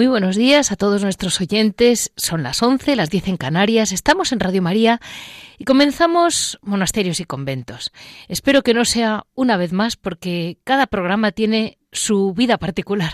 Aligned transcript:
Muy 0.00 0.06
buenos 0.06 0.34
días 0.34 0.72
a 0.72 0.76
todos 0.76 1.02
nuestros 1.02 1.38
oyentes. 1.42 2.10
Son 2.16 2.42
las 2.42 2.62
11, 2.62 2.96
las 2.96 3.10
10 3.10 3.28
en 3.28 3.36
Canarias. 3.36 3.92
Estamos 3.92 4.32
en 4.32 4.40
Radio 4.40 4.62
María 4.62 4.98
y 5.58 5.64
comenzamos 5.64 6.58
monasterios 6.62 7.20
y 7.20 7.26
conventos. 7.26 7.92
Espero 8.26 8.62
que 8.62 8.72
no 8.72 8.86
sea 8.86 9.26
una 9.34 9.58
vez 9.58 9.74
más 9.74 9.96
porque 9.96 10.56
cada 10.64 10.86
programa 10.86 11.32
tiene 11.32 11.76
su 11.92 12.32
vida 12.32 12.56
particular. 12.56 13.12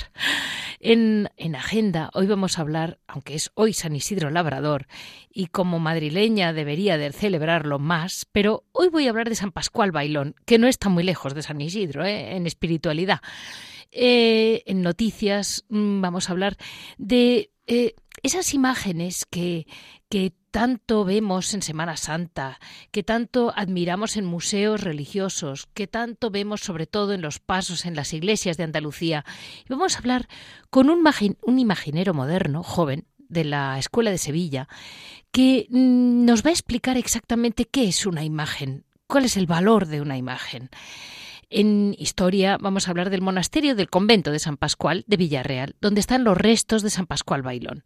En, 0.80 1.30
en, 1.36 1.54
agenda 1.54 2.10
hoy 2.14 2.26
vamos 2.26 2.58
a 2.58 2.62
hablar, 2.62 2.98
aunque 3.06 3.34
es 3.34 3.50
hoy 3.54 3.72
San 3.72 3.96
Isidro 3.96 4.30
Labrador, 4.30 4.86
y 5.30 5.46
como 5.46 5.78
madrileña 5.78 6.52
debería 6.52 6.98
de 6.98 7.12
celebrarlo 7.12 7.78
más, 7.78 8.26
pero 8.32 8.64
hoy 8.72 8.88
voy 8.88 9.06
a 9.06 9.10
hablar 9.10 9.28
de 9.28 9.34
San 9.34 9.52
Pascual 9.52 9.92
Bailón, 9.92 10.34
que 10.44 10.58
no 10.58 10.66
está 10.68 10.88
muy 10.88 11.04
lejos 11.04 11.34
de 11.34 11.42
San 11.42 11.60
Isidro 11.60 12.04
¿eh? 12.04 12.36
en 12.36 12.46
espiritualidad. 12.46 13.20
Eh, 13.92 14.62
en 14.66 14.82
noticias 14.82 15.64
mm, 15.68 16.00
vamos 16.00 16.28
a 16.28 16.32
hablar 16.32 16.56
de 16.98 17.50
eh, 17.66 17.94
esas 18.22 18.54
imágenes 18.54 19.24
que, 19.24 19.66
tanto 20.50 21.04
vemos 21.04 21.52
en 21.52 21.62
Semana 21.62 21.96
Santa, 21.96 22.58
que 22.90 23.02
tanto 23.02 23.52
admiramos 23.54 24.16
en 24.16 24.24
museos 24.24 24.80
religiosos, 24.80 25.68
que 25.74 25.86
tanto 25.86 26.30
vemos 26.30 26.60
sobre 26.60 26.86
todo 26.86 27.12
en 27.12 27.20
los 27.20 27.38
pasos 27.38 27.84
en 27.84 27.94
las 27.94 28.14
iglesias 28.14 28.56
de 28.56 28.64
Andalucía. 28.64 29.24
Y 29.64 29.68
vamos 29.68 29.94
a 29.94 29.98
hablar 29.98 30.28
con 30.70 30.88
un, 30.88 31.04
un 31.42 31.58
imaginero 31.58 32.14
moderno, 32.14 32.62
joven, 32.62 33.06
de 33.28 33.44
la 33.44 33.78
Escuela 33.78 34.10
de 34.10 34.18
Sevilla, 34.18 34.68
que 35.30 35.66
mm, 35.68 36.24
nos 36.24 36.44
va 36.44 36.50
a 36.50 36.52
explicar 36.52 36.96
exactamente 36.96 37.66
qué 37.66 37.88
es 37.88 38.06
una 38.06 38.24
imagen, 38.24 38.84
cuál 39.06 39.24
es 39.24 39.36
el 39.36 39.46
valor 39.46 39.86
de 39.86 40.00
una 40.00 40.16
imagen. 40.16 40.70
En 41.48 41.94
historia 41.98 42.58
vamos 42.60 42.86
a 42.86 42.90
hablar 42.90 43.10
del 43.10 43.22
monasterio 43.22 43.76
del 43.76 43.88
convento 43.88 44.32
de 44.32 44.40
San 44.40 44.56
Pascual 44.56 45.04
de 45.06 45.16
Villarreal, 45.16 45.76
donde 45.80 46.00
están 46.00 46.24
los 46.24 46.36
restos 46.36 46.82
de 46.82 46.90
San 46.90 47.06
Pascual 47.06 47.42
Bailón. 47.42 47.84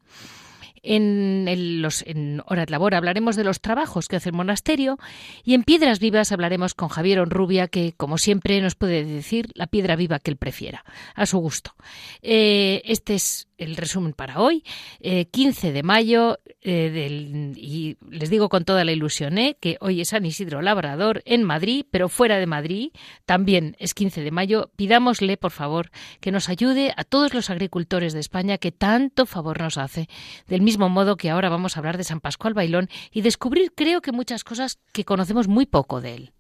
En, 0.83 1.47
el, 1.47 1.87
en 2.07 2.43
Horas 2.47 2.71
Labor 2.71 2.95
hablaremos 2.95 3.37
de 3.37 3.45
los 3.45 3.61
trabajos 3.61 4.09
que 4.09 4.17
hace 4.17 4.31
el 4.31 4.35
monasterio 4.35 4.99
y 5.45 5.53
en 5.53 5.63
Piedras 5.63 6.01
Vivas 6.01 6.33
hablaremos 6.33 6.73
con 6.73 6.89
Javier 6.89 7.21
Onrubia, 7.21 7.69
que 7.69 7.93
como 7.93 8.17
siempre 8.17 8.59
nos 8.63 8.77
puede 8.77 9.05
decir 9.05 9.51
la 9.55 9.67
piedra 9.67 9.95
viva 9.95 10.21
que 10.21 10.31
él 10.31 10.39
prefiera, 10.39 10.85
a 11.15 11.27
su 11.27 11.37
gusto. 11.37 11.75
Eh, 12.23 12.81
este 12.87 13.15
es 13.15 13.50
el 13.61 13.77
resumen 13.77 14.15
para 14.15 14.41
hoy, 14.41 14.65
15 15.01 15.69
eh, 15.69 15.73
de 15.73 15.83
mayo, 15.83 16.39
eh, 16.63 17.53
y 17.57 17.97
les 18.11 18.31
digo 18.31 18.49
con 18.49 18.65
toda 18.65 18.85
la 18.85 18.93
ilusión 18.93 19.39
eh, 19.39 19.57
que 19.61 19.77
hoy 19.81 20.01
es 20.01 20.09
San 20.09 20.25
Isidro 20.25 20.63
Labrador 20.63 21.23
en 21.27 21.45
Madrid, 21.45 21.85
pero 21.91 22.09
fuera 22.09 22.39
de 22.39 22.47
Madrid 22.47 22.91
también 23.27 23.77
es 23.79 23.95
15 23.95 24.23
de 24.23 24.31
mayo. 24.31 24.71
Pidámosle, 24.77 25.37
por 25.37 25.53
favor, 25.53 25.91
que 26.21 26.33
nos 26.33 26.49
ayude 26.49 26.93
a 26.97 27.05
todos 27.05 27.35
los 27.35 27.51
agricultores 27.51 28.13
de 28.13 28.21
España 28.21 28.59
que 28.59 28.73
tanto 28.73 29.27
favor 29.27 29.61
nos 29.61 29.79
hace. 29.79 30.09
Del 30.49 30.63
mismo 30.63 30.89
modo 30.89 31.17
que 31.17 31.31
ahora 31.31 31.49
vamos 31.49 31.77
a 31.77 31.81
hablar 31.81 31.99
de 31.99 32.05
San 32.05 32.21
Pascual 32.21 32.55
Bailón 32.55 32.89
y 33.13 33.21
descubrir, 33.21 33.73
creo 33.75 34.01
que 34.01 34.13
muchas 34.13 34.43
cosas 34.43 34.79
que 34.93 35.05
conocemos 35.05 35.49
muy 35.49 35.67
poco 35.67 36.01
de 36.01 36.15
él. 36.15 36.33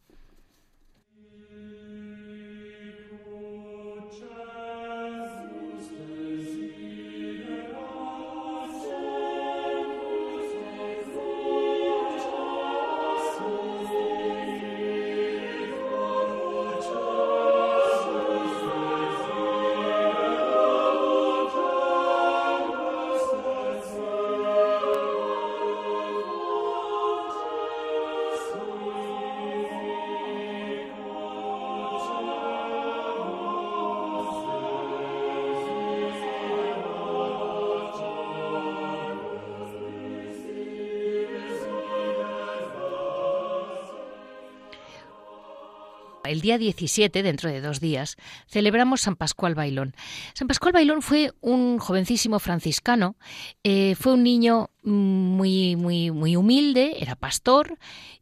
El 46.30 46.40
día 46.40 46.58
17, 46.58 47.22
dentro 47.24 47.50
de 47.50 47.60
dos 47.60 47.80
días, 47.80 48.16
celebramos 48.46 49.00
San 49.00 49.16
Pascual 49.16 49.56
Bailón. 49.56 49.94
San 50.32 50.46
Pascual 50.46 50.72
Bailón 50.72 51.02
fue 51.02 51.32
un 51.40 51.78
jovencísimo 51.78 52.38
franciscano, 52.38 53.16
eh, 53.64 53.96
fue 53.96 54.12
un 54.12 54.22
niño 54.22 54.70
muy, 54.84 55.74
muy, 55.74 56.12
muy 56.12 56.36
humilde, 56.36 56.98
era 57.00 57.16
pastor 57.16 57.78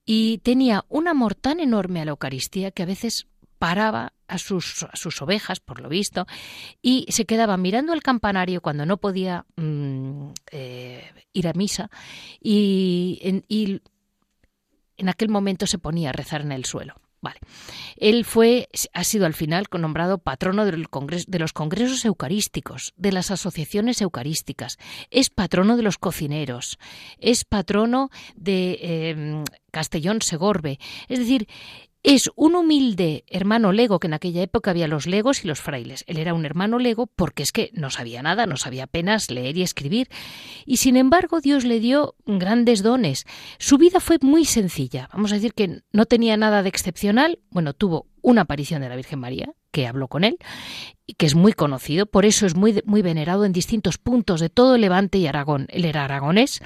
y 0.06 0.38
tenía 0.38 0.86
un 0.88 1.06
amor 1.06 1.34
tan 1.34 1.60
enorme 1.60 2.00
a 2.00 2.06
la 2.06 2.12
Eucaristía 2.12 2.70
que 2.70 2.82
a 2.82 2.86
veces 2.86 3.26
paraba 3.58 4.14
a 4.26 4.38
sus, 4.38 4.86
sus, 4.94 5.20
ovejas, 5.20 5.60
por 5.60 5.80
lo 5.80 5.88
visto, 5.91 6.26
y 6.80 7.06
se 7.10 7.26
quedaba 7.26 7.56
mirando 7.58 7.92
el 7.92 8.02
campanario 8.02 8.62
cuando 8.62 8.86
no 8.86 8.97
podía 8.97 9.44
mm, 9.56 10.28
eh, 10.52 11.12
ir 11.34 11.48
a 11.48 11.52
misa 11.52 11.91
y 12.41 13.42
y 13.48 13.83
en 14.97 15.09
aquel 15.09 15.28
momento 15.28 15.66
se 15.66 15.78
ponía 15.78 16.10
a 16.10 16.12
rezar 16.12 16.41
en 16.41 16.53
el 16.53 16.65
suelo. 16.65 16.94
Vale. 17.20 17.41
Él 17.97 18.24
fue, 18.24 18.68
ha 18.92 19.03
sido 19.03 19.26
al 19.26 19.34
final 19.34 19.66
nombrado 19.72 20.18
patrono 20.18 20.65
de 20.65 21.38
los 21.38 21.53
congresos 21.53 22.04
eucarísticos, 22.04 22.94
de 22.97 23.12
las 23.12 23.30
asociaciones 23.30 24.00
eucarísticas, 24.00 24.78
es 25.10 25.28
patrono 25.28 25.76
de 25.76 25.82
los 25.82 25.98
cocineros, 25.98 26.78
es 27.18 27.44
patrono 27.44 28.10
de 28.36 28.78
eh, 28.80 29.44
Castellón 29.70 30.22
Segorbe. 30.22 30.78
Es 31.09 31.18
decir, 31.18 31.48
es 32.03 32.30
un 32.36 32.54
humilde 32.54 33.24
hermano 33.27 33.72
lego, 33.72 33.98
que 33.98 34.06
en 34.06 34.15
aquella 34.15 34.42
época 34.42 34.71
había 34.71 34.89
los 34.89 35.06
legos 35.06 35.45
y 35.45 35.48
los 35.48 35.60
frailes. 35.60 36.04
Él 36.06 36.18
era 36.18 36.34
un 36.34 36.45
hermano 36.45 36.78
lego 36.78 37.06
porque 37.06 37.42
es 37.42 37.53
que 37.53 37.71
no 37.74 37.91
sabía 37.91 38.22
nada, 38.22 38.47
no 38.47 38.56
sabía 38.56 38.84
apenas 38.84 39.30
leer 39.30 39.56
y 39.56 39.62
escribir. 39.62 40.09
Y 40.65 40.77
sin 40.77 40.97
embargo 40.97 41.41
Dios 41.41 41.65
le 41.65 41.80
dio 41.80 42.15
grandes 42.27 42.83
dones. 42.83 43.27
Su 43.59 43.78
vida 43.78 44.00
fue 44.00 44.18
muy 44.22 44.45
sencilla. 44.45 45.09
Vamos 45.12 45.33
a 45.33 45.36
decir 45.36 45.54
que 45.54 45.83
no 45.92 46.06
tenía 46.06 46.36
nada 46.36 46.62
de 46.62 46.68
excepcional. 46.68 47.41
Bueno, 47.50 47.74
tuvo 47.74 48.06
una 48.22 48.42
aparición 48.42 48.83
de 48.83 48.89
la 48.89 48.97
Virgen 48.97 49.18
María, 49.18 49.53
que 49.71 49.86
habló 49.86 50.09
con 50.09 50.24
él, 50.24 50.39
y 51.06 51.15
que 51.15 51.27
es 51.27 51.34
muy 51.34 51.53
conocido, 51.53 52.06
por 52.06 52.27
eso 52.27 52.47
es 52.47 52.54
muy, 52.54 52.83
muy 52.84 53.00
venerado 53.03 53.45
en 53.45 53.53
distintos 53.53 53.97
puntos 53.97 54.41
de 54.41 54.50
todo 54.50 54.77
Levante 54.77 55.18
y 55.18 55.27
Aragón. 55.27 55.66
Él 55.71 55.84
era 55.84 56.04
aragonés 56.04 56.60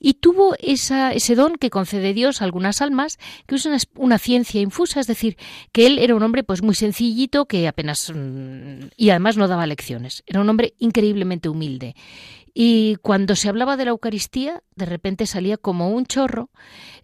y 0.00 0.14
tuvo 0.14 0.56
esa, 0.58 1.12
ese 1.12 1.34
don 1.34 1.56
que 1.56 1.70
concede 1.70 2.14
Dios 2.14 2.40
a 2.40 2.44
algunas 2.44 2.80
almas, 2.80 3.18
que 3.46 3.54
es 3.54 3.68
una, 3.94 4.18
ciencia 4.18 4.60
infusa, 4.60 4.98
es 4.98 5.06
decir, 5.06 5.36
que 5.72 5.86
él 5.86 5.98
era 5.98 6.14
un 6.14 6.22
hombre 6.22 6.42
pues 6.42 6.62
muy 6.62 6.74
sencillito, 6.74 7.44
que 7.44 7.68
apenas 7.68 8.10
mm, 8.12 8.88
y 8.96 9.10
además 9.10 9.36
no 9.36 9.46
daba 9.46 9.66
lecciones. 9.66 10.24
Era 10.26 10.40
un 10.40 10.48
hombre 10.48 10.74
increíblemente 10.78 11.50
humilde. 11.50 11.94
Y 12.54 12.96
cuando 12.96 13.36
se 13.36 13.48
hablaba 13.48 13.76
de 13.76 13.84
la 13.84 13.90
Eucaristía, 13.90 14.62
de 14.74 14.86
repente 14.86 15.26
salía 15.26 15.56
como 15.56 15.90
un 15.90 16.06
chorro 16.06 16.50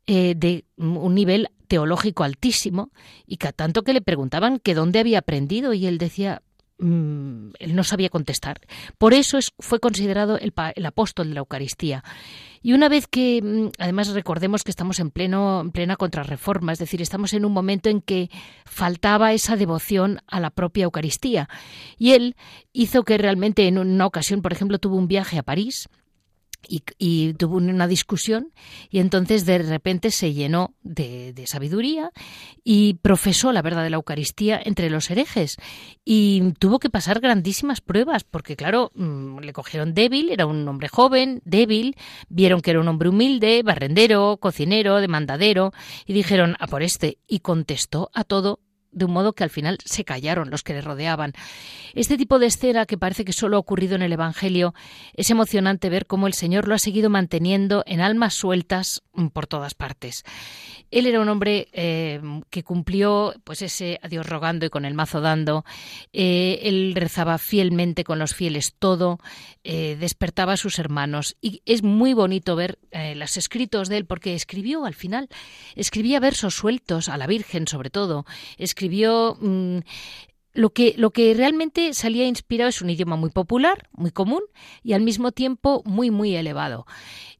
eh, 0.06 0.34
de 0.36 0.64
un 0.76 1.14
nivel 1.14 1.50
teológico 1.68 2.24
altísimo 2.24 2.90
y 3.26 3.36
que 3.36 3.52
tanto 3.52 3.82
que 3.82 3.92
le 3.92 4.00
preguntaban 4.00 4.58
que 4.58 4.74
dónde 4.74 5.00
había 5.00 5.18
aprendido 5.18 5.72
y 5.72 5.86
él 5.86 5.98
decía 5.98 6.42
mm, 6.78 7.50
él 7.58 7.74
no 7.74 7.84
sabía 7.84 8.08
contestar. 8.08 8.60
Por 8.98 9.14
eso 9.14 9.38
es, 9.38 9.52
fue 9.58 9.80
considerado 9.80 10.38
el, 10.38 10.52
el, 10.74 10.86
apóstol 10.86 11.28
de 11.28 11.34
la 11.34 11.40
Eucaristía. 11.40 12.02
Y 12.66 12.72
una 12.72 12.88
vez 12.88 13.06
que, 13.06 13.40
mm, 13.40 13.68
además 13.78 14.08
recordemos 14.08 14.64
que 14.64 14.72
estamos 14.72 14.98
en, 14.98 15.12
pleno, 15.12 15.60
en 15.60 15.70
plena 15.70 15.94
contrarreforma, 15.94 16.72
es 16.72 16.80
decir, 16.80 17.00
estamos 17.00 17.32
en 17.32 17.44
un 17.44 17.52
momento 17.52 17.88
en 17.90 18.00
que 18.00 18.28
faltaba 18.64 19.32
esa 19.32 19.54
devoción 19.54 20.18
a 20.26 20.40
la 20.40 20.50
propia 20.50 20.82
Eucaristía. 20.82 21.48
Y 21.96 22.14
él 22.14 22.34
hizo 22.72 23.04
que 23.04 23.18
realmente 23.18 23.68
en 23.68 23.78
una 23.78 24.04
ocasión, 24.04 24.42
por 24.42 24.52
ejemplo, 24.52 24.80
tuvo 24.80 24.96
un 24.96 25.06
viaje 25.06 25.38
a 25.38 25.44
París 25.44 25.88
y, 26.68 27.32
tuvo 27.34 27.56
una 27.56 27.86
discusión 27.86 28.52
y 28.90 28.98
entonces 28.98 29.46
de 29.46 29.58
repente 29.58 30.10
se 30.10 30.32
llenó 30.32 30.74
de, 30.82 31.34
sabiduría 31.46 32.10
y 32.64 32.94
profesó 32.94 33.52
la 33.52 33.62
verdad 33.62 33.84
de 33.84 33.90
la 33.90 33.96
Eucaristía 33.96 34.60
entre 34.62 34.90
los 34.90 35.10
herejes. 35.10 35.56
Y 36.04 36.52
tuvo 36.58 36.78
que 36.78 36.90
pasar 36.90 37.20
grandísimas 37.20 37.80
pruebas 37.80 38.24
porque 38.24 38.56
claro 38.56 38.90
mm, 38.94 39.38
le 39.38 39.52
cogieron 39.52 39.94
débil 39.94 40.30
era 40.30 40.46
un 40.46 40.66
hombre 40.68 40.88
joven 40.88 41.40
débil 41.44 41.96
vieron 42.28 42.60
que 42.60 42.70
era 42.70 42.80
un 42.80 42.88
hombre 42.88 43.08
humilde 43.08 43.62
barrendero 43.62 44.38
cocinero 44.38 45.00
demandadero 45.00 45.72
y 46.06 46.12
dijeron 46.12 46.56
a 46.58 46.66
por 46.66 46.82
este 46.82 47.18
y 47.26 47.40
contestó 47.40 48.10
a 48.12 48.24
todo 48.24 48.60
de 48.96 49.04
un 49.04 49.12
modo 49.12 49.34
que 49.34 49.44
al 49.44 49.50
final 49.50 49.78
se 49.84 50.04
callaron 50.04 50.50
los 50.50 50.62
que 50.62 50.72
le 50.72 50.80
rodeaban. 50.80 51.34
Este 51.94 52.16
tipo 52.16 52.38
de 52.38 52.46
escena, 52.46 52.86
que 52.86 52.96
parece 52.96 53.26
que 53.26 53.34
solo 53.34 53.58
ha 53.58 53.60
ocurrido 53.60 53.94
en 53.94 54.02
el 54.02 54.12
Evangelio, 54.12 54.74
es 55.14 55.30
emocionante 55.30 55.90
ver 55.90 56.06
cómo 56.06 56.26
el 56.26 56.32
Señor 56.32 56.66
lo 56.66 56.74
ha 56.74 56.78
seguido 56.78 57.10
manteniendo 57.10 57.84
en 57.86 58.00
almas 58.00 58.34
sueltas 58.34 59.02
por 59.34 59.46
todas 59.46 59.74
partes. 59.74 60.24
Él 60.90 61.06
era 61.06 61.20
un 61.20 61.28
hombre 61.28 61.68
eh, 61.72 62.20
que 62.48 62.62
cumplió 62.62 63.34
pues 63.44 63.60
ese 63.60 63.98
adiós 64.02 64.26
rogando 64.26 64.64
y 64.64 64.70
con 64.70 64.84
el 64.84 64.94
mazo 64.94 65.20
dando. 65.20 65.64
Eh, 66.12 66.60
él 66.62 66.94
rezaba 66.94 67.38
fielmente 67.38 68.02
con 68.04 68.18
los 68.18 68.34
fieles 68.34 68.74
todo, 68.78 69.18
eh, 69.64 69.96
despertaba 69.98 70.54
a 70.54 70.56
sus 70.56 70.78
hermanos. 70.78 71.36
Y 71.42 71.60
es 71.66 71.82
muy 71.82 72.14
bonito 72.14 72.56
ver 72.56 72.78
los 73.14 73.36
escritos 73.36 73.90
de 73.90 73.98
él, 73.98 74.06
porque 74.06 74.34
escribió 74.34 74.86
al 74.86 74.94
final, 74.94 75.28
escribía 75.74 76.18
versos 76.18 76.54
sueltos 76.54 77.10
a 77.10 77.18
la 77.18 77.26
Virgen 77.26 77.66
sobre 77.66 77.90
todo, 77.90 78.24
escribió 78.86 79.36
mm, 79.40 79.78
lo 80.52 80.70
que, 80.70 80.94
lo 80.96 81.10
que 81.10 81.34
realmente 81.34 81.92
salía 81.92 82.26
inspirado 82.26 82.70
es 82.70 82.80
un 82.80 82.88
idioma 82.88 83.16
muy 83.16 83.30
popular, 83.30 83.88
muy 83.92 84.10
común 84.12 84.42
y 84.82 84.92
al 84.92 85.02
mismo 85.02 85.32
tiempo 85.32 85.82
muy, 85.84 86.10
muy 86.10 86.36
elevado. 86.36 86.86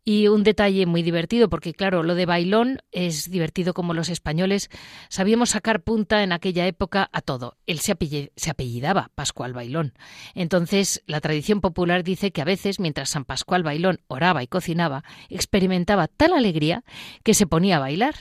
Y 0.05 0.29
un 0.29 0.45
detalle 0.45 0.87
muy 0.87 1.03
divertido, 1.03 1.49
porque 1.49 1.73
claro, 1.73 2.03
lo 2.03 2.15
de 2.15 2.27
bailón 2.27 2.79
es 2.93 3.29
divertido 3.31 3.75
como 3.75 3.95
los 3.95 4.09
españoles 4.09 4.71
sabíamos 5.09 5.51
sacar 5.51 5.83
punta 5.83 6.23
en 6.23 6.33
aquella 6.33 6.67
época 6.67 7.09
a 7.13 7.23
todo. 7.23 7.57
Él 7.67 7.81
se, 7.81 7.97
se 8.37 8.51
apellidaba 8.51 9.11
Pascual 9.15 9.53
Bailón. 9.53 9.95
Entonces, 10.35 11.03
la 11.07 11.21
tradición 11.21 11.61
popular 11.61 12.05
dice 12.05 12.31
que 12.31 12.43
a 12.43 12.45
veces, 12.45 12.79
mientras 12.79 13.11
San 13.11 13.25
Pascual 13.25 13.63
Bailón 13.63 14.01
oraba 14.09 14.43
y 14.43 14.47
cocinaba, 14.47 15.03
experimentaba 15.29 16.07
tal 16.07 16.35
alegría 16.35 16.85
que 17.25 17.35
se 17.35 17.47
ponía 17.47 17.79
a 17.79 17.81
bailar 17.81 18.15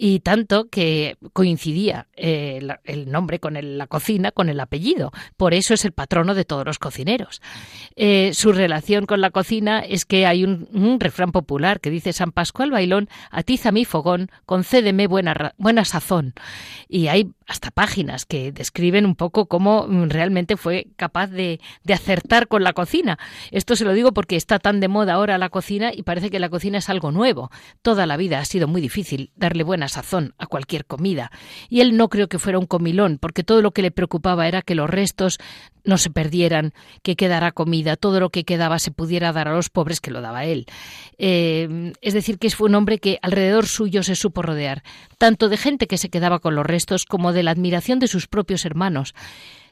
y 0.00 0.20
tanto 0.20 0.68
que 0.68 1.16
coincidía 1.32 2.06
eh, 2.16 2.60
el 2.84 3.10
nombre 3.10 3.40
con 3.40 3.58
la 3.60 3.86
cocina 3.88 4.30
con 4.30 4.48
el 4.48 4.60
apellido. 4.60 5.10
Por 5.36 5.54
eso 5.54 5.74
es 5.74 5.84
el 5.84 5.90
patrono 5.90 6.36
de 6.36 6.44
todos 6.44 6.64
los 6.64 6.78
cocineros. 6.78 7.42
Eh, 7.96 8.30
su 8.32 8.52
relación 8.52 9.06
con 9.06 9.20
la 9.20 9.30
cocina 9.30 9.80
es 9.80 10.04
que 10.04 10.24
hay 10.24 10.44
un, 10.44 10.98
refrán 11.00 11.32
popular 11.32 11.80
que 11.80 11.90
dice 11.90 12.12
San 12.12 12.30
Pascual 12.30 12.70
Bailón, 12.70 13.08
atiza 13.32 13.72
mi 13.72 13.84
fogón, 13.84 14.30
concédeme 14.46 15.08
buena, 15.08 15.54
buena 15.58 15.84
sazón. 15.84 16.32
Y 16.88 17.08
hay 17.08 17.32
hasta 17.48 17.72
páginas 17.72 18.24
que 18.24 18.52
describen 18.52 19.04
un 19.04 19.16
poco 19.16 19.46
cómo 19.46 19.86
realmente 20.06 20.56
fue 20.56 20.86
capaz 20.96 21.26
de, 21.26 21.60
de 21.82 21.94
acertar 21.94 22.46
con 22.46 22.62
la 22.62 22.72
cocina. 22.72 23.18
Esto 23.50 23.74
se 23.74 23.84
lo 23.84 23.94
digo 23.94 24.12
porque 24.12 24.36
está 24.36 24.60
tan 24.60 24.78
de 24.78 24.86
moda 24.86 25.14
ahora 25.14 25.38
la 25.38 25.48
cocina 25.48 25.90
y 25.92 26.04
parece 26.04 26.30
que 26.30 26.38
la 26.38 26.50
cocina 26.50 26.78
es 26.78 26.88
algo 26.88 27.10
nuevo. 27.10 27.50
Toda 27.82 28.06
la 28.06 28.16
vida 28.16 28.38
ha 28.38 28.44
sido 28.44 28.68
muy 28.68 28.80
difícil 28.80 29.32
darle 29.34 29.64
buena 29.64 29.87
sazón 29.88 30.34
a 30.38 30.46
cualquier 30.46 30.84
comida. 30.84 31.30
Y 31.68 31.80
él 31.80 31.96
no 31.96 32.08
creo 32.08 32.28
que 32.28 32.38
fuera 32.38 32.58
un 32.58 32.66
comilón, 32.66 33.18
porque 33.20 33.44
todo 33.44 33.62
lo 33.62 33.72
que 33.72 33.82
le 33.82 33.90
preocupaba 33.90 34.48
era 34.48 34.62
que 34.62 34.74
los 34.74 34.88
restos 34.88 35.38
no 35.84 35.98
se 35.98 36.10
perdieran, 36.10 36.72
que 37.02 37.16
quedara 37.16 37.52
comida, 37.52 37.96
todo 37.96 38.20
lo 38.20 38.30
que 38.30 38.44
quedaba 38.44 38.78
se 38.78 38.90
pudiera 38.90 39.32
dar 39.32 39.48
a 39.48 39.54
los 39.54 39.70
pobres 39.70 40.00
que 40.00 40.10
lo 40.10 40.20
daba 40.20 40.44
él. 40.44 40.66
Eh, 41.16 41.92
es 42.02 42.14
decir, 42.14 42.38
que 42.38 42.50
fue 42.50 42.68
un 42.68 42.74
hombre 42.74 42.98
que 42.98 43.18
alrededor 43.22 43.66
suyo 43.66 44.02
se 44.02 44.14
supo 44.14 44.42
rodear, 44.42 44.82
tanto 45.16 45.48
de 45.48 45.56
gente 45.56 45.86
que 45.86 45.98
se 45.98 46.10
quedaba 46.10 46.38
con 46.40 46.54
los 46.54 46.66
restos 46.66 47.04
como 47.04 47.32
de 47.32 47.42
la 47.42 47.52
admiración 47.52 47.98
de 47.98 48.08
sus 48.08 48.26
propios 48.26 48.64
hermanos. 48.64 49.14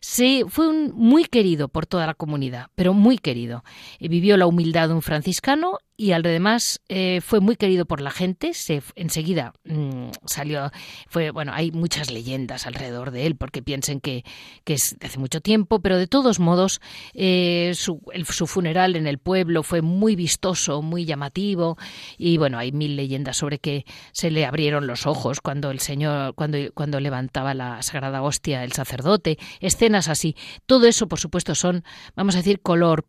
Sí, 0.08 0.44
fue 0.48 0.68
un, 0.68 0.92
muy 0.94 1.24
querido 1.24 1.66
por 1.66 1.84
toda 1.84 2.06
la 2.06 2.14
comunidad, 2.14 2.68
pero 2.76 2.94
muy 2.94 3.18
querido. 3.18 3.64
vivió 3.98 4.36
la 4.36 4.46
humildad 4.46 4.86
de 4.86 4.94
un 4.94 5.02
franciscano 5.02 5.80
y 5.98 6.12
además 6.12 6.80
eh, 6.88 7.20
fue 7.22 7.40
muy 7.40 7.56
querido 7.56 7.86
por 7.86 8.00
la 8.00 8.10
gente. 8.10 8.52
Se, 8.54 8.82
enseguida 8.94 9.52
mm, 9.64 10.10
salió, 10.26 10.70
fue 11.08 11.30
bueno, 11.30 11.52
hay 11.54 11.72
muchas 11.72 12.10
leyendas 12.10 12.66
alrededor 12.66 13.10
de 13.10 13.26
él 13.26 13.36
porque 13.36 13.62
piensen 13.62 14.00
que, 14.00 14.24
es 14.66 14.96
de 14.98 15.06
hace 15.06 15.18
mucho 15.18 15.40
tiempo, 15.40 15.80
pero 15.80 15.98
de 15.98 16.06
todos 16.06 16.38
modos 16.38 16.80
eh, 17.14 17.72
su, 17.74 18.00
su, 18.28 18.46
funeral 18.46 18.94
en 18.94 19.06
el 19.06 19.18
pueblo 19.18 19.62
fue 19.62 19.80
muy 19.80 20.16
vistoso, 20.16 20.82
muy 20.82 21.04
llamativo 21.04 21.78
y 22.18 22.36
bueno, 22.36 22.58
hay 22.58 22.72
mil 22.72 22.94
leyendas 22.94 23.38
sobre 23.38 23.58
que 23.58 23.86
se 24.12 24.30
le 24.30 24.44
abrieron 24.44 24.86
los 24.86 25.06
ojos 25.06 25.40
cuando 25.40 25.70
el 25.70 25.80
Señor, 25.80 26.34
cuando, 26.34 26.58
cuando 26.74 27.00
levantaba 27.00 27.54
la 27.54 27.82
sagrada 27.82 28.22
hostia 28.22 28.64
el 28.64 28.72
sacerdote, 28.72 29.38
escenas 29.60 29.95
así. 29.96 30.36
Todo 30.66 30.86
eso, 30.86 31.08
por 31.08 31.18
supuesto, 31.18 31.54
son, 31.54 31.84
vamos 32.14 32.34
a 32.34 32.38
decir, 32.38 32.60
color 32.60 33.06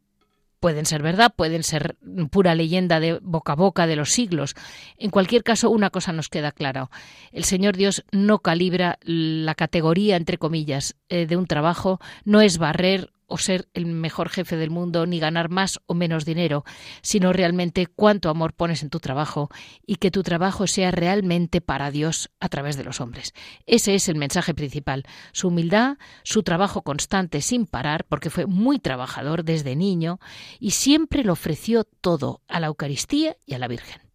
pueden 0.60 0.86
ser 0.86 1.04
verdad, 1.04 1.34
pueden 1.36 1.64
ser 1.64 1.98
pura 2.32 2.56
leyenda 2.56 3.00
de 3.00 3.20
boca 3.22 3.54
a 3.54 3.56
boca 3.56 3.88
de 3.88 3.96
los 3.96 4.12
siglos. 4.12 4.56
En 4.98 5.12
cualquier 5.12 5.44
caso, 5.44 5.70
una 5.70 5.90
cosa 5.90 6.14
nos 6.14 6.30
queda 6.30 6.52
clara. 6.52 6.90
El 7.32 7.44
Señor 7.44 7.78
Dios 7.78 8.04
no 8.12 8.40
calibra 8.40 8.98
la 9.04 9.56
categoría, 9.56 10.16
entre 10.16 10.38
comillas, 10.38 10.96
eh, 11.10 11.28
de 11.28 11.38
un 11.38 11.46
trabajo, 11.48 12.00
no 12.26 12.42
es 12.42 12.58
barrer 12.58 13.12
o 13.28 13.38
ser 13.38 13.68
el 13.74 13.86
mejor 13.86 14.30
jefe 14.30 14.56
del 14.56 14.72
mundo, 14.72 15.06
ni 15.06 15.20
ganar 15.20 15.50
más 15.50 15.80
o 15.86 15.94
menos 15.94 16.26
dinero, 16.26 16.64
sino 17.02 17.34
realmente 17.34 17.88
cuánto 17.88 18.30
amor 18.30 18.54
pones 18.54 18.84
en 18.84 18.90
tu 18.90 19.00
trabajo 19.00 19.50
y 19.86 19.98
que 19.98 20.12
tu 20.12 20.24
trabajo 20.24 20.68
sea 20.68 20.92
realmente 20.92 21.62
para 21.62 21.92
Dios 21.92 22.30
a 22.40 22.50
través 22.50 22.78
de 22.78 22.84
los 22.84 23.02
hombres. 23.02 23.34
Ese 23.66 23.96
es 23.96 24.10
el 24.10 24.16
mensaje 24.16 24.54
principal. 24.54 25.04
Su 25.34 25.50
humildad, 25.50 25.98
su 26.24 26.44
trabajo 26.44 26.82
constante 26.82 27.42
sin 27.42 27.66
parar, 27.66 28.06
porque 28.06 28.30
fue 28.30 28.46
muy 28.46 28.80
trabajador 28.80 29.44
desde 29.44 29.76
niño 29.76 30.20
y 30.60 30.72
siempre 30.72 31.24
lo 31.24 31.34
ofreció 31.34 31.84
todo 31.84 32.42
a 32.48 32.60
la 32.60 32.68
Eucaristía 32.68 33.38
y 33.46 33.54
a 33.54 33.60
la 33.60 33.68
Virgen. 33.68 34.07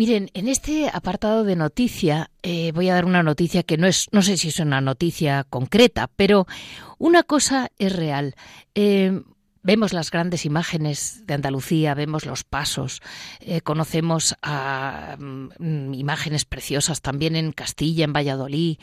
Miren, 0.00 0.30
en 0.32 0.48
este 0.48 0.88
apartado 0.88 1.44
de 1.44 1.56
noticia 1.56 2.30
eh, 2.42 2.72
voy 2.72 2.88
a 2.88 2.94
dar 2.94 3.04
una 3.04 3.22
noticia 3.22 3.64
que 3.64 3.76
no 3.76 3.86
es, 3.86 4.08
no 4.12 4.22
sé 4.22 4.38
si 4.38 4.48
es 4.48 4.58
una 4.58 4.80
noticia 4.80 5.44
concreta, 5.44 6.08
pero 6.16 6.46
una 6.96 7.22
cosa 7.22 7.70
es 7.78 7.94
real. 7.94 8.34
Eh, 8.74 9.20
Vemos 9.62 9.92
las 9.92 10.10
grandes 10.10 10.46
imágenes 10.46 11.26
de 11.26 11.34
Andalucía, 11.34 11.94
vemos 11.94 12.24
los 12.24 12.44
pasos, 12.44 13.02
eh, 13.40 13.60
conocemos 13.60 14.34
a, 14.40 15.16
mm, 15.18 15.92
imágenes 15.92 16.46
preciosas 16.46 17.02
también 17.02 17.36
en 17.36 17.52
Castilla, 17.52 18.04
en 18.04 18.14
Valladolid, 18.14 18.78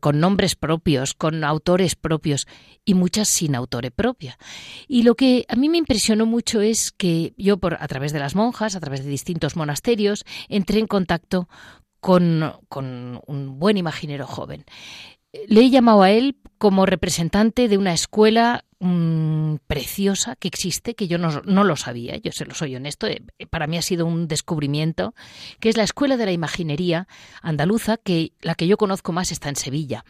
con 0.00 0.20
nombres 0.20 0.54
propios, 0.54 1.14
con 1.14 1.44
autores 1.44 1.94
propios 1.96 2.46
y 2.84 2.92
muchas 2.92 3.28
sin 3.28 3.54
autore 3.54 3.90
propia. 3.90 4.38
Y 4.86 5.02
lo 5.02 5.14
que 5.14 5.46
a 5.48 5.56
mí 5.56 5.70
me 5.70 5.78
impresionó 5.78 6.26
mucho 6.26 6.60
es 6.60 6.92
que 6.92 7.32
yo, 7.38 7.56
por, 7.56 7.78
a 7.80 7.88
través 7.88 8.12
de 8.12 8.18
las 8.18 8.34
monjas, 8.34 8.76
a 8.76 8.80
través 8.80 9.02
de 9.02 9.10
distintos 9.10 9.56
monasterios, 9.56 10.24
entré 10.48 10.78
en 10.78 10.86
contacto 10.86 11.48
con, 12.00 12.52
con 12.68 13.22
un 13.26 13.58
buen 13.58 13.78
imaginero 13.78 14.26
joven. 14.26 14.66
Le 15.48 15.60
he 15.60 15.70
llamado 15.70 16.02
a 16.02 16.10
él 16.10 16.36
como 16.58 16.86
representante 16.86 17.68
de 17.68 17.76
una 17.76 17.92
escuela 17.92 18.64
mm, 18.80 19.56
preciosa 19.66 20.36
que 20.36 20.48
existe, 20.48 20.94
que 20.94 21.08
yo 21.08 21.18
no, 21.18 21.42
no, 21.44 21.64
lo 21.64 21.76
sabía, 21.76 22.16
yo 22.16 22.32
se 22.32 22.46
lo 22.46 22.54
soy 22.54 22.76
honesto, 22.76 23.06
eh, 23.06 23.22
para 23.50 23.66
mí 23.66 23.76
ha 23.76 23.82
sido 23.82 24.06
un 24.06 24.28
descubrimiento, 24.28 25.14
que 25.60 25.68
es 25.68 25.76
la 25.76 25.82
Escuela 25.82 26.16
de 26.16 26.26
la 26.26 26.32
Imaginería 26.32 27.08
Andaluza, 27.42 27.96
que 27.96 28.32
la 28.40 28.54
que 28.54 28.66
yo 28.66 28.76
conozco 28.76 29.12
más 29.12 29.32
está 29.32 29.48
en 29.48 29.56
Sevilla. 29.56 30.04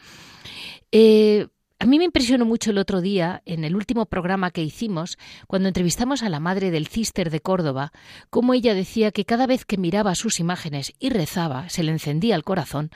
Eh, 0.91 1.47
a 1.85 1.87
mí 1.87 1.99
me 1.99 2.05
impresionó 2.05 2.45
mucho 2.45 2.71
el 2.71 2.79
otro 2.79 2.99
día, 2.99 3.43
en 3.45 3.63
el 3.63 3.75
último 3.75 4.07
programa 4.07 4.49
que 4.49 4.63
hicimos, 4.63 5.19
cuando 5.45 5.67
entrevistamos 5.67 6.23
a 6.23 6.29
la 6.29 6.39
madre 6.39 6.71
del 6.71 6.87
Cister 6.87 7.29
de 7.29 7.41
Córdoba, 7.41 7.91
cómo 8.31 8.55
ella 8.55 8.73
decía 8.73 9.11
que 9.11 9.23
cada 9.23 9.45
vez 9.45 9.65
que 9.65 9.77
miraba 9.77 10.15
sus 10.15 10.39
imágenes 10.39 10.93
y 10.97 11.11
rezaba, 11.11 11.69
se 11.69 11.83
le 11.83 11.91
encendía 11.91 12.35
el 12.35 12.43
corazón, 12.43 12.89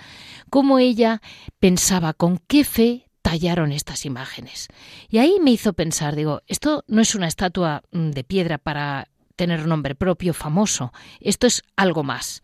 cómo 0.50 0.80
ella 0.80 1.22
pensaba 1.60 2.14
con 2.14 2.40
qué 2.48 2.64
fe 2.64 3.06
tallaron 3.22 3.72
estas 3.74 4.08
imágenes. 4.08 4.70
Y 5.08 5.20
ahí 5.20 5.36
me 5.40 5.52
hizo 5.52 5.74
pensar, 5.74 6.16
digo, 6.16 6.42
esto 6.48 6.84
no 6.88 7.04
es 7.04 7.14
una 7.14 7.28
estatua 7.28 7.84
mm, 7.92 8.10
de 8.10 8.24
piedra 8.24 8.58
para 8.58 9.08
tener 9.36 9.68
nombre 9.68 9.94
propio 9.94 10.34
famoso, 10.34 10.94
esto 11.20 11.46
es 11.46 11.62
algo 11.76 12.02
más. 12.02 12.42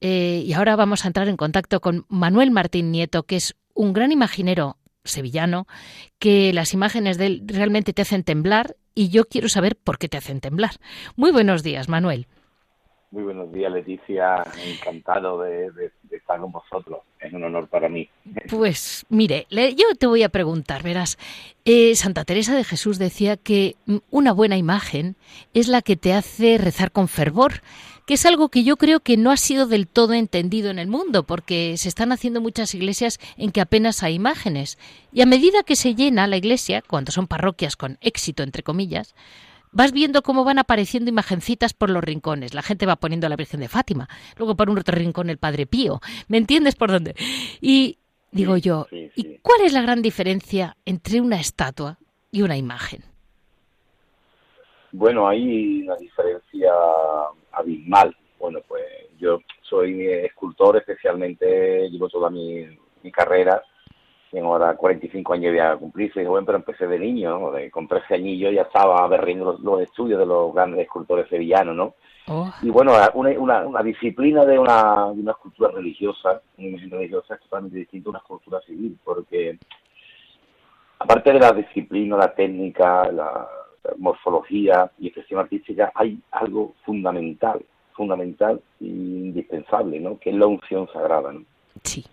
Eh, 0.00 0.42
y 0.44 0.52
ahora 0.52 0.74
vamos 0.74 1.04
a 1.04 1.06
entrar 1.06 1.28
en 1.28 1.36
contacto 1.36 1.80
con 1.80 2.06
Manuel 2.08 2.50
Martín 2.50 2.90
Nieto, 2.90 3.22
que 3.22 3.36
es 3.36 3.54
un 3.72 3.92
gran 3.92 4.10
imaginero 4.10 4.79
sevillano, 5.04 5.66
que 6.18 6.52
las 6.52 6.74
imágenes 6.74 7.18
de 7.18 7.26
él 7.26 7.42
realmente 7.46 7.92
te 7.92 8.02
hacen 8.02 8.24
temblar 8.24 8.76
y 8.94 9.08
yo 9.08 9.24
quiero 9.24 9.48
saber 9.48 9.76
por 9.76 9.98
qué 9.98 10.08
te 10.08 10.18
hacen 10.18 10.40
temblar. 10.40 10.72
Muy 11.16 11.32
buenos 11.32 11.62
días, 11.62 11.88
Manuel. 11.88 12.26
Muy 13.10 13.24
buenos 13.24 13.52
días, 13.52 13.72
Leticia. 13.72 14.44
Encantado 14.64 15.40
de, 15.40 15.68
estar 16.12 16.38
con 16.38 16.52
vosotros. 16.52 17.00
Es 17.18 17.32
un 17.32 17.42
honor 17.42 17.68
para 17.68 17.88
mí. 17.88 18.08
Pues 18.48 19.04
mire, 19.08 19.46
yo 19.50 19.94
te 19.98 20.06
voy 20.06 20.22
a 20.22 20.28
preguntar, 20.28 20.82
verás. 20.82 21.18
Eh, 21.64 21.94
Santa 21.94 22.24
Teresa 22.24 22.54
de 22.54 22.64
Jesús 22.64 22.98
decía 22.98 23.36
que 23.36 23.76
una 24.10 24.32
buena 24.32 24.56
imagen 24.56 25.16
es 25.54 25.68
la 25.68 25.82
que 25.82 25.96
te 25.96 26.12
hace 26.12 26.58
rezar 26.58 26.92
con 26.92 27.08
fervor 27.08 27.62
que 28.10 28.14
es 28.14 28.26
algo 28.26 28.48
que 28.48 28.64
yo 28.64 28.76
creo 28.76 28.98
que 28.98 29.16
no 29.16 29.30
ha 29.30 29.36
sido 29.36 29.68
del 29.68 29.86
todo 29.86 30.14
entendido 30.14 30.68
en 30.70 30.80
el 30.80 30.88
mundo, 30.88 31.22
porque 31.22 31.76
se 31.76 31.88
están 31.88 32.10
haciendo 32.10 32.40
muchas 32.40 32.74
iglesias 32.74 33.20
en 33.36 33.52
que 33.52 33.60
apenas 33.60 34.02
hay 34.02 34.14
imágenes. 34.14 34.78
Y 35.12 35.20
a 35.20 35.26
medida 35.26 35.62
que 35.62 35.76
se 35.76 35.94
llena 35.94 36.26
la 36.26 36.36
iglesia, 36.36 36.82
cuando 36.82 37.12
son 37.12 37.28
parroquias 37.28 37.76
con 37.76 37.98
éxito, 38.00 38.42
entre 38.42 38.64
comillas, 38.64 39.14
vas 39.70 39.92
viendo 39.92 40.22
cómo 40.22 40.42
van 40.42 40.58
apareciendo 40.58 41.08
imagencitas 41.08 41.72
por 41.72 41.88
los 41.88 42.02
rincones. 42.02 42.52
La 42.52 42.62
gente 42.62 42.84
va 42.84 42.96
poniendo 42.96 43.28
a 43.28 43.30
la 43.30 43.36
Virgen 43.36 43.60
de 43.60 43.68
Fátima, 43.68 44.08
luego 44.36 44.56
por 44.56 44.70
un 44.70 44.78
otro 44.78 44.96
rincón 44.96 45.30
el 45.30 45.38
Padre 45.38 45.66
Pío. 45.66 46.00
¿Me 46.26 46.38
entiendes 46.38 46.74
por 46.74 46.90
dónde? 46.90 47.14
Y 47.60 47.98
digo 48.32 48.56
yo, 48.56 48.88
¿y 48.90 49.38
cuál 49.38 49.60
es 49.60 49.72
la 49.72 49.82
gran 49.82 50.02
diferencia 50.02 50.76
entre 50.84 51.20
una 51.20 51.38
estatua 51.38 51.98
y 52.32 52.42
una 52.42 52.56
imagen? 52.56 53.04
Bueno, 54.90 55.28
hay 55.28 55.82
una 55.82 55.94
diferencia 55.94 56.72
abismal. 57.52 58.16
Bueno, 58.38 58.60
pues 58.66 58.84
yo 59.18 59.40
soy 59.62 60.06
escultor, 60.08 60.78
especialmente 60.78 61.88
llevo 61.90 62.08
toda 62.08 62.30
mi, 62.30 62.66
carrera. 63.12 63.62
Tengo 64.30 64.52
ahora 64.52 64.76
45 64.76 65.32
años 65.32 65.54
ya 65.56 65.72
a 65.72 65.76
cumplirse, 65.76 66.24
bueno, 66.24 66.46
pero 66.46 66.58
empecé 66.58 66.86
de 66.86 66.98
niño, 66.98 67.52
con 67.72 67.88
13 67.88 68.14
añillos 68.14 68.54
ya 68.54 68.62
estaba 68.62 69.06
berriendo 69.08 69.58
los, 69.60 69.80
estudios 69.80 70.20
de 70.20 70.26
los 70.26 70.54
grandes 70.54 70.80
escultores 70.80 71.28
sevillanos, 71.28 71.74
¿no? 71.74 71.94
Oh. 72.28 72.48
Y 72.62 72.70
bueno, 72.70 72.92
una, 73.14 73.66
una, 73.66 73.82
disciplina 73.82 74.44
de 74.44 74.56
una, 74.56 75.10
de 75.12 75.20
una 75.20 75.32
escultura 75.32 75.72
religiosa, 75.72 76.40
una 76.58 76.68
imagen 76.68 76.90
religiosa 76.90 77.34
es 77.34 77.40
totalmente 77.40 77.78
distinta 77.78 78.08
a 78.08 78.10
una 78.10 78.18
escultura 78.20 78.60
civil, 78.60 78.96
porque 79.02 79.58
aparte 81.00 81.32
de 81.32 81.40
la 81.40 81.52
disciplina, 81.52 82.16
la 82.16 82.32
técnica, 82.32 83.10
la, 83.10 83.48
morfología 83.98 84.90
y 84.98 85.06
expresión 85.06 85.40
artística 85.40 85.92
hay 85.94 86.18
algo 86.30 86.74
fundamental, 86.84 87.64
fundamental 87.92 88.60
e 88.80 88.84
indispensable, 88.84 90.00
¿no? 90.00 90.18
Que 90.18 90.30
es 90.30 90.36
la 90.36 90.46
unción 90.46 90.88
sagrada, 90.92 91.32
¿no? 91.32 91.44
Sí. 91.84 92.04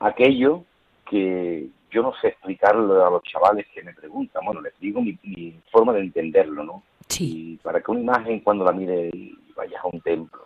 Aquello 0.00 0.64
que 1.08 1.68
yo 1.90 2.02
no 2.02 2.12
sé 2.20 2.28
explicarlo 2.28 3.06
a 3.06 3.10
los 3.10 3.22
chavales 3.22 3.66
que 3.72 3.82
me 3.82 3.94
preguntan, 3.94 4.44
bueno, 4.44 4.60
les 4.60 4.78
digo 4.80 5.00
mi, 5.00 5.60
forma 5.70 5.92
de 5.92 6.00
entenderlo, 6.00 6.64
¿no? 6.64 6.82
Sí. 7.08 7.52
Y 7.52 7.56
para 7.58 7.80
que 7.80 7.90
una 7.90 8.00
imagen 8.00 8.40
cuando 8.40 8.64
la 8.64 8.72
mire 8.72 9.10
y 9.12 9.36
vayas 9.54 9.82
a 9.84 9.86
un 9.86 10.00
templo, 10.00 10.44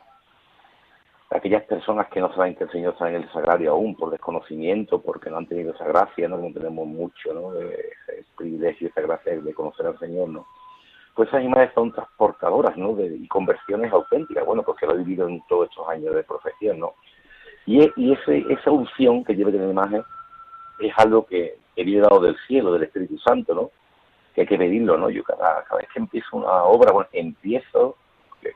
aquellas 1.30 1.64
personas 1.64 2.08
que 2.08 2.20
no 2.20 2.34
saben 2.34 2.54
que 2.54 2.64
el 2.64 2.70
Señor 2.70 2.92
está 2.92 3.08
en 3.08 3.16
el 3.16 3.32
sagrario 3.32 3.72
aún 3.72 3.94
por 3.94 4.10
desconocimiento, 4.10 5.00
porque 5.00 5.30
no 5.30 5.38
han 5.38 5.46
tenido 5.46 5.74
esa 5.74 5.86
gracia, 5.86 6.28
no, 6.28 6.38
tenemos 6.52 6.86
mucho, 6.86 7.32
¿no? 7.32 7.54
Ese 7.54 8.24
privilegio, 8.36 8.88
esa 8.88 9.02
gracia 9.02 9.38
de 9.38 9.54
conocer 9.54 9.86
al 9.86 9.98
Señor, 9.98 10.28
¿no? 10.28 10.46
Pues 11.18 11.30
esas 11.30 11.42
imágenes 11.42 11.74
son 11.74 11.90
transportadoras, 11.90 12.76
¿no? 12.76 12.94
De, 12.94 13.08
y 13.08 13.26
conversiones 13.26 13.92
auténticas, 13.92 14.46
bueno, 14.46 14.62
porque 14.62 14.86
lo 14.86 14.94
he 14.94 14.98
vivido 14.98 15.26
en 15.26 15.42
todos 15.48 15.68
estos 15.68 15.88
años 15.88 16.14
de 16.14 16.22
profesión, 16.22 16.78
¿no? 16.78 16.94
Y, 17.66 17.80
y 17.96 18.12
ese, 18.12 18.44
esa 18.48 18.70
unción 18.70 19.24
que 19.24 19.34
lleva 19.34 19.50
en 19.50 19.64
la 19.64 19.68
imagen 19.68 20.04
es 20.78 20.92
algo 20.96 21.26
que, 21.26 21.58
he 21.74 21.82
viene 21.82 22.02
dado 22.02 22.20
del 22.20 22.36
cielo, 22.46 22.72
del 22.72 22.84
Espíritu 22.84 23.18
Santo, 23.18 23.52
¿no? 23.52 23.72
Que 24.32 24.42
hay 24.42 24.46
que 24.46 24.58
pedirlo, 24.58 24.96
¿no? 24.96 25.10
Yo 25.10 25.24
cada, 25.24 25.64
cada 25.64 25.80
vez 25.80 25.88
que 25.92 25.98
empiezo 25.98 26.36
una 26.36 26.62
obra, 26.62 26.92
bueno, 26.92 27.08
empiezo, 27.12 27.96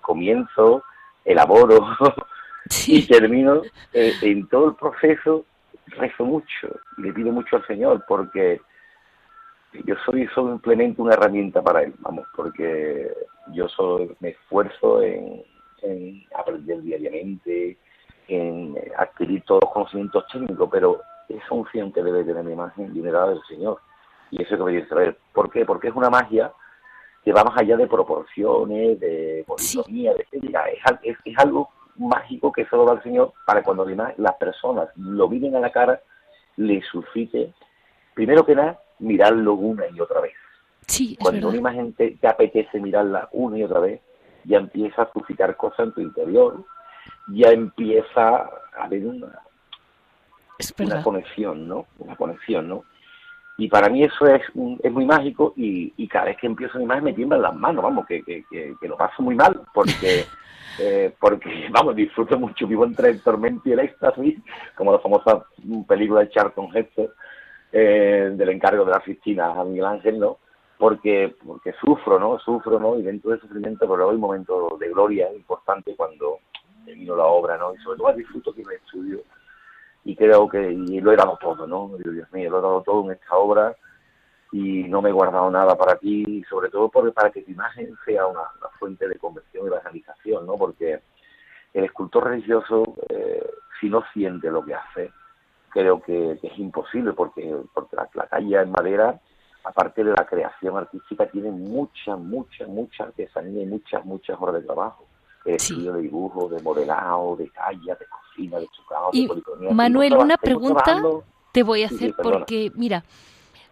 comienzo, 0.00 0.84
elaboro 1.24 1.84
y 2.86 3.04
termino 3.08 3.62
eh, 3.92 4.12
en 4.22 4.46
todo 4.46 4.68
el 4.68 4.76
proceso, 4.76 5.46
rezo 5.98 6.24
mucho, 6.24 6.68
le 6.98 7.12
pido 7.12 7.32
mucho 7.32 7.56
al 7.56 7.66
Señor, 7.66 8.04
porque 8.06 8.60
yo 9.84 9.94
soy 10.04 10.28
simplemente 10.34 11.00
una 11.00 11.14
herramienta 11.14 11.62
para 11.62 11.82
él, 11.82 11.94
vamos, 12.00 12.26
porque 12.36 13.10
yo 13.52 13.68
solo 13.68 14.14
me 14.20 14.30
esfuerzo 14.30 15.02
en, 15.02 15.42
aprender 16.36 16.80
diariamente, 16.82 17.76
en 18.28 18.78
adquirir 18.96 19.42
todos 19.44 19.62
los 19.64 19.72
conocimientos 19.72 20.24
técnicos, 20.32 20.68
pero 20.70 21.00
esa 21.28 21.54
unción 21.54 21.92
que 21.92 22.02
debe 22.02 22.24
tener 22.24 22.44
mi 22.44 22.52
imagen 22.52 22.92
viene 22.92 23.10
dada 23.10 23.30
del 23.30 23.42
Señor. 23.48 23.78
Y 24.30 24.42
eso 24.42 24.54
es 24.54 24.60
lo 24.60 24.66
que 24.66 24.72
me 24.72 24.80
dice, 24.80 24.94
ver, 24.94 25.18
¿por 25.32 25.50
qué? 25.50 25.64
Porque 25.64 25.88
es 25.88 25.94
una 25.94 26.08
magia 26.08 26.52
que 27.24 27.32
va 27.32 27.44
más 27.44 27.58
allá 27.58 27.76
de 27.76 27.86
proporciones, 27.86 28.98
de 29.00 29.44
politomía, 29.46 30.14
de 30.14 30.22
estética, 30.22 30.64
es, 31.02 31.16
es, 31.24 31.38
algo 31.38 31.68
mágico 31.96 32.50
que 32.52 32.66
solo 32.66 32.84
da 32.84 32.94
el 32.94 33.02
Señor 33.02 33.32
para 33.46 33.62
cuando 33.62 33.84
las 33.84 34.34
personas 34.36 34.88
lo 34.96 35.28
viven 35.28 35.54
a 35.56 35.60
la 35.60 35.70
cara, 35.70 36.00
le 36.56 36.82
suscite, 36.82 37.52
primero 38.14 38.44
que 38.44 38.54
nada, 38.54 38.78
mirarlo 39.02 39.54
una 39.54 39.84
y 39.88 40.00
otra 40.00 40.20
vez. 40.20 40.32
Sí, 40.86 41.16
Cuando 41.20 41.48
una 41.48 41.58
imagen 41.58 41.92
te, 41.94 42.18
apetece 42.26 42.80
mirarla 42.80 43.28
una 43.32 43.58
y 43.58 43.64
otra 43.64 43.80
vez, 43.80 44.00
ya 44.44 44.58
empieza 44.58 45.02
a 45.02 45.12
suscitar 45.12 45.56
cosas 45.56 45.86
en 45.86 45.92
tu 45.92 46.00
interior, 46.00 46.64
ya 47.28 47.50
empieza 47.50 48.28
a 48.28 48.50
haber 48.84 49.06
una, 49.06 49.40
una 50.78 51.02
conexión, 51.02 51.68
¿no? 51.68 51.86
Una 51.98 52.16
conexión, 52.16 52.68
¿no? 52.68 52.84
Y 53.58 53.68
para 53.68 53.88
mí 53.88 54.02
eso 54.02 54.26
es, 54.26 54.42
es 54.82 54.92
muy 54.92 55.04
mágico 55.04 55.52
y, 55.56 55.92
y, 55.96 56.08
cada 56.08 56.26
vez 56.26 56.38
que 56.38 56.46
empiezo 56.46 56.78
una 56.78 56.84
imagen 56.84 57.04
me 57.04 57.12
tiemblan 57.12 57.42
las 57.42 57.54
manos, 57.54 57.84
vamos, 57.84 58.06
que, 58.06 58.22
que, 58.22 58.44
que, 58.50 58.88
lo 58.88 58.96
paso 58.96 59.22
muy 59.22 59.34
mal 59.34 59.60
porque, 59.74 60.24
eh, 60.80 61.14
porque 61.20 61.68
vamos, 61.70 61.94
disfruto 61.94 62.38
mucho, 62.38 62.66
vivo 62.66 62.84
entre 62.84 63.10
el 63.10 63.22
tormento 63.22 63.68
y 63.68 63.72
el 63.72 63.80
éxtasis, 63.80 64.38
como 64.74 64.92
la 64.92 64.98
famosa 64.98 65.44
película 65.86 66.20
de 66.20 66.30
Charlton 66.30 66.74
Heston, 66.74 67.08
eh, 67.72 68.30
del 68.34 68.48
encargo 68.50 68.84
de 68.84 68.90
la 68.92 68.98
oficina 68.98 69.50
a 69.50 69.64
Miguel 69.64 69.86
Ángel, 69.86 70.18
¿no? 70.18 70.38
Porque, 70.78 71.34
porque 71.44 71.72
sufro, 71.74 72.18
¿no? 72.18 72.38
Sufro, 72.38 72.78
¿no? 72.78 72.98
Y 72.98 73.02
dentro 73.02 73.30
del 73.30 73.40
sufrimiento, 73.40 73.88
pero 73.88 74.08
hay 74.08 74.14
un 74.14 74.20
momento 74.20 74.76
de 74.78 74.88
gloria 74.88 75.32
importante 75.32 75.94
cuando 75.96 76.38
vino 76.84 77.16
la 77.16 77.24
obra, 77.24 77.56
¿no? 77.56 77.74
Y 77.74 77.78
sobre 77.78 77.98
todo 77.98 78.12
disfruto 78.12 78.52
que 78.52 78.64
me 78.64 78.74
estudio 78.74 79.22
y 80.04 80.16
creo 80.16 80.48
que 80.48 80.72
y 80.72 81.00
lo 81.00 81.12
he 81.12 81.16
dado 81.16 81.38
todo, 81.40 81.66
¿no? 81.66 81.92
Dios 81.96 82.30
mío, 82.32 82.50
lo 82.50 82.58
he 82.58 82.62
dado 82.62 82.82
todo 82.82 83.04
en 83.04 83.12
esta 83.12 83.36
obra 83.36 83.76
y 84.50 84.84
no 84.84 85.00
me 85.00 85.10
he 85.10 85.12
guardado 85.12 85.50
nada 85.50 85.76
para 85.76 85.96
ti, 85.96 86.24
y 86.26 86.44
sobre 86.44 86.68
todo 86.68 86.90
porque 86.90 87.12
para 87.12 87.30
que 87.30 87.42
tu 87.42 87.52
imagen 87.52 87.96
sea 88.04 88.26
una, 88.26 88.42
fuente 88.78 89.08
de 89.08 89.16
conversión 89.16 89.64
y 89.64 89.68
evangelización, 89.68 90.46
¿no? 90.46 90.56
Porque 90.56 91.00
el 91.72 91.84
escultor 91.84 92.24
religioso, 92.28 92.94
eh, 93.08 93.50
si 93.80 93.88
no 93.88 94.04
siente 94.12 94.50
lo 94.50 94.62
que 94.64 94.74
hace, 94.74 95.10
creo 95.72 96.00
que, 96.00 96.38
es 96.42 96.58
imposible 96.58 97.12
porque, 97.12 97.56
porque 97.74 97.96
la, 97.96 98.08
la, 98.14 98.26
calle 98.26 98.60
en 98.60 98.70
madera, 98.70 99.20
aparte 99.64 100.04
de 100.04 100.10
la 100.10 100.26
creación 100.26 100.76
artística, 100.76 101.26
tiene 101.26 101.50
mucha, 101.50 102.16
mucha, 102.16 102.66
mucha 102.66 103.04
artesanía 103.04 103.62
y 103.62 103.66
muchas, 103.66 104.04
muchas 104.04 104.36
horas 104.40 104.56
de 104.56 104.62
trabajo. 104.62 105.06
de 105.44 105.54
estudio 105.54 105.92
de 105.94 106.02
dibujo, 106.02 106.48
de 106.48 106.62
modelado, 106.62 107.36
de 107.36 107.48
talla, 107.48 107.94
de 107.94 108.06
cocina, 108.06 108.58
de 108.58 108.68
chucado, 108.68 109.10
de 109.12 109.26
politonía. 109.26 109.70
Manuel, 109.72 110.16
una 110.16 110.36
pregunta 110.36 111.00
te 111.52 111.62
voy 111.62 111.82
a 111.82 111.86
hacer 111.86 112.14
porque, 112.22 112.70
mira, 112.74 113.04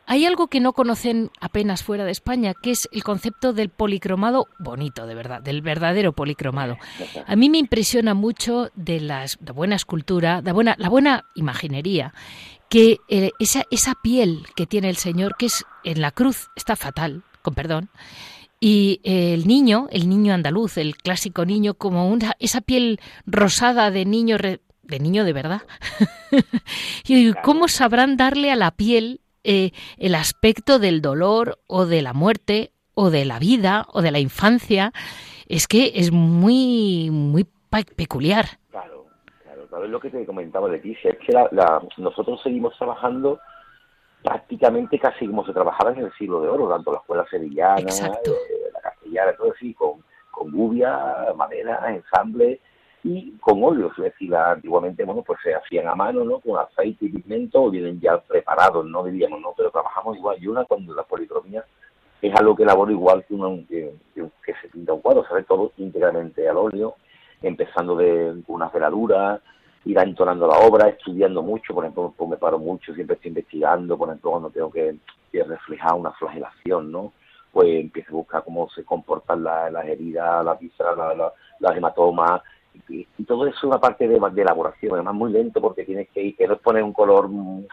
hay 0.06 0.26
algo 0.26 0.48
que 0.48 0.60
no 0.60 0.72
conocen 0.72 1.30
apenas 1.40 1.82
fuera 1.82 2.04
de 2.04 2.10
España, 2.10 2.54
que 2.60 2.72
es 2.72 2.88
el 2.92 3.04
concepto 3.04 3.52
del 3.52 3.68
policromado 3.68 4.48
bonito, 4.58 5.06
de 5.06 5.14
verdad, 5.14 5.40
del 5.40 5.62
verdadero 5.62 6.12
policromado. 6.12 6.78
A 7.26 7.36
mí 7.36 7.48
me 7.48 7.58
impresiona 7.58 8.14
mucho 8.14 8.70
de 8.74 9.00
la 9.00 9.24
buena 9.54 9.76
escultura, 9.76 10.42
de 10.42 10.52
buena, 10.52 10.74
la 10.78 10.88
buena 10.88 11.24
imaginería, 11.34 12.12
que 12.68 12.98
eh, 13.08 13.30
esa, 13.38 13.64
esa 13.70 13.94
piel 14.02 14.46
que 14.56 14.66
tiene 14.66 14.88
el 14.88 14.96
Señor, 14.96 15.36
que 15.36 15.46
es 15.46 15.64
en 15.84 16.00
la 16.00 16.10
cruz, 16.10 16.50
está 16.56 16.76
fatal, 16.76 17.22
con 17.42 17.54
perdón, 17.54 17.90
y 18.60 19.00
el 19.04 19.46
niño, 19.46 19.88
el 19.90 20.08
niño 20.08 20.34
andaluz, 20.34 20.76
el 20.76 20.96
clásico 20.96 21.46
niño, 21.46 21.74
como 21.74 22.08
una, 22.08 22.36
esa 22.38 22.60
piel 22.60 23.00
rosada 23.24 23.90
de 23.90 24.04
niño, 24.04 24.36
de 24.36 25.00
niño 25.00 25.24
de 25.24 25.32
verdad. 25.32 25.62
y 27.06 27.32
¿cómo 27.42 27.68
sabrán 27.68 28.18
darle 28.18 28.52
a 28.52 28.56
la 28.56 28.70
piel 28.72 29.22
eh, 29.44 29.72
el 29.98 30.14
aspecto 30.14 30.78
del 30.78 31.00
dolor 31.00 31.58
o 31.66 31.86
de 31.86 32.02
la 32.02 32.12
muerte 32.12 32.72
o 32.94 33.10
de 33.10 33.24
la 33.24 33.38
vida 33.38 33.86
o 33.92 34.02
de 34.02 34.10
la 34.10 34.18
infancia? 34.18 34.92
Es 35.48 35.66
que 35.66 35.92
es 35.94 36.12
muy, 36.12 37.10
muy 37.10 37.46
peculiar. 37.96 38.46
Claro, 38.70 39.06
claro, 39.68 39.86
lo 39.86 40.00
que 40.00 40.10
te 40.10 40.26
comentaba 40.26 40.68
de 40.68 40.78
ti, 40.78 40.96
es 41.02 41.18
que 41.18 41.32
la, 41.32 41.82
nosotros 41.96 42.40
seguimos 42.42 42.76
trabajando 42.76 43.40
prácticamente 44.22 44.98
casi 44.98 45.26
como 45.26 45.44
se 45.46 45.52
trabajaba 45.52 45.92
en 45.92 46.04
el 46.04 46.12
siglo 46.12 46.40
de 46.42 46.48
oro, 46.48 46.68
tanto 46.68 46.92
la 46.92 46.98
escuela 46.98 47.26
sevillana, 47.30 47.80
eh, 47.80 48.70
la 48.74 48.80
castellana, 48.80 49.32
todo 49.32 49.52
así, 49.52 49.72
con, 49.74 50.04
con 50.30 50.52
gubia, 50.52 51.32
madera, 51.36 51.80
ensamble 51.88 52.60
y 53.02 53.32
con 53.38 53.64
óleos, 53.64 53.96
decir, 53.96 54.34
antiguamente, 54.34 55.04
bueno, 55.04 55.22
pues 55.22 55.38
se 55.42 55.54
hacían 55.54 55.88
a 55.88 55.94
mano, 55.94 56.22
¿no? 56.24 56.38
Con 56.40 56.58
aceite 56.58 57.06
y 57.06 57.08
pigmento, 57.08 57.62
o 57.62 57.70
vienen 57.70 57.98
ya 57.98 58.18
preparados, 58.20 58.84
¿no? 58.84 59.04
Diríamos, 59.04 59.40
¿no? 59.40 59.54
Pero 59.56 59.70
trabajamos 59.70 60.16
igual. 60.16 60.36
Y 60.40 60.46
una 60.46 60.64
cuando 60.64 60.94
la 60.94 61.04
policromía 61.04 61.64
es 62.20 62.34
algo 62.34 62.54
que 62.54 62.64
elaboro 62.64 62.90
igual 62.92 63.24
que, 63.26 63.34
una, 63.34 63.48
que, 63.66 63.92
se 64.60 64.68
pinta 64.68 64.92
un 64.92 65.00
cuadro, 65.00 65.24
se 65.24 65.42
todo 65.44 65.72
íntegramente 65.78 66.46
al 66.46 66.58
óleo, 66.58 66.96
empezando 67.40 67.96
de 67.96 68.42
una 68.48 68.68
veladura, 68.68 69.40
ir 69.86 69.98
entonando 69.98 70.46
la 70.46 70.58
obra, 70.58 70.88
estudiando 70.90 71.42
mucho, 71.42 71.72
por 71.72 71.84
ejemplo, 71.84 72.12
pues 72.14 72.28
me 72.28 72.36
paro 72.36 72.58
mucho, 72.58 72.92
siempre 72.92 73.16
estoy 73.16 73.30
investigando, 73.30 73.96
por 73.96 74.08
ejemplo, 74.08 74.32
cuando 74.32 74.50
tengo 74.50 74.70
que, 74.70 74.96
reflejar 75.32 75.94
una 75.94 76.10
flagelación, 76.12 76.90
¿no? 76.90 77.12
Pues 77.52 77.68
empiezo 77.80 78.10
a 78.10 78.16
buscar 78.16 78.44
cómo 78.44 78.68
se 78.70 78.84
comportan 78.84 79.44
las, 79.44 79.84
heridas, 79.86 80.44
las 80.44 80.58
vísceras, 80.58 80.96
las 81.60 81.76
hematomas, 81.76 82.42
y, 82.88 83.06
todo 83.24 83.46
eso 83.46 83.56
es 83.56 83.64
una 83.64 83.78
parte 83.78 84.08
de, 84.08 84.18
de, 84.18 84.42
elaboración, 84.42 84.94
además 84.94 85.14
muy 85.14 85.32
lento 85.32 85.60
porque 85.60 85.84
tienes 85.84 86.08
que 86.08 86.22
ir, 86.22 86.36
que 86.36 86.48
no 86.48 86.54
es 86.54 86.60
poner 86.60 86.82
un 86.82 86.92
color 86.92 87.28
mm, 87.28 87.66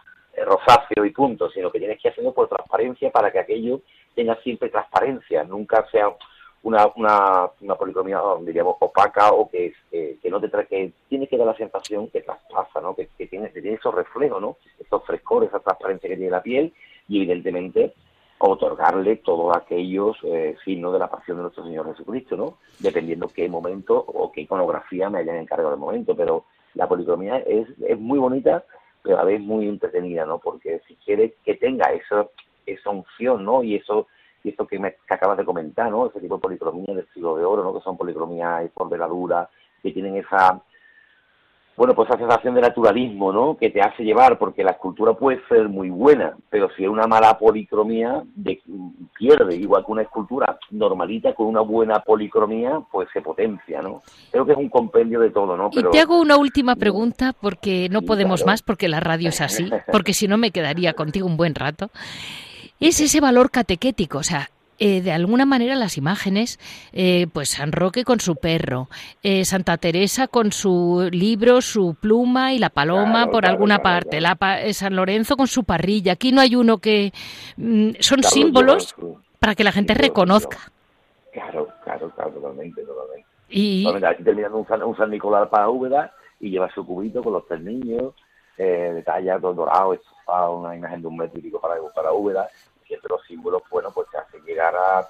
rosáceo 0.46 1.06
y 1.06 1.12
punto, 1.12 1.50
sino 1.50 1.72
que 1.72 1.80
tienes 1.80 2.00
que 2.00 2.10
hacerlo 2.10 2.34
por 2.34 2.48
transparencia 2.48 3.10
para 3.12 3.32
que 3.32 3.40
aquello 3.40 3.82
tenga 4.14 4.36
siempre 4.42 4.70
transparencia, 4.70 5.44
nunca 5.44 5.88
sea 5.92 6.10
una, 6.64 6.88
una, 6.96 7.50
una 7.62 7.76
policromía, 7.76 8.20
diríamos, 8.42 8.76
opaca 8.80 9.32
o 9.32 9.50
que, 9.50 9.74
que 9.92 10.30
no 10.30 10.40
te 10.40 10.50
trae, 10.50 10.68
que 10.68 10.92
tiene 11.08 11.28
que 11.28 11.38
dar 11.38 11.48
la 11.48 11.56
sensación 11.56 12.10
que 12.10 12.22
traspasa, 12.22 12.82
¿no? 12.82 12.96
Que, 12.96 13.10
que, 13.18 13.28
tiene, 13.28 13.52
que 13.52 13.62
tiene 13.62 13.78
esos 13.78 13.94
reflejos, 13.94 14.42
¿no? 14.42 14.58
Esos 14.80 15.04
frescores, 15.06 15.50
esa 15.50 15.60
transparencia 15.60 16.10
que 16.10 16.18
tiene 16.18 16.32
la 16.32 16.42
piel 16.42 16.74
y 17.08 17.18
evidentemente 17.18 17.94
otorgarle 18.40 19.18
todos 19.18 19.56
aquellos 19.56 20.18
eh, 20.24 20.56
signos 20.64 20.94
de 20.94 21.00
la 21.00 21.10
pasión 21.10 21.38
de 21.38 21.44
nuestro 21.44 21.64
Señor 21.64 21.88
Jesucristo, 21.88 22.38
¿no? 22.38 22.58
Dependiendo 22.80 23.28
qué 23.28 23.50
momento 23.50 23.98
o 23.98 24.32
qué 24.32 24.42
iconografía 24.42 25.10
me 25.10 25.20
hayan 25.20 25.38
encargado 25.38 25.72
del 25.72 25.80
momento, 25.80 26.16
pero 26.16 26.46
la 26.76 26.88
policromía 26.88 27.38
es, 27.40 27.68
es 27.86 28.00
muy 28.00 28.20
bonita, 28.20 28.64
pero 29.02 29.16
a 29.16 29.20
la 29.20 29.26
vez 29.26 29.42
muy 29.42 29.68
entretenida, 29.68 30.26
¿no? 30.26 30.38
Porque 30.38 30.82
si 30.88 30.96
quieres 30.96 31.34
que 31.44 31.56
tenga 31.56 31.92
esa, 31.92 32.28
esa 32.66 32.90
unción, 32.92 33.44
¿no? 33.44 33.64
Y 33.64 33.76
eso 33.76 34.08
y 34.44 34.50
eso 34.50 34.68
que, 34.68 34.80
me, 34.80 34.96
acabas 35.10 35.38
de 35.38 35.46
comentar, 35.46 35.90
¿no? 35.90 36.08
Ese 36.08 36.20
tipo 36.20 36.36
de 36.36 36.42
policromía 36.42 36.94
del 36.96 37.08
siglo 37.14 37.36
de 37.38 37.44
oro, 37.44 37.64
¿no? 37.64 37.74
Que 37.74 37.84
son 37.84 37.98
policromías 37.98 38.70
por 38.72 38.90
veladura, 38.90 39.50
que 39.82 39.92
tienen 39.92 40.16
esa 40.18 40.62
bueno, 41.78 41.94
pues 41.94 42.10
esa 42.10 42.18
sensación 42.18 42.56
de 42.56 42.62
naturalismo, 42.62 43.32
¿no? 43.32 43.56
Que 43.56 43.70
te 43.70 43.80
hace 43.82 44.04
llevar, 44.04 44.40
porque 44.40 44.64
la 44.64 44.72
escultura 44.72 45.14
puede 45.14 45.40
ser 45.48 45.70
muy 45.70 45.92
buena, 45.92 46.36
pero 46.50 46.70
si 46.76 46.84
es 46.84 46.90
una 46.90 47.06
mala 47.06 47.38
policromía, 47.38 48.24
de, 48.34 48.60
pierde, 49.16 49.56
igual 49.56 49.86
que 49.86 49.92
una 49.92 50.02
escultura 50.02 50.58
normalita 50.72 51.36
con 51.36 51.46
una 51.46 51.62
buena 51.62 52.00
policromía, 52.00 52.82
pues 52.92 53.08
se 53.14 53.22
potencia, 53.22 53.84
¿no? 53.84 54.02
Creo 54.32 54.44
que 54.44 54.54
es 54.54 54.58
un 54.58 54.70
compendio 54.70 55.20
de 55.20 55.30
todo, 55.30 55.56
¿no? 55.56 55.70
Pero... 55.70 55.90
Y 55.90 55.92
te 55.92 56.00
hago 56.00 56.20
una 56.20 56.38
última 56.38 56.76
pregunta, 56.76 57.36
porque 57.40 57.90
no 57.92 58.02
podemos 58.02 58.44
más, 58.44 58.64
porque 58.64 58.88
la 58.88 59.00
radio 59.00 59.30
es 59.30 59.40
así, 59.40 59.70
porque 59.92 60.16
si 60.16 60.28
no 60.28 60.40
me 60.40 60.50
quedaría 60.50 60.94
contigo 60.94 61.28
un 61.28 61.38
buen 61.38 61.54
rato. 61.54 61.92
Es 62.80 63.00
ese 63.02 63.22
valor 63.22 63.52
catequético, 63.52 64.18
o 64.18 64.24
sea, 64.24 64.50
eh, 64.80 65.02
de 65.02 65.12
alguna 65.12 65.46
manera 65.46 65.76
las 65.76 65.98
imágenes, 65.98 66.60
eh, 66.94 67.28
pues 67.34 67.50
San 67.50 67.72
Roque 67.72 68.04
con 68.04 68.20
su 68.20 68.36
perro, 68.36 68.90
eh, 69.24 69.44
Santa 69.44 69.78
Teresa 69.78 70.28
con 70.28 70.52
su 70.52 71.10
libro, 71.12 71.62
su 71.62 71.96
pluma 72.00 72.54
y 72.54 72.60
la 72.60 72.70
paloma 72.70 73.28
por 73.28 73.46
alguna 73.48 73.80
parte, 73.80 74.22
La, 74.22 74.38
San 74.74 74.96
Lorenzo 74.96 75.36
con 75.36 75.48
su 75.48 75.64
parrilla. 75.64 76.14
Aquí 76.14 76.32
no 76.32 76.42
hay 76.42 76.56
uno 76.56 76.78
que 76.78 77.12
mm, 77.58 77.92
son 78.00 78.22
símbolos 78.24 78.96
para 79.40 79.56
que 79.56 79.64
la 79.64 79.72
gente 79.72 79.94
reconozca. 79.94 80.58
Claro, 81.32 81.68
claro, 81.84 82.12
claro, 82.16 82.32
totalmente, 82.32 82.82
totalmente. 82.84 83.28
Y 83.50 83.88
aquí 84.04 84.24
terminando 84.24 84.58
un 84.58 84.68
San, 84.68 84.84
un 84.84 84.96
San 84.98 85.10
Nicolás 85.10 85.48
para 85.50 85.70
Úbeda 85.70 86.14
y 86.40 86.50
lleva 86.50 86.70
su 86.74 86.86
cubito 86.86 87.24
con 87.24 87.34
los 87.34 87.48
tres 87.48 87.62
niños, 87.62 88.14
eh, 88.58 89.04
todo 89.42 89.54
dorado, 89.54 89.94
estofado, 89.94 90.58
una 90.58 90.76
imagen 90.76 91.02
de 91.02 91.08
un 91.08 91.18
metro 91.18 91.40
y 91.40 91.44
pico 91.44 91.60
para, 91.60 91.76
para 91.96 92.12
Úbeda 92.12 92.48
siempre 92.88 93.10
los 93.10 93.26
símbolos, 93.26 93.62
bueno, 93.70 93.90
pues 93.94 94.08
te 94.10 94.18
hace 94.18 94.40
llegar 94.42 94.74
a, 94.76 95.08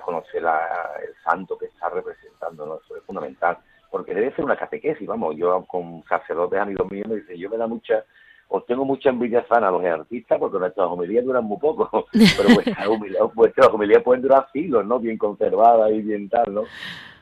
conocer 0.00 0.42
el 0.42 1.14
santo 1.22 1.56
que 1.56 1.66
está 1.66 1.88
representando, 1.88 2.66
¿no? 2.66 2.80
Eso 2.84 2.96
es 2.96 3.04
fundamental, 3.04 3.56
porque 3.92 4.12
debe 4.12 4.34
ser 4.34 4.44
una 4.44 4.56
catequesis, 4.56 5.06
vamos, 5.06 5.36
yo 5.36 5.64
con 5.66 6.02
sacerdotes 6.08 6.58
amigos 6.58 6.90
míos 6.90 7.06
me 7.06 7.14
dicen, 7.16 7.36
yo 7.36 7.48
me 7.48 7.56
da 7.56 7.68
mucha, 7.68 8.04
os 8.48 8.66
tengo 8.66 8.84
mucha 8.84 9.10
envidia 9.10 9.46
sana 9.46 9.68
a 9.68 9.70
los 9.70 9.84
artistas 9.84 10.40
porque 10.40 10.58
nuestras 10.58 10.88
homilías 10.88 11.24
duran 11.24 11.44
muy 11.44 11.58
poco, 11.58 12.08
pero 12.36 12.48
vuestras 13.34 13.68
homilías, 13.68 14.02
pueden 14.02 14.22
durar 14.22 14.48
siglos, 14.52 14.84
¿no? 14.84 14.98
Bien 14.98 15.16
conservadas 15.16 15.92
y 15.92 16.02
bien 16.02 16.28
tal, 16.28 16.52
¿no? 16.52 16.64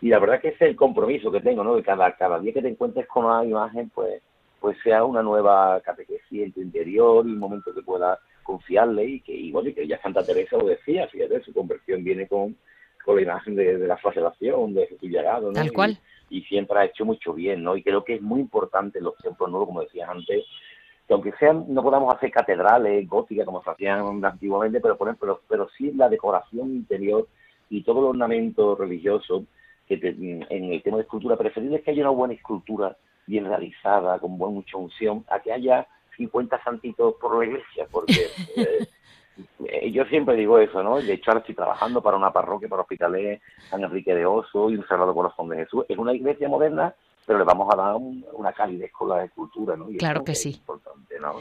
Y 0.01 0.09
la 0.09 0.19
verdad 0.19 0.41
que 0.41 0.49
ese 0.49 0.65
es 0.65 0.71
el 0.71 0.77
compromiso 0.77 1.31
que 1.31 1.43
tengo, 1.43 1.63
¿no? 1.63 1.77
Que 1.77 1.83
cada, 1.83 2.11
cada 2.17 2.39
día 2.41 2.55
que 2.55 2.63
te 2.63 2.69
encuentres 2.69 3.07
con 3.07 3.27
una 3.27 3.45
imagen, 3.45 3.91
pues 3.91 4.23
pues 4.63 4.79
sea 4.83 5.05
una 5.05 5.23
nueva 5.23 5.81
catequesis 5.81 6.45
en 6.45 6.53
tu 6.53 6.63
interior 6.63 7.27
un 7.27 7.39
momento 7.39 7.75
que 7.75 7.83
pueda 7.83 8.19
confiarle 8.43 9.05
y 9.05 9.21
que, 9.21 9.33
y 9.33 9.53
que 9.75 9.87
ya 9.87 10.01
Santa 10.01 10.25
Teresa 10.25 10.57
lo 10.57 10.67
decía, 10.67 11.09
fíjate, 11.09 11.43
su 11.43 11.53
conversión 11.53 12.05
viene 12.05 12.27
con, 12.27 12.57
con 13.05 13.17
la 13.17 13.23
imagen 13.23 13.55
de, 13.55 13.79
la 13.79 13.97
flagelación, 13.97 14.75
de 14.75 14.87
Jesús 14.87 15.11
llegado, 15.11 15.49
¿no? 15.49 15.53
Tal 15.53 15.73
cual. 15.73 15.99
Y, 16.31 16.43
siempre 16.43 16.79
ha 16.79 16.85
hecho 16.87 17.05
mucho 17.05 17.35
bien, 17.35 17.63
¿no? 17.63 17.77
Y 17.77 17.83
creo 17.83 18.05
que 18.05 18.15
es 18.15 18.23
muy 18.23 18.41
importante 18.41 18.99
en 18.99 19.05
los 19.05 19.17
templos 19.19 19.51
nuevos, 19.51 19.69
como 19.69 19.83
decías 19.83 20.09
antes, 20.09 20.45
que 21.07 21.13
aunque 21.13 21.33
sean, 21.39 21.67
no 21.69 21.83
podamos 21.83 22.15
hacer 22.15 22.31
catedrales 22.31 23.07
góticas 23.09 23.45
como 23.45 23.63
se 23.63 23.71
hacían 23.71 24.25
antiguamente, 24.25 24.81
pero, 24.81 24.97
pero, 24.97 25.41
pero 25.47 25.69
sí 25.77 25.93
la 25.93 26.09
decoración 26.09 26.71
interior 26.71 27.29
y 27.69 27.83
todo 27.83 28.01
el 28.01 28.07
ornamento 28.07 28.75
religioso, 28.77 29.45
que 29.87 29.95
en 29.95 30.73
el 30.73 30.83
tema 30.83 30.97
de 30.97 31.03
escultura 31.03 31.37
preferible 31.37 31.77
es 31.77 31.83
que 31.83 31.91
haya 31.91 32.03
una 32.03 32.11
buena 32.11 32.35
escultura 32.35 32.97
bien 33.27 33.45
realizada, 33.45 34.19
con 34.19 34.39
buena 34.39 34.55
mucha 34.55 34.77
unción, 34.77 35.25
a 35.29 35.41
que 35.41 35.53
haya 35.53 35.87
50 36.23 36.63
santitos 36.63 37.15
por 37.21 37.37
la 37.37 37.45
iglesia, 37.45 37.87
porque 37.91 38.29
eh, 39.67 39.91
yo 39.91 40.05
siempre 40.05 40.37
digo 40.37 40.59
eso, 40.59 40.83
¿no? 40.83 41.01
De 41.01 41.13
hecho, 41.13 41.31
ahora 41.31 41.41
estoy 41.41 41.55
trabajando 41.55 42.01
para 42.01 42.17
una 42.17 42.33
parroquia, 42.33 42.69
para 42.69 42.83
Hospitalet, 42.83 43.41
San 43.69 43.83
Enrique 43.83 44.15
de 44.15 44.25
Oso 44.25 44.71
y 44.71 44.77
un 44.77 44.87
Sagrado 44.87 45.15
Corazón 45.15 45.49
de 45.49 45.57
Jesús. 45.57 45.85
Es 45.89 45.99
una 45.99 46.15
iglesia 46.15 46.49
moderna, 46.49 46.95
pero 47.27 47.41
le 47.41 47.45
vamos 47.45 47.69
a 47.73 47.77
dar 47.77 47.97
una 47.97 48.53
calidez 48.53 48.93
con 48.93 49.09
la 49.09 49.25
escultura, 49.25 49.77
¿no? 49.77 49.87
claro 49.99 50.23
que 50.23 50.35
sí. 50.35 50.51
importante, 50.51 51.19
¿no? 51.19 51.41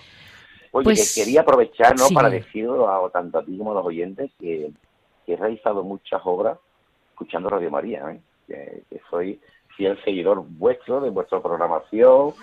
Oye, 0.73 0.85
pues, 0.85 1.13
quería 1.13 1.41
aprovechar, 1.41 1.95
¿no? 1.97 2.07
Para 2.13 2.29
decir 2.29 2.67
a, 2.69 3.09
tanto 3.09 3.39
a 3.39 3.45
ti 3.45 3.57
como 3.57 3.71
a 3.71 3.75
los 3.75 3.85
oyentes 3.85 4.31
que, 4.39 4.71
he 5.27 5.35
realizado 5.35 5.83
muchas 5.83 6.21
obras 6.25 6.57
escuchando 7.11 7.49
Radio 7.49 7.71
María, 7.71 8.11
¿eh? 8.11 8.19
que, 8.47 8.83
que 8.89 9.01
soy 9.09 9.39
fiel 9.77 9.97
seguidor 10.03 10.43
vuestro, 10.45 10.99
de 10.99 11.09
vuestra 11.09 11.39
programación, 11.39 12.33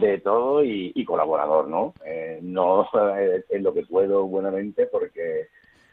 de 0.00 0.18
todo 0.18 0.64
y, 0.64 1.04
colaborador, 1.04 1.68
¿no? 1.68 1.94
Eh, 2.04 2.38
no 2.42 2.88
es 3.48 3.62
lo 3.62 3.72
que 3.72 3.82
puedo 3.86 4.24
buenamente 4.24 4.86
porque 4.86 5.48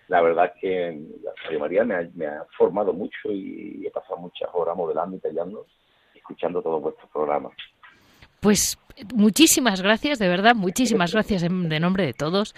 la 0.08 0.22
verdad 0.22 0.52
es 0.54 0.62
que 0.62 1.02
la 1.24 1.32
Radio 1.44 1.60
María 1.60 1.84
me 1.84 2.26
ha, 2.26 2.46
formado 2.58 2.94
mucho 2.94 3.32
y 3.32 3.86
he 3.86 3.92
pasado 3.92 4.18
muchas 4.18 4.50
horas 4.54 4.76
modelando 4.76 5.16
y 5.16 5.20
tallando, 5.20 5.66
escuchando 6.14 6.62
todos 6.62 6.82
vuestros 6.82 7.10
programas. 7.12 7.54
Pues 8.42 8.78
muchísimas 9.14 9.82
gracias, 9.82 10.20
de 10.20 10.28
verdad, 10.28 10.56
muchísimas 10.56 11.14
gracias 11.14 11.44
de 11.44 11.80
nombre 11.80 12.06
de 12.06 12.14
todos. 12.14 12.56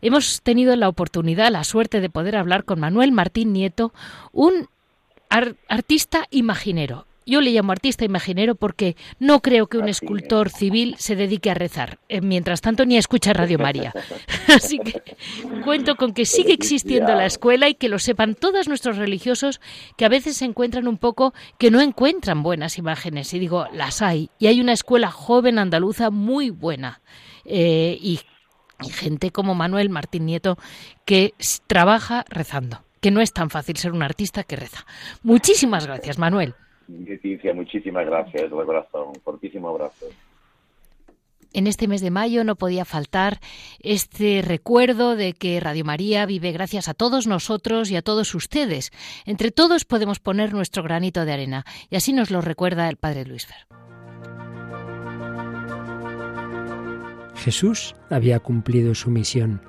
Hemos 0.00 0.40
tenido 0.42 0.74
la 0.76 0.88
oportunidad, 0.88 1.50
la 1.50 1.62
suerte 1.62 2.00
de 2.00 2.08
poder 2.08 2.36
hablar 2.36 2.64
con 2.64 2.80
Manuel 2.80 3.12
Martín 3.12 3.52
Nieto, 3.52 3.92
un 4.32 4.68
artista 5.68 6.24
imaginero. 6.30 7.06
Yo 7.26 7.40
le 7.40 7.50
llamo 7.50 7.72
artista 7.72 8.04
imaginero 8.04 8.54
porque 8.54 8.96
no 9.18 9.42
creo 9.42 9.66
que 9.66 9.78
un 9.78 9.88
escultor 9.88 10.48
civil 10.48 10.94
se 10.98 11.16
dedique 11.16 11.50
a 11.50 11.54
rezar. 11.54 11.98
Eh, 12.08 12.20
mientras 12.20 12.60
tanto, 12.60 12.86
ni 12.86 12.96
a 12.96 13.00
escuchar 13.00 13.36
Radio 13.36 13.58
María. 13.58 13.92
Así 14.48 14.78
que 14.78 15.02
cuento 15.64 15.96
con 15.96 16.14
que 16.14 16.24
sigue 16.24 16.52
existiendo 16.52 17.14
la 17.14 17.26
escuela 17.26 17.68
y 17.68 17.74
que 17.74 17.88
lo 17.88 17.98
sepan 17.98 18.36
todos 18.36 18.68
nuestros 18.68 18.96
religiosos 18.96 19.60
que 19.96 20.04
a 20.04 20.08
veces 20.08 20.36
se 20.36 20.44
encuentran 20.44 20.88
un 20.88 20.98
poco 20.98 21.34
que 21.58 21.70
no 21.70 21.80
encuentran 21.80 22.42
buenas 22.42 22.78
imágenes. 22.78 23.34
Y 23.34 23.40
digo, 23.40 23.66
las 23.72 24.02
hay. 24.02 24.30
Y 24.38 24.46
hay 24.46 24.60
una 24.60 24.72
escuela 24.72 25.10
joven 25.10 25.58
andaluza 25.58 26.10
muy 26.10 26.50
buena. 26.50 27.02
Eh, 27.44 27.98
y 28.00 28.20
y 28.82 28.90
gente 28.90 29.30
como 29.30 29.54
Manuel 29.54 29.88
Martín 29.88 30.26
Nieto 30.26 30.58
que 31.04 31.34
trabaja 31.66 32.24
rezando, 32.28 32.84
que 33.00 33.10
no 33.10 33.20
es 33.20 33.32
tan 33.32 33.50
fácil 33.50 33.76
ser 33.76 33.92
un 33.92 34.02
artista 34.02 34.44
que 34.44 34.56
reza. 34.56 34.86
Muchísimas 35.22 35.86
gracias, 35.86 36.18
Manuel. 36.18 36.54
Leticia, 36.88 37.52
muchísimas 37.54 38.06
gracias 38.06 38.44
de 38.44 38.48
corazón. 38.48 39.08
Un 39.08 39.20
fortísimo 39.22 39.68
abrazo. 39.68 40.06
En 41.52 41.66
este 41.66 41.88
mes 41.88 42.02
de 42.02 42.10
mayo 42.10 42.44
no 42.44 42.56
podía 42.56 42.84
faltar 42.84 43.40
este 43.80 44.42
recuerdo 44.42 45.16
de 45.16 45.32
que 45.32 45.58
Radio 45.58 45.84
María 45.84 46.26
vive 46.26 46.52
gracias 46.52 46.88
a 46.88 46.94
todos 46.94 47.26
nosotros 47.26 47.90
y 47.90 47.96
a 47.96 48.02
todos 48.02 48.34
ustedes. 48.34 48.90
Entre 49.24 49.50
todos 49.50 49.84
podemos 49.84 50.20
poner 50.20 50.52
nuestro 50.52 50.82
granito 50.82 51.24
de 51.24 51.32
arena 51.32 51.64
y 51.88 51.96
así 51.96 52.12
nos 52.12 52.30
lo 52.30 52.40
recuerda 52.40 52.88
el 52.88 52.96
Padre 52.96 53.24
Luis 53.24 53.46
Fer. 53.46 53.66
Jesús 57.36 57.94
había 58.10 58.40
cumplido 58.40 58.94
su 58.94 59.10
misión. 59.10 59.62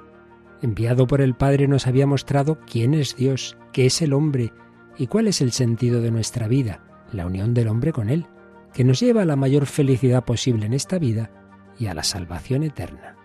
Enviado 0.62 1.08
por 1.08 1.21
el 1.21 1.36
Padre 1.36 1.67
nos 1.67 1.88
había 1.88 2.08
mostrado 2.08 2.60
quién 2.65 2.95
es 2.95 3.15
Dios, 3.15 3.58
qué 3.71 3.86
es 3.86 4.01
el 4.01 4.13
hombre 4.13 4.51
y 4.97 5.08
cuál 5.08 5.27
es 5.27 5.41
el 5.41 5.51
sentido 5.51 6.01
de 6.01 6.12
nuestra 6.12 6.47
vida, 6.47 6.82
la 7.11 7.25
unión 7.25 7.53
del 7.53 7.67
hombre 7.67 7.93
con 7.93 8.09
Él, 8.09 8.25
que 8.73 8.83
nos 8.83 8.99
lleva 8.99 9.23
a 9.23 9.25
la 9.25 9.35
mayor 9.35 9.65
felicidad 9.65 10.23
posible 10.23 10.65
en 10.65 10.73
esta 10.73 10.99
vida 10.99 11.31
y 11.79 11.87
a 11.87 11.93
la 11.93 12.03
salvación 12.03 12.63
eterna. 12.63 13.15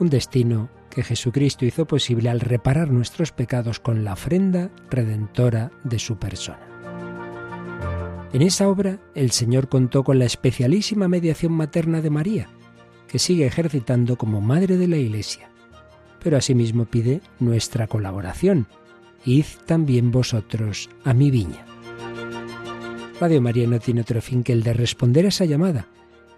Un 0.00 0.10
destino 0.10 0.70
que 0.90 1.02
Jesucristo 1.02 1.64
hizo 1.64 1.86
posible 1.86 2.30
al 2.30 2.40
reparar 2.40 2.90
nuestros 2.90 3.32
pecados 3.32 3.80
con 3.80 4.04
la 4.04 4.14
ofrenda 4.14 4.70
redentora 4.90 5.70
de 5.84 5.98
su 5.98 6.18
persona. 6.18 6.60
En 8.32 8.42
esa 8.42 8.68
obra 8.68 8.98
el 9.14 9.30
Señor 9.30 9.68
contó 9.68 10.04
con 10.04 10.18
la 10.18 10.26
especialísima 10.26 11.08
mediación 11.08 11.52
materna 11.52 12.00
de 12.00 12.10
María, 12.10 12.48
que 13.06 13.18
sigue 13.18 13.46
ejercitando 13.46 14.16
como 14.16 14.40
Madre 14.40 14.76
de 14.76 14.86
la 14.86 14.96
Iglesia. 14.96 15.50
Pero 16.22 16.36
asimismo 16.36 16.84
pide 16.84 17.22
nuestra 17.40 17.86
colaboración. 17.86 18.66
Id 19.24 19.46
también 19.66 20.10
vosotros 20.10 20.90
a 21.04 21.14
mi 21.14 21.30
viña. 21.30 21.67
Radio 23.20 23.42
María 23.42 23.66
no 23.66 23.80
tiene 23.80 24.02
otro 24.02 24.22
fin 24.22 24.44
que 24.44 24.52
el 24.52 24.62
de 24.62 24.72
responder 24.72 25.24
a 25.24 25.28
esa 25.28 25.44
llamada 25.44 25.88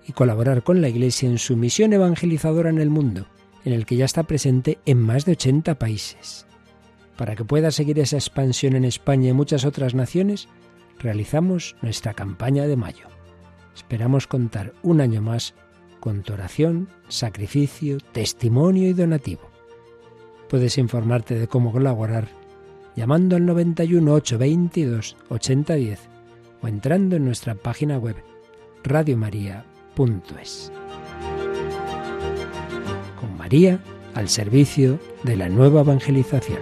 y 0.06 0.12
colaborar 0.12 0.62
con 0.62 0.80
la 0.80 0.88
Iglesia 0.88 1.28
en 1.28 1.38
su 1.38 1.54
misión 1.54 1.92
evangelizadora 1.92 2.70
en 2.70 2.78
el 2.78 2.88
mundo, 2.88 3.26
en 3.66 3.74
el 3.74 3.84
que 3.84 3.96
ya 3.96 4.06
está 4.06 4.22
presente 4.22 4.78
en 4.86 4.98
más 4.98 5.26
de 5.26 5.32
80 5.32 5.78
países. 5.78 6.46
Para 7.18 7.36
que 7.36 7.44
pueda 7.44 7.70
seguir 7.70 7.98
esa 7.98 8.16
expansión 8.16 8.76
en 8.76 8.86
España 8.86 9.28
y 9.28 9.34
muchas 9.34 9.66
otras 9.66 9.94
naciones, 9.94 10.48
realizamos 10.98 11.76
nuestra 11.82 12.14
campaña 12.14 12.66
de 12.66 12.76
mayo. 12.76 13.08
Esperamos 13.76 14.26
contar 14.26 14.72
un 14.82 15.02
año 15.02 15.20
más 15.20 15.52
con 16.00 16.22
tu 16.22 16.32
oración, 16.32 16.88
sacrificio, 17.08 17.98
testimonio 18.12 18.88
y 18.88 18.94
donativo. 18.94 19.50
Puedes 20.48 20.78
informarte 20.78 21.38
de 21.38 21.46
cómo 21.46 21.72
colaborar 21.72 22.28
llamando 22.96 23.36
al 23.36 23.44
91 23.44 24.14
822 24.14 25.16
8010 25.28 26.09
o 26.62 26.68
entrando 26.68 27.16
en 27.16 27.24
nuestra 27.24 27.54
página 27.54 27.98
web 27.98 28.16
radiomaria.es. 28.82 30.72
Con 33.20 33.36
María 33.36 33.80
al 34.14 34.28
servicio 34.28 34.98
de 35.22 35.36
la 35.36 35.48
nueva 35.48 35.80
evangelización. 35.82 36.58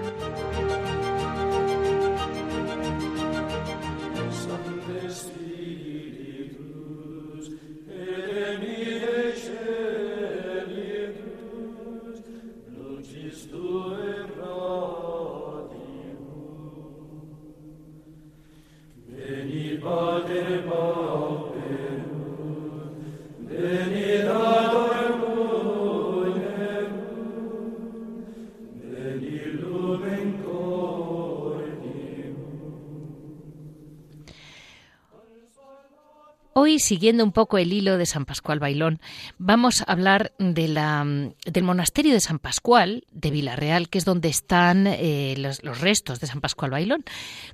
Siguiendo 36.79 37.25
un 37.25 37.33
poco 37.33 37.59
el 37.59 37.73
hilo 37.73 37.99
de 37.99 38.07
San 38.07 38.25
Pascual 38.25 38.59
Bailón, 38.59 39.01
vamos 39.39 39.83
a 39.83 39.85
hablar 39.85 40.33
de 40.39 40.69
la, 40.69 41.05
del 41.45 41.65
monasterio 41.65 42.13
de 42.13 42.21
San 42.21 42.39
Pascual 42.39 43.05
de 43.13 43.31
Villarreal, 43.31 43.89
que 43.89 43.99
es 43.99 44.05
donde 44.05 44.29
están 44.29 44.87
eh, 44.87 45.35
los, 45.39 45.61
restos 45.81 46.21
de 46.21 46.27
San 46.27 46.41
Pascual 46.41 46.71
Bailón. 46.71 47.05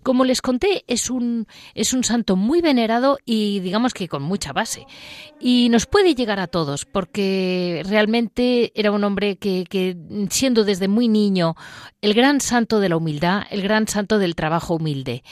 Como 0.03 0.25
les 0.25 0.43
conté, 0.43 0.85
es 0.87 1.11
un, 1.11 1.47
es 1.75 1.93
un 1.93 2.05
santo 2.05 2.37
muy 2.37 2.61
venerado 2.61 3.19
y 3.25 3.61
digamos 3.61 3.95
que 3.95 4.09
con 4.09 4.23
mucha 4.23 4.53
base. 4.53 4.87
Y 5.41 5.69
nos 5.71 5.87
puede 5.87 6.15
llegar 6.15 6.41
a 6.41 6.47
todos, 6.47 6.85
porque 6.85 7.83
realmente 7.87 8.73
era 8.75 8.91
un 8.91 9.05
hombre 9.05 9.37
que, 9.37 9.65
que 9.69 9.97
siendo 10.31 10.65
desde 10.65 10.89
muy 10.89 11.09
niño 11.09 11.55
el 12.01 12.15
gran 12.15 12.41
santo 12.41 12.81
de 12.81 12.89
la 12.89 12.97
humildad, 12.97 13.45
el 13.51 13.63
gran 13.63 13.89
santo 13.89 14.19
del 14.19 14.35
trabajo 14.35 14.75
humilde. 14.75 15.23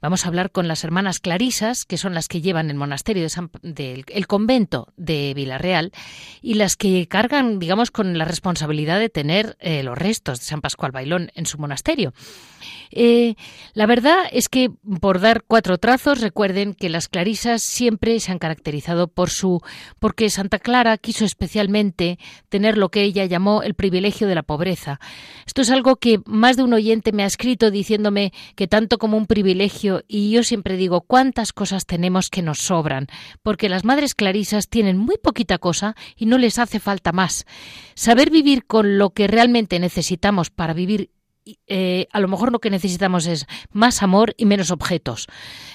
Vamos 0.00 0.24
a 0.24 0.28
hablar 0.28 0.50
con 0.50 0.68
las 0.68 0.84
hermanas 0.84 1.18
Clarisas, 1.18 1.84
que 1.84 1.98
son 1.98 2.14
las 2.14 2.28
que 2.28 2.40
llevan 2.40 2.70
el 2.70 2.76
monasterio 2.76 3.22
de 3.22 3.28
San 3.28 3.39
del 3.62 4.04
el 4.08 4.26
convento 4.26 4.92
de 4.96 5.32
Villarreal 5.34 5.92
y 6.42 6.54
las 6.54 6.76
que 6.76 7.06
cargan, 7.08 7.58
digamos, 7.58 7.90
con 7.90 8.18
la 8.18 8.24
responsabilidad 8.24 8.98
de 8.98 9.08
tener 9.08 9.56
eh, 9.60 9.82
los 9.82 9.96
restos 9.96 10.40
de 10.40 10.44
San 10.44 10.60
Pascual 10.60 10.92
Bailón 10.92 11.30
en 11.34 11.46
su 11.46 11.58
monasterio. 11.58 12.12
Eh, 12.90 13.36
la 13.72 13.86
verdad 13.86 14.18
es 14.32 14.48
que, 14.48 14.70
por 15.00 15.20
dar 15.20 15.44
cuatro 15.46 15.78
trazos, 15.78 16.20
recuerden 16.20 16.74
que 16.74 16.88
las 16.88 17.08
clarisas 17.08 17.62
siempre 17.62 18.18
se 18.20 18.32
han 18.32 18.38
caracterizado 18.38 19.08
por 19.08 19.30
su, 19.30 19.60
porque 19.98 20.28
Santa 20.30 20.58
Clara 20.58 20.98
quiso 20.98 21.24
especialmente 21.24 22.18
tener 22.48 22.76
lo 22.76 22.90
que 22.90 23.02
ella 23.02 23.24
llamó 23.24 23.62
el 23.62 23.74
privilegio 23.74 24.26
de 24.26 24.34
la 24.34 24.42
pobreza. 24.42 25.00
Esto 25.46 25.62
es 25.62 25.70
algo 25.70 25.96
que 25.96 26.20
más 26.26 26.56
de 26.56 26.64
un 26.64 26.72
oyente 26.72 27.12
me 27.12 27.22
ha 27.22 27.26
escrito 27.26 27.70
diciéndome 27.70 28.32
que 28.56 28.66
tanto 28.66 28.98
como 28.98 29.16
un 29.16 29.26
privilegio, 29.26 30.02
y 30.08 30.30
yo 30.30 30.42
siempre 30.42 30.76
digo 30.76 31.02
cuántas 31.02 31.52
cosas 31.52 31.86
tenemos 31.86 32.28
que 32.28 32.42
nos 32.42 32.58
sobran, 32.58 33.06
porque 33.42 33.68
las 33.68 33.84
madres 33.84 34.14
clarisas 34.14 34.68
tienen 34.68 34.96
muy 34.96 35.16
poquita 35.18 35.58
cosa 35.58 35.94
y 36.16 36.26
no 36.26 36.38
les 36.38 36.58
hace 36.58 36.80
falta 36.80 37.12
más. 37.12 37.46
Saber 37.94 38.30
vivir 38.30 38.66
con 38.66 38.98
lo 38.98 39.10
que 39.10 39.26
realmente 39.26 39.78
necesitamos 39.78 40.50
para 40.50 40.74
vivir 40.74 41.10
eh, 41.66 42.06
a 42.12 42.20
lo 42.20 42.28
mejor 42.28 42.52
lo 42.52 42.60
que 42.60 42.70
necesitamos 42.70 43.26
es 43.26 43.46
más 43.72 44.02
amor 44.02 44.34
y 44.36 44.46
menos 44.46 44.70
objetos. 44.70 45.26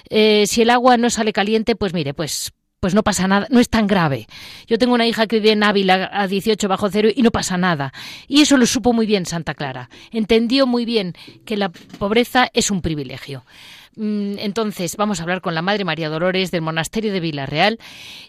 Eh, 0.10 0.46
si 0.48 0.62
el 0.62 0.70
agua 0.70 0.98
no 0.98 1.10
sale 1.10 1.34
caliente, 1.34 1.76
pues 1.76 1.94
mire, 1.94 2.14
pues 2.14 2.54
pues 2.86 2.94
no 2.94 3.02
pasa 3.02 3.28
nada, 3.28 3.48
no 3.50 3.60
es 3.60 3.70
tan 3.70 3.88
grave. 3.88 4.28
Yo 4.68 4.78
tengo 4.78 4.94
una 4.94 5.08
hija 5.08 5.26
que 5.26 5.38
vive 5.38 5.54
en 5.54 5.64
Ávila 5.64 6.08
a 6.14 6.28
18 6.28 6.68
bajo 6.68 6.88
cero 6.92 7.10
y 7.14 7.24
no 7.24 7.32
pasa 7.32 7.58
nada. 7.58 7.92
Y 8.28 8.42
eso 8.42 8.58
lo 8.58 8.68
supo 8.68 8.94
muy 8.94 9.08
bien 9.08 9.26
Santa 9.26 9.56
Clara. 9.56 9.90
Entendió 10.12 10.68
muy 10.68 10.86
bien 10.86 11.14
que 11.46 11.58
la 11.58 11.70
pobreza 11.70 12.48
es 12.54 12.70
un 12.70 12.84
privilegio. 12.84 13.44
Mm, 13.96 14.38
entonces, 14.40 14.98
vamos 14.98 15.20
a 15.20 15.24
hablar 15.24 15.42
con 15.42 15.56
la 15.56 15.62
Madre 15.62 15.86
María 15.86 16.10
Dolores 16.10 16.52
del 16.52 16.62
Monasterio 16.62 17.14
de 17.14 17.20
Villarreal 17.20 17.80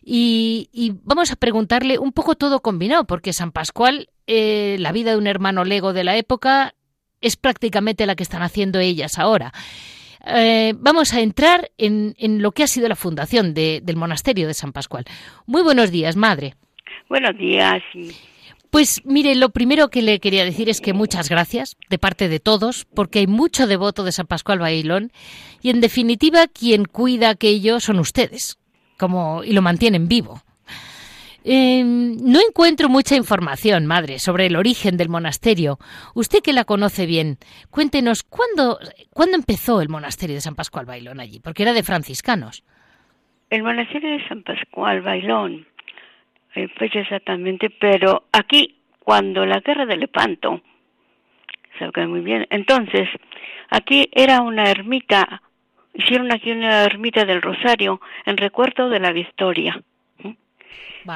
y, 0.03 0.95
vamos 1.05 1.33
a 1.33 1.37
preguntarle 1.37 1.99
un 1.99 2.13
poco 2.13 2.35
todo 2.35 2.61
combinado, 2.61 3.05
porque 3.05 3.33
San 3.33 3.53
Pascual, 3.53 4.09
eh, 4.27 4.77
la 4.79 4.93
vida 4.93 5.13
de 5.13 5.17
un 5.19 5.27
hermano 5.27 5.65
lego 5.65 5.93
de 5.93 6.05
la 6.05 6.17
época, 6.17 6.75
es 7.21 7.37
prácticamente 7.37 8.07
la 8.07 8.15
que 8.15 8.23
están 8.23 8.43
haciendo 8.43 8.79
ellas 8.79 9.19
ahora. 9.19 9.53
Eh, 10.27 10.75
vamos 10.77 11.15
a 11.15 11.21
entrar 11.21 11.71
en, 11.79 12.15
lo 12.43 12.53
que 12.53 12.65
ha 12.65 12.67
sido 12.67 12.89
la 12.89 12.97
fundación 12.97 13.55
del 13.55 13.97
monasterio 13.97 14.47
de 14.47 14.55
San 14.55 14.73
Pascual. 14.73 15.05
Muy 15.47 15.63
buenos 15.63 15.91
días, 15.91 16.17
madre. 16.17 16.55
Buenos 17.09 17.37
días. 17.39 17.83
Pues 18.77 19.01
mire, 19.07 19.35
lo 19.37 19.49
primero 19.49 19.89
que 19.89 20.03
le 20.03 20.21
quería 20.21 20.45
decir 20.45 20.69
es 20.69 20.83
que 20.83 20.93
muchas 20.93 21.31
gracias 21.31 21.79
de 21.89 21.97
parte 21.97 22.29
de 22.29 22.41
todos, 22.41 22.85
porque 22.95 23.21
hay 23.21 23.27
mucho 23.27 23.67
devoto 23.67 24.05
de 24.05 24.13
San 24.13 24.27
Pascual 24.27 24.59
Bailón 24.59 25.13
y 25.63 25.71
en 25.71 25.81
definitiva 25.81 26.41
quien 26.47 26.85
cuida 26.85 27.31
aquello 27.31 27.81
son 27.81 27.99
ustedes, 27.99 28.59
como 28.99 29.43
y 29.45 29.55
lo 29.55 29.63
mantienen 29.63 30.09
vivo. 30.09 30.43
Em, 31.43 32.19
no 32.19 32.39
encuentro 32.47 32.91
mucha 32.91 33.17
información, 33.17 33.87
madre, 33.87 34.19
sobre 34.19 34.45
el 34.45 34.57
origen 34.57 34.99
del 34.99 35.09
monasterio. 35.09 35.79
Usted 36.15 36.43
que 36.43 36.53
la 36.53 36.67
conoce 36.67 37.07
bien, 37.07 37.39
cuéntenos 37.71 38.25
cuándo, 38.25 38.79
cuándo 39.09 39.37
empezó 39.37 39.81
el 39.81 39.89
monasterio 39.89 40.35
de 40.35 40.43
San 40.43 40.55
Pascual 40.55 40.85
Bailón 40.85 41.19
allí, 41.19 41.41
porque 41.41 41.63
era 41.63 41.73
de 41.73 41.83
franciscanos. 41.83 42.63
El 43.49 43.63
monasterio 43.63 44.19
de 44.19 44.29
San 44.29 44.43
Pascual 44.43 45.01
Bailón, 45.01 45.67
fecha 46.79 47.01
exactamente, 47.01 47.71
pero 47.71 48.25
aquí, 48.33 48.77
cuando 48.99 49.45
la 49.45 49.61
guerra 49.61 49.87
de 49.87 49.97
Lepanto, 49.97 50.63
se 51.79 52.07
muy 52.07 52.21
bien, 52.21 52.47
entonces, 52.51 53.09
aquí 53.69 54.09
era 54.13 54.41
una 54.41 54.71
ermita, 54.71 55.43
hicieron 55.95 56.33
aquí 56.33 56.51
una 56.51 56.85
ermita 56.85 57.25
del 57.25 57.43
Rosario 57.43 58.01
en 58.25 58.37
recuerdo 58.37 58.89
de 58.89 59.01
la 59.01 59.13
victoria 59.13 59.83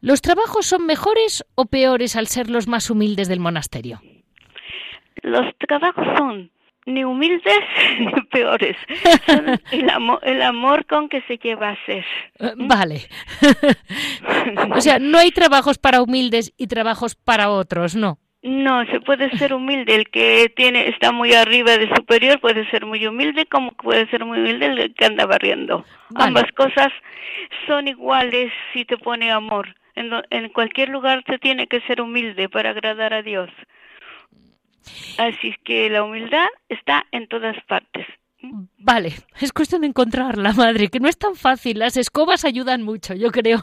¿los 0.00 0.20
trabajos 0.20 0.66
son 0.66 0.86
mejores 0.86 1.44
o 1.54 1.66
peores 1.66 2.16
al 2.16 2.26
ser 2.26 2.50
los 2.50 2.66
más 2.66 2.90
humildes 2.90 3.28
del 3.28 3.38
monasterio? 3.38 4.00
Los 5.22 5.56
trabajos 5.58 6.04
son 6.18 6.50
ni 6.84 7.04
humildes 7.04 7.60
ni 8.00 8.12
peores. 8.32 8.76
el, 9.70 9.88
amor, 9.88 10.18
el 10.24 10.42
amor 10.42 10.84
con 10.86 11.08
que 11.08 11.22
se 11.28 11.36
lleva 11.36 11.70
a 11.70 11.86
ser. 11.86 12.04
Eh, 12.40 12.54
vale. 12.56 13.02
o 14.74 14.80
sea, 14.80 14.98
no 14.98 15.18
hay 15.18 15.30
trabajos 15.30 15.78
para 15.78 16.02
humildes 16.02 16.52
y 16.56 16.66
trabajos 16.66 17.14
para 17.14 17.50
otros, 17.50 17.94
¿no? 17.94 18.18
No, 18.44 18.84
se 18.84 19.00
puede 19.00 19.30
ser 19.38 19.54
humilde. 19.54 19.94
El 19.94 20.10
que 20.10 20.52
tiene 20.54 20.88
está 20.88 21.12
muy 21.12 21.32
arriba 21.32 21.78
de 21.78 21.88
superior 21.96 22.38
puede 22.40 22.68
ser 22.68 22.84
muy 22.84 23.06
humilde, 23.06 23.46
como 23.46 23.70
puede 23.72 24.06
ser 24.10 24.26
muy 24.26 24.38
humilde 24.38 24.66
el 24.66 24.94
que 24.94 25.06
anda 25.06 25.24
barriendo. 25.24 25.82
Ambas 26.14 26.52
cosas 26.52 26.92
son 27.66 27.88
iguales 27.88 28.52
si 28.74 28.84
te 28.84 28.98
pone 28.98 29.32
amor. 29.32 29.74
En, 29.94 30.10
en 30.28 30.50
cualquier 30.50 30.90
lugar 30.90 31.24
se 31.26 31.38
tiene 31.38 31.68
que 31.68 31.80
ser 31.82 32.02
humilde 32.02 32.50
para 32.50 32.70
agradar 32.70 33.14
a 33.14 33.22
Dios. 33.22 33.48
Así 35.16 35.54
que 35.64 35.88
la 35.88 36.02
humildad 36.02 36.48
está 36.68 37.06
en 37.12 37.28
todas 37.28 37.56
partes. 37.64 38.06
Vale, 38.78 39.14
es 39.40 39.52
cuestión 39.52 39.82
de 39.82 39.88
encontrarla, 39.88 40.52
madre, 40.52 40.88
que 40.88 41.00
no 41.00 41.08
es 41.08 41.18
tan 41.18 41.34
fácil. 41.34 41.78
Las 41.78 41.96
escobas 41.96 42.44
ayudan 42.44 42.82
mucho, 42.82 43.14
yo 43.14 43.30
creo. 43.30 43.60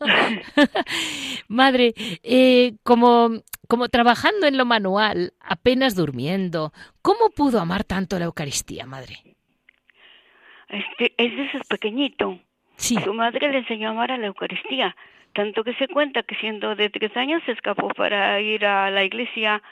madre, 1.48 1.94
eh, 2.22 2.74
como, 2.82 3.30
como 3.68 3.88
trabajando 3.88 4.46
en 4.46 4.56
lo 4.56 4.64
manual, 4.64 5.32
apenas 5.40 5.94
durmiendo, 5.94 6.72
¿cómo 7.02 7.30
pudo 7.30 7.60
amar 7.60 7.84
tanto 7.84 8.18
la 8.18 8.26
Eucaristía, 8.26 8.86
madre? 8.86 9.36
Este, 10.68 11.14
es 11.16 11.36
de 11.36 11.60
pequeñito. 11.68 12.38
Sí. 12.76 12.96
Su 13.02 13.14
madre 13.14 13.50
le 13.50 13.58
enseñó 13.58 13.88
a 13.88 13.90
amar 13.92 14.10
a 14.12 14.18
la 14.18 14.26
Eucaristía, 14.26 14.94
tanto 15.32 15.64
que 15.64 15.74
se 15.74 15.88
cuenta 15.88 16.22
que 16.22 16.34
siendo 16.36 16.74
de 16.74 16.90
tres 16.90 17.16
años 17.16 17.42
se 17.46 17.52
escapó 17.52 17.88
para 17.88 18.40
ir 18.40 18.66
a 18.66 18.90
la 18.90 19.04
iglesia 19.04 19.62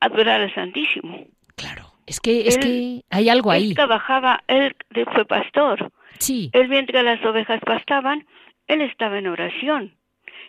adorar 0.00 0.40
al 0.40 0.54
Santísimo. 0.54 1.26
Claro, 1.56 1.92
es 2.08 2.20
que 2.20 2.48
es 2.48 2.58
que 2.58 3.02
hay 3.10 3.28
algo 3.28 3.50
ahí. 3.50 3.70
Él 3.70 3.74
trabajaba, 3.74 4.42
él 4.46 4.74
fue 5.12 5.24
pastor. 5.24 5.92
Sí. 6.18 6.50
Él 6.52 6.68
mientras 6.68 7.04
las 7.04 7.24
ovejas 7.24 7.60
pastaban, 7.60 8.26
él 8.66 8.80
estaba 8.80 9.18
en 9.18 9.28
oración 9.28 9.94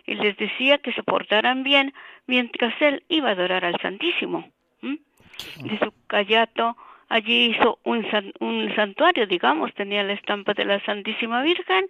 y 0.06 0.14
les 0.14 0.36
decía 0.36 0.78
que 0.78 0.92
se 0.92 1.02
portaran 1.02 1.62
bien 1.62 1.92
mientras 2.26 2.74
él 2.80 3.04
iba 3.08 3.28
a 3.28 3.32
adorar 3.32 3.64
al 3.64 3.80
Santísimo. 3.80 4.48
De 4.82 5.78
su 5.78 5.92
callato 6.06 6.76
allí 7.08 7.54
hizo 7.56 7.78
un, 7.84 8.06
un 8.40 8.74
santuario, 8.74 9.26
digamos, 9.26 9.72
tenía 9.74 10.02
la 10.02 10.12
estampa 10.12 10.52
de 10.54 10.64
la 10.64 10.84
Santísima 10.84 11.42
Virgen, 11.42 11.86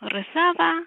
rezaba, 0.00 0.84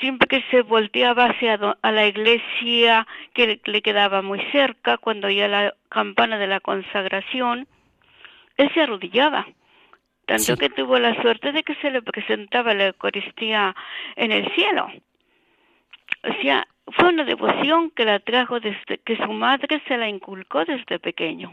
siempre 0.00 0.28
que 0.28 0.42
se 0.50 0.62
volteaba 0.62 1.26
hacia 1.26 1.54
a 1.82 1.92
la 1.92 2.06
iglesia 2.06 3.06
que 3.34 3.60
le 3.64 3.82
quedaba 3.82 4.22
muy 4.22 4.40
cerca, 4.52 4.98
cuando 4.98 5.28
oía 5.28 5.48
la 5.48 5.74
campana 5.88 6.38
de 6.38 6.46
la 6.46 6.60
consagración, 6.60 7.66
él 8.56 8.70
se 8.72 8.80
arrodillaba. 8.80 9.46
Tanto 10.26 10.56
que 10.56 10.70
tuvo 10.70 10.98
la 10.98 11.20
suerte 11.20 11.52
de 11.52 11.62
que 11.62 11.74
se 11.76 11.90
le 11.90 12.00
presentaba 12.00 12.74
la 12.74 12.86
Eucaristía 12.86 13.74
en 14.16 14.32
el 14.32 14.50
cielo. 14.54 14.88
O 16.24 16.42
sea, 16.42 16.66
fue 16.86 17.08
una 17.08 17.24
devoción 17.24 17.90
que 17.90 18.04
la 18.04 18.20
trajo 18.20 18.60
desde 18.60 18.98
que 18.98 19.16
su 19.16 19.32
madre 19.32 19.82
se 19.88 19.96
la 19.96 20.08
inculcó 20.08 20.64
desde 20.64 20.98
pequeño. 20.98 21.52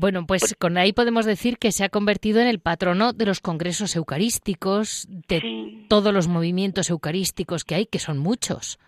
Bueno, 0.00 0.26
pues 0.26 0.56
con 0.58 0.78
ahí 0.78 0.92
podemos 0.92 1.26
decir 1.26 1.58
que 1.58 1.70
se 1.70 1.84
ha 1.84 1.90
convertido 1.90 2.40
en 2.40 2.46
el 2.46 2.60
patrono 2.60 3.12
de 3.12 3.26
los 3.26 3.40
congresos 3.40 3.94
eucarísticos, 3.94 5.06
de 5.28 5.84
todos 5.88 6.14
los 6.14 6.28
movimientos 6.28 6.88
eucarísticos 6.88 7.64
que 7.64 7.74
hay, 7.74 7.86
que 7.86 7.98
son 7.98 8.18
muchos. 8.18 8.78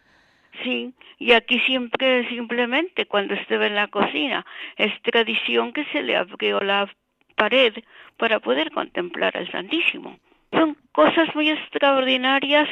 Sí, 0.62 0.94
y 1.18 1.32
aquí 1.32 1.60
siempre, 1.60 2.26
simplemente, 2.30 3.04
cuando 3.04 3.34
estuve 3.34 3.66
en 3.66 3.74
la 3.74 3.88
cocina, 3.88 4.46
es 4.76 4.92
tradición 5.02 5.72
que 5.72 5.84
se 5.86 6.02
le 6.02 6.16
abrió 6.16 6.60
la 6.60 6.90
pared 7.34 7.74
para 8.16 8.40
poder 8.40 8.70
contemplar 8.70 9.36
al 9.36 9.50
Santísimo. 9.50 10.18
Son 10.52 10.76
cosas 10.92 11.34
muy 11.34 11.50
extraordinarias, 11.50 12.68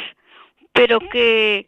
pero 0.72 1.00
que 1.00 1.66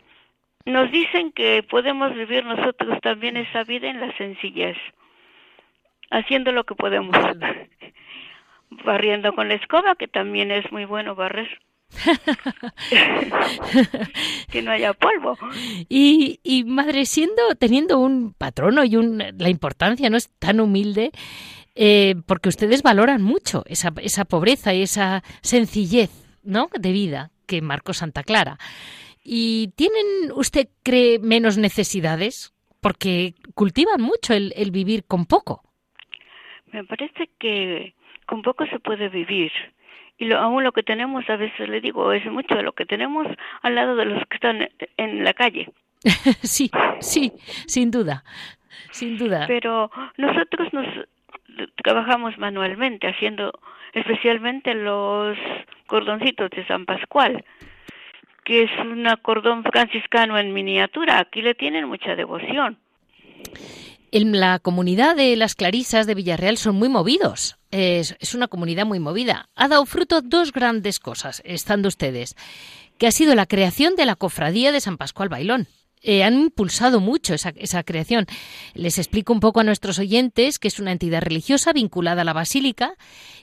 nos 0.65 0.91
dicen 0.91 1.33
que 1.33 1.63
podemos 1.63 2.15
vivir 2.15 2.47
nosotros 2.47 2.99
también 3.03 3.37
esa 3.37 3.65
vida 3.65 3.91
en 3.91 4.01
la 4.01 4.17
sencillez 4.17 4.79
haciendo 6.15 6.53
lo 6.53 6.65
que 6.65 6.75
podemos. 6.75 7.17
Barriendo 8.85 9.33
con 9.35 9.49
la 9.49 9.55
escoba, 9.55 9.95
que 9.95 10.09
también 10.09 10.51
es 10.51 10.71
muy 10.73 10.85
bueno 10.85 11.15
barrer. 11.15 11.61
que 14.51 14.63
no 14.63 14.73
haya 14.73 14.95
polvo. 14.95 15.39
Y, 15.89 16.41
y 16.43 16.65
madre, 16.65 17.07
siendo, 17.07 17.55
teniendo 17.59 18.01
un 18.01 18.35
patrono 18.35 18.85
y 18.85 18.97
un, 18.97 19.23
la 19.39 19.49
importancia 19.49 20.11
no 20.11 20.17
es 20.17 20.31
tan 20.39 20.61
humilde, 20.61 21.13
eh, 21.75 22.17
porque 22.27 22.49
ustedes 22.49 22.83
valoran 22.83 23.23
mucho 23.23 23.65
esa, 23.67 23.93
esa 23.99 24.25
pobreza 24.25 24.75
y 24.75 24.83
esa 24.83 25.23
sencillez 25.43 26.11
¿no? 26.43 26.69
de 26.79 26.93
vida 26.93 27.31
que 27.47 27.63
marcó 27.63 27.93
Santa 27.93 28.23
Clara. 28.23 28.59
¿Y 29.23 29.69
tienen, 29.77 30.33
usted 30.35 30.69
cree, 30.83 31.19
menos 31.19 31.57
necesidades? 31.57 32.53
Porque 32.81 33.35
cultivan 33.55 34.01
mucho 34.01 34.35
el, 34.35 34.53
el 34.57 34.71
vivir 34.71 35.05
con 35.05 35.27
poco. 35.27 35.64
Me 36.75 36.83
parece 36.83 37.31
que 37.39 37.95
con 38.27 38.43
poco 38.43 38.67
se 38.67 38.81
puede 38.81 39.09
vivir. 39.09 39.53
Y 40.19 40.25
lo, 40.25 40.39
aún 40.39 40.65
lo 40.65 40.73
que 40.73 40.83
tenemos, 40.83 41.25
a 41.31 41.37
veces 41.37 41.69
le 41.69 41.81
digo, 41.81 42.11
es 42.11 42.27
mucho 42.27 42.57
de 42.57 42.65
lo 42.65 42.73
que 42.73 42.85
tenemos 42.85 43.29
al 43.63 43.77
lado 43.77 43.95
de 43.95 44.05
los 44.07 44.27
que 44.27 44.35
están 44.35 44.69
en 44.97 45.23
la 45.23 45.35
calle. 45.35 45.71
sí, 46.43 46.73
sí, 46.99 47.31
sin 47.69 47.93
duda, 47.93 48.25
sin 48.91 49.17
duda. 49.17 49.45
Pero 49.47 49.93
nosotros 50.17 50.73
nos 50.73 50.87
trabajamos 51.77 52.37
manualmente, 52.39 53.07
haciendo 53.07 53.53
especialmente 53.93 54.75
los 54.75 55.39
cordoncitos 55.87 56.51
de 56.51 56.67
San 56.67 56.87
Pascual, 56.87 57.45
que 58.45 58.65
es 58.65 58.71
un 58.81 59.07
cordón 59.23 59.63
franciscano 59.63 60.37
en 60.37 60.53
miniatura. 60.53 61.21
Aquí 61.21 61.41
le 61.41 61.55
tienen 61.55 61.87
mucha 61.87 62.17
devoción. 62.17 62.79
En 64.15 64.39
la 64.39 64.61
comunidad 64.61 65.17
de 65.17 65.35
las 65.35 65.57
Clarisas 65.57 66.07
de 66.07 66.15
Villarreal 66.15 66.57
son 66.57 66.77
muy 66.77 66.89
movidos. 66.89 67.57
Es, 67.73 68.15
es 68.21 68.33
una 68.37 68.47
comunidad 68.47 68.87
muy 68.87 69.01
movida. 69.01 69.49
Ha 69.57 69.67
dado 69.67 69.85
fruto 69.87 70.23
dos 70.23 70.53
grandes 70.53 71.01
cosas, 71.01 71.43
estando 71.45 71.89
ustedes, 71.89 72.37
que 72.97 73.09
ha 73.09 73.11
sido 73.11 73.35
la 73.35 73.47
creación 73.47 73.97
de 73.97 74.07
la 74.07 74.15
cofradía 74.15 74.71
de 74.71 74.81
San 74.81 74.99
Pascual 74.99 75.31
Bailón. 75.31 75.67
Eh, 76.07 76.23
han 76.23 76.39
impulsado 76.39 77.01
mucho 77.01 77.33
esa, 77.33 77.55
esa, 77.57 77.83
creación. 77.83 78.27
Les 78.75 78.99
explico 78.99 79.33
un 79.33 79.41
poco 79.41 79.61
a 79.61 79.65
nuestros 79.65 79.99
oyentes 79.99 80.59
que 80.59 80.69
es 80.69 80.79
una 80.79 80.93
entidad 80.93 81.23
religiosa 81.23 81.73
vinculada 81.73 82.21
a 82.21 82.25
la 82.27 82.35
basílica 82.35 82.95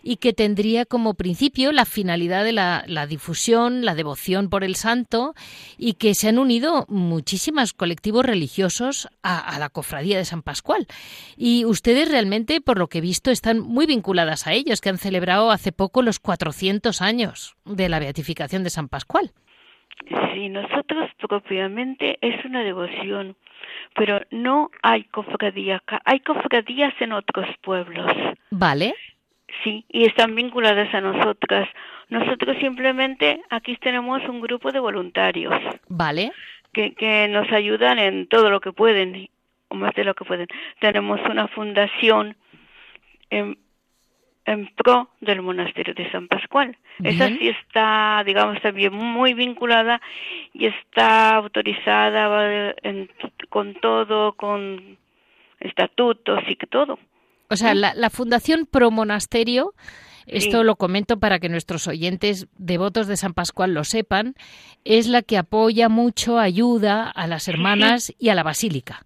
y 0.03 0.17
que 0.17 0.31
tendría 0.31 0.85
como 0.85 1.15
principio 1.15 1.71
la 1.71 1.85
finalidad 1.85 2.43
de 2.43 2.51
la, 2.51 3.07
difusión, 3.07 3.83
la 3.83 3.95
devoción 3.95 4.49
por 4.49 4.63
el 4.63 4.75
santo 4.75 5.33
y 5.79 5.93
que 5.93 6.13
se 6.13 6.29
han 6.29 6.37
unido 6.37 6.85
muchísimos 6.87 7.73
colectivos 7.73 8.25
religiosos 8.25 9.09
a, 9.23 9.39
a, 9.39 9.57
la 9.57 9.69
cofradía 9.69 10.19
de 10.19 10.25
San 10.25 10.43
Pascual. 10.43 10.85
Y 11.37 11.65
ustedes 11.65 12.09
realmente, 12.09 12.61
por 12.61 12.77
lo 12.77 12.89
que 12.89 12.99
he 12.99 13.01
visto, 13.01 13.31
están 13.31 13.59
muy 13.59 13.87
vinculadas 13.87 14.45
a 14.45 14.53
ellos, 14.53 14.81
que 14.81 14.89
han 14.89 14.99
celebrado 14.99 15.49
hace 15.49 15.71
poco 15.71 16.03
los 16.03 16.19
400 16.19 17.01
años 17.01 17.55
de 17.65 17.89
la 17.89 17.97
beatificación 17.97 18.63
de 18.63 18.69
San 18.69 18.87
Pascual. 18.87 19.33
Sí, 20.07 20.49
nosotros 20.49 21.09
propiamente 21.19 22.17
es 22.21 22.43
una 22.45 22.63
devoción, 22.63 23.35
pero 23.95 24.21
no 24.31 24.71
hay 24.81 25.03
cofradía 25.05 25.77
acá. 25.77 26.01
Hay 26.05 26.19
cofradías 26.21 26.93
en 26.99 27.13
otros 27.13 27.47
pueblos. 27.61 28.11
Vale. 28.49 28.95
Sí, 29.63 29.85
y 29.89 30.05
están 30.05 30.35
vinculadas 30.35 30.93
a 30.93 31.01
nosotras. 31.01 31.69
Nosotros 32.09 32.57
simplemente 32.59 33.41
aquí 33.49 33.77
tenemos 33.77 34.21
un 34.27 34.41
grupo 34.41 34.71
de 34.71 34.79
voluntarios. 34.79 35.55
Vale. 35.87 36.31
Que, 36.73 36.93
que 36.93 37.27
nos 37.27 37.51
ayudan 37.51 37.99
en 37.99 38.27
todo 38.27 38.49
lo 38.49 38.61
que 38.61 38.71
pueden, 38.71 39.29
o 39.67 39.75
más 39.75 39.93
de 39.93 40.03
lo 40.03 40.13
que 40.13 40.25
pueden. 40.25 40.47
Tenemos 40.79 41.19
una 41.29 41.47
fundación 41.49 42.35
en, 43.29 43.57
en 44.45 44.69
pro 44.75 45.09
del 45.19 45.41
monasterio 45.41 45.93
de 45.93 46.09
San 46.11 46.27
Pascual. 46.27 46.77
Bien. 46.99 47.15
Esa 47.15 47.27
sí 47.29 47.49
está, 47.49 48.23
digamos, 48.25 48.61
también 48.61 48.93
muy 48.93 49.33
vinculada 49.33 50.01
y 50.53 50.65
está 50.65 51.35
autorizada 51.35 52.73
en, 52.83 53.09
con 53.49 53.73
todo, 53.75 54.33
con 54.33 54.97
estatutos 55.59 56.39
y 56.47 56.55
todo. 56.67 56.99
O 57.49 57.55
sea, 57.55 57.75
la, 57.75 57.93
la 57.93 58.09
Fundación 58.09 58.65
Pro 58.65 58.91
Monasterio, 58.91 59.73
esto 60.25 60.59
sí. 60.59 60.65
lo 60.65 60.75
comento 60.75 61.19
para 61.19 61.39
que 61.39 61.49
nuestros 61.49 61.87
oyentes 61.87 62.47
devotos 62.57 63.07
de 63.07 63.17
San 63.17 63.33
Pascual 63.33 63.73
lo 63.73 63.83
sepan, 63.83 64.35
es 64.85 65.07
la 65.07 65.21
que 65.21 65.37
apoya 65.37 65.89
mucho, 65.89 66.39
ayuda 66.39 67.09
a 67.09 67.27
las 67.27 67.47
hermanas 67.47 68.05
sí, 68.05 68.15
y 68.19 68.29
a 68.29 68.35
la 68.35 68.43
basílica. 68.43 69.05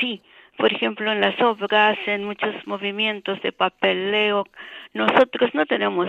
Sí, 0.00 0.22
por 0.56 0.72
ejemplo, 0.72 1.10
en 1.10 1.20
las 1.20 1.40
obras, 1.40 1.98
en 2.06 2.24
muchos 2.24 2.54
movimientos 2.66 3.40
de 3.42 3.52
papeleo, 3.52 4.44
nosotros 4.92 5.50
no 5.54 5.66
tenemos 5.66 6.08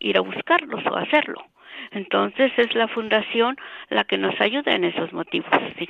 ir 0.00 0.16
a 0.16 0.20
buscarlos 0.20 0.84
o 0.86 0.96
hacerlo. 0.96 1.42
Entonces 1.92 2.52
es 2.56 2.74
la 2.74 2.88
fundación 2.88 3.56
la 3.90 4.04
que 4.04 4.18
nos 4.18 4.38
ayuda 4.40 4.74
en 4.74 4.84
esos 4.84 5.12
motivos, 5.12 5.50
sí. 5.78 5.88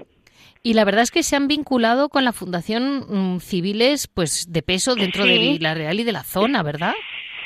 Y 0.63 0.75
la 0.75 0.85
verdad 0.85 1.03
es 1.03 1.11
que 1.11 1.23
se 1.23 1.37
han 1.37 1.47
vinculado 1.47 2.09
con 2.09 2.25
la 2.25 2.33
fundación 2.33 3.05
mmm, 3.09 3.39
civiles, 3.39 4.09
pues 4.09 4.51
de 4.51 4.63
peso 4.63 4.95
dentro 4.95 5.25
sí. 5.25 5.59
de 5.59 5.59
la 5.61 5.75
Real 5.75 6.01
y 6.01 6.05
de 6.05 6.13
la 6.13 6.25
zona, 6.25 6.63
¿verdad? 6.63 6.95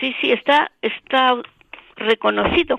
Sí, 0.00 0.14
sí, 0.20 0.30
está 0.30 0.70
está 0.82 1.34
reconocido. 1.96 2.78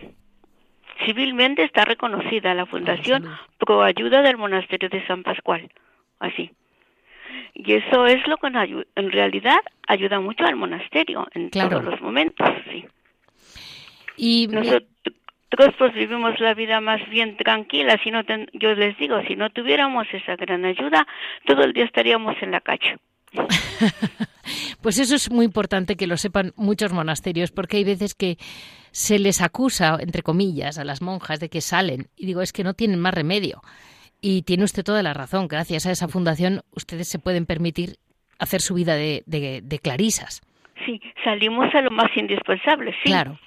Civilmente 1.05 1.63
está 1.63 1.85
reconocida 1.85 2.53
la 2.53 2.65
fundación 2.65 3.25
oh, 3.25 3.65
pro 3.65 3.83
ayuda 3.83 4.21
del 4.21 4.37
monasterio 4.37 4.89
de 4.89 5.05
San 5.07 5.23
Pascual, 5.23 5.69
así. 6.19 6.51
Y 7.53 7.73
eso 7.73 8.05
es 8.05 8.25
lo 8.27 8.37
que 8.37 8.47
en 8.47 9.11
realidad 9.11 9.59
ayuda 9.87 10.19
mucho 10.19 10.45
al 10.45 10.55
monasterio 10.55 11.27
en 11.33 11.49
claro. 11.49 11.69
todos 11.69 11.83
los 11.85 12.01
momentos, 12.01 12.49
sí. 12.71 12.85
Y 14.17 14.47
nosotros 14.47 15.73
pues 15.77 15.93
vivimos 15.93 16.39
la 16.39 16.53
vida 16.53 16.79
más 16.81 17.01
bien 17.09 17.37
tranquila, 17.37 17.97
si 18.03 18.11
no 18.11 18.23
ten, 18.23 18.47
yo 18.53 18.73
les 18.75 18.97
digo, 18.97 19.21
si 19.27 19.35
no 19.35 19.49
tuviéramos 19.49 20.07
esa 20.13 20.35
gran 20.35 20.65
ayuda, 20.65 21.07
todo 21.45 21.63
el 21.63 21.73
día 21.73 21.85
estaríamos 21.85 22.35
en 22.41 22.51
la 22.51 22.61
calle. 22.61 22.97
pues 24.81 24.99
eso 24.99 25.15
es 25.15 25.31
muy 25.31 25.45
importante 25.45 25.95
que 25.95 26.07
lo 26.07 26.17
sepan 26.17 26.53
muchos 26.55 26.93
monasterios, 26.93 27.51
porque 27.51 27.77
hay 27.77 27.83
veces 27.83 28.13
que 28.15 28.37
se 28.91 29.19
les 29.19 29.41
acusa, 29.41 29.97
entre 29.99 30.23
comillas, 30.23 30.77
a 30.77 30.83
las 30.83 31.01
monjas 31.01 31.39
de 31.39 31.49
que 31.49 31.61
salen, 31.61 32.07
y 32.15 32.25
digo, 32.25 32.41
es 32.41 32.53
que 32.53 32.63
no 32.63 32.73
tienen 32.73 32.99
más 32.99 33.13
remedio. 33.13 33.61
Y 34.21 34.41
tiene 34.43 34.63
usted 34.63 34.83
toda 34.83 35.03
la 35.03 35.13
razón. 35.13 35.47
Gracias 35.47 35.85
a 35.85 35.91
esa 35.91 36.07
fundación 36.07 36.61
ustedes 36.75 37.07
se 37.07 37.19
pueden 37.19 37.45
permitir 37.45 37.97
hacer 38.37 38.61
su 38.61 38.73
vida 38.73 38.95
de, 38.95 39.23
de, 39.25 39.61
de 39.61 39.79
clarisas. 39.79 40.41
Sí, 40.85 41.01
salimos 41.23 41.73
a 41.73 41.81
lo 41.81 41.91
más 41.91 42.09
indispensable, 42.15 42.91
sí. 43.03 43.09
Claro. 43.09 43.37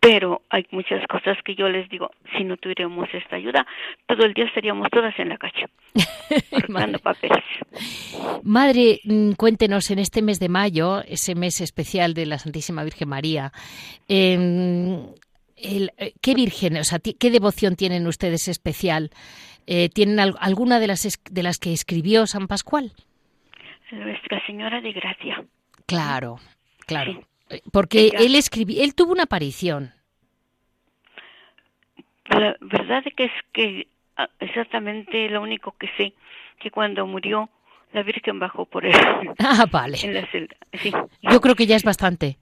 Pero 0.00 0.42
hay 0.50 0.66
muchas 0.70 1.06
cosas 1.06 1.38
que 1.42 1.54
yo 1.54 1.66
les 1.70 1.88
digo, 1.88 2.10
si 2.36 2.44
no 2.44 2.58
tuviéramos 2.58 3.08
esta 3.14 3.36
ayuda, 3.36 3.66
todo 4.06 4.26
el 4.26 4.34
día 4.34 4.44
estaríamos 4.44 4.90
todas 4.90 5.18
en 5.18 5.30
la 5.30 5.38
calle, 5.38 5.66
mandando 6.68 6.98
papeles. 6.98 7.42
Madre, 8.42 9.00
mm, 9.04 9.32
cuéntenos 9.32 9.90
en 9.90 10.00
este 10.00 10.20
mes 10.20 10.40
de 10.40 10.50
mayo, 10.50 11.02
ese 11.08 11.34
mes 11.34 11.62
especial 11.62 12.12
de 12.12 12.26
la 12.26 12.38
Santísima 12.38 12.84
Virgen 12.84 13.08
María, 13.08 13.50
eh, 14.06 14.34
el, 15.56 15.90
¿qué 16.20 16.34
virgen, 16.34 16.76
o 16.76 16.84
sea, 16.84 16.98
qué 16.98 17.30
devoción 17.30 17.74
tienen 17.74 18.06
ustedes 18.06 18.48
especial? 18.48 19.10
Eh, 19.66 19.88
¿Tienen 19.88 20.20
al, 20.20 20.34
alguna 20.40 20.78
de 20.78 20.86
las, 20.86 21.20
de 21.30 21.42
las 21.42 21.58
que 21.58 21.72
escribió 21.72 22.26
San 22.26 22.46
Pascual? 22.46 22.92
Nuestra 23.90 24.44
Señora 24.46 24.80
de 24.80 24.92
Gracia. 24.92 25.44
Claro, 25.86 26.38
claro. 26.86 27.12
Sí. 27.48 27.60
Porque 27.72 28.12
él 28.18 28.34
escribió, 28.34 28.82
él 28.82 28.94
tuvo 28.94 29.12
una 29.12 29.24
aparición. 29.24 29.92
La 32.28 32.56
verdad 32.60 33.02
es 33.04 33.14
que 33.14 33.24
es 33.24 33.32
que 33.52 33.86
ah, 34.16 34.28
exactamente 34.40 35.28
lo 35.28 35.42
único 35.42 35.74
que 35.78 35.88
sé, 35.96 36.14
que 36.58 36.70
cuando 36.70 37.06
murió 37.06 37.48
la 37.92 38.02
Virgen 38.02 38.38
bajó 38.40 38.64
por 38.64 38.84
él. 38.84 38.94
Ah, 39.38 39.66
vale. 39.70 39.98
En 40.02 40.14
la 40.14 40.26
celda. 40.26 40.56
Sí. 40.82 40.92
Yo 41.22 41.40
creo 41.40 41.54
que 41.54 41.66
ya 41.66 41.76
es 41.76 41.84
bastante. 41.84 42.38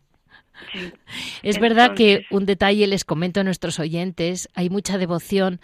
Sí. 0.72 0.78
Es 0.78 1.56
Entonces... 1.56 1.60
verdad 1.60 1.94
que 1.94 2.26
un 2.30 2.46
detalle 2.46 2.86
les 2.86 3.04
comento 3.04 3.40
a 3.40 3.44
nuestros 3.44 3.78
oyentes, 3.78 4.48
hay 4.54 4.70
mucha 4.70 4.98
devoción 4.98 5.60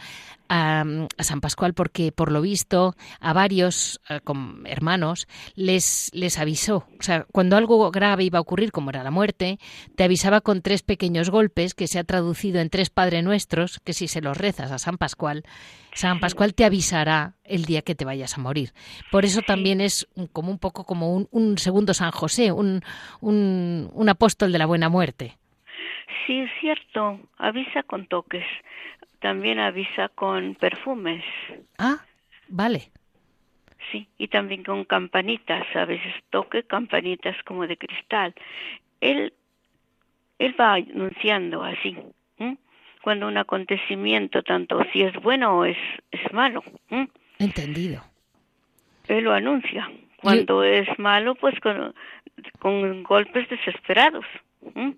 a, 0.49 0.85
a, 1.17 1.23
San 1.23 1.41
Pascual 1.41 1.75
porque 1.75 2.13
por 2.13 2.33
lo 2.33 2.41
visto 2.41 2.95
a 3.21 3.33
varios 3.33 4.01
a, 4.09 4.21
con 4.21 4.67
hermanos 4.67 5.27
les, 5.55 6.11
les 6.15 6.39
avisó, 6.39 6.87
o 6.99 7.03
sea, 7.03 7.27
cuando 7.33 7.57
algo 7.57 7.91
grave 7.91 8.25
iba 8.25 8.39
a 8.39 8.43
ocurrir, 8.43 8.73
como 8.73 8.91
era 8.91 9.03
la 9.03 9.11
muerte, 9.11 9.59
te 9.97 10.05
avisaba 10.05 10.41
con 10.41 10.63
tres 10.63 10.83
pequeños 10.83 11.31
golpes 11.31 11.75
que 11.75 11.87
se 11.87 11.99
ha 11.99 12.05
traducido 12.05 12.61
en 12.61 12.71
tres 12.71 12.91
Padre 12.91 13.23
Nuestros, 13.23 13.81
que 13.81 13.93
si 13.93 14.09
se 14.09 14.21
los 14.21 14.37
rezas 14.37 14.73
a 14.73 14.79
San 14.79 14.99
Pascual, 14.99 15.45
San 15.93 16.21
Pascual 16.21 16.55
te 16.55 16.65
avisará 16.65 17.35
el 17.45 17.65
día 17.65 17.83
que 17.83 17.95
te 17.95 18.05
vayas 18.05 18.37
a 18.37 18.41
morir. 18.41 18.71
Por 19.11 19.25
eso 19.25 19.43
también 19.43 19.81
es 19.81 20.09
como 20.33 20.51
un 20.51 20.59
poco 20.59 20.85
como 20.85 21.15
un, 21.15 21.29
un 21.31 21.59
segundo 21.59 21.95
San 21.95 22.13
José, 22.13 22.53
un, 22.53 22.83
un, 23.21 23.91
un 23.93 24.09
apóstol 24.09 24.53
de 24.53 24.59
la 24.59 24.67
buena 24.67 24.89
muerte. 24.89 25.39
Sí, 26.27 26.41
es 26.41 26.51
cierto, 26.61 27.19
avisa 27.39 27.83
con 27.83 28.07
toques 28.07 28.45
también 29.21 29.59
avisa 29.59 30.09
con 30.09 30.55
perfumes. 30.55 31.25
Ah, 31.79 32.05
vale. 32.49 32.91
Sí, 33.91 34.09
y 34.19 34.29
también 34.29 34.65
con 34.65 34.85
campanitas, 34.85 35.65
a 35.75 35.85
veces 35.85 36.13
toque 36.31 36.63
campanitas 36.63 37.37
como 37.45 37.67
de 37.67 37.77
cristal. 37.77 38.35
Él, 39.01 39.33
él 40.39 40.55
va 40.61 40.75
anunciando 40.75 41.63
así, 41.63 41.97
¿eh? 42.39 42.57
cuando 43.03 43.29
un 43.29 43.39
acontecimiento, 43.39 44.43
tanto 44.43 44.85
si 44.93 45.03
es 45.03 45.15
bueno 45.23 45.59
o 45.59 45.65
es, 45.65 45.79
es 46.11 46.33
malo. 46.33 46.63
¿eh? 46.91 47.07
Entendido. 47.39 48.03
Él 49.07 49.25
lo 49.25 49.33
anuncia. 49.33 49.91
Cuando 50.21 50.65
y... 50.67 50.71
es 50.79 50.99
malo, 50.99 51.35
pues 51.37 51.59
con, 51.61 51.95
con 52.59 53.03
golpes 53.05 53.49
desesperados. 53.49 54.27
¿eh? 54.75 54.95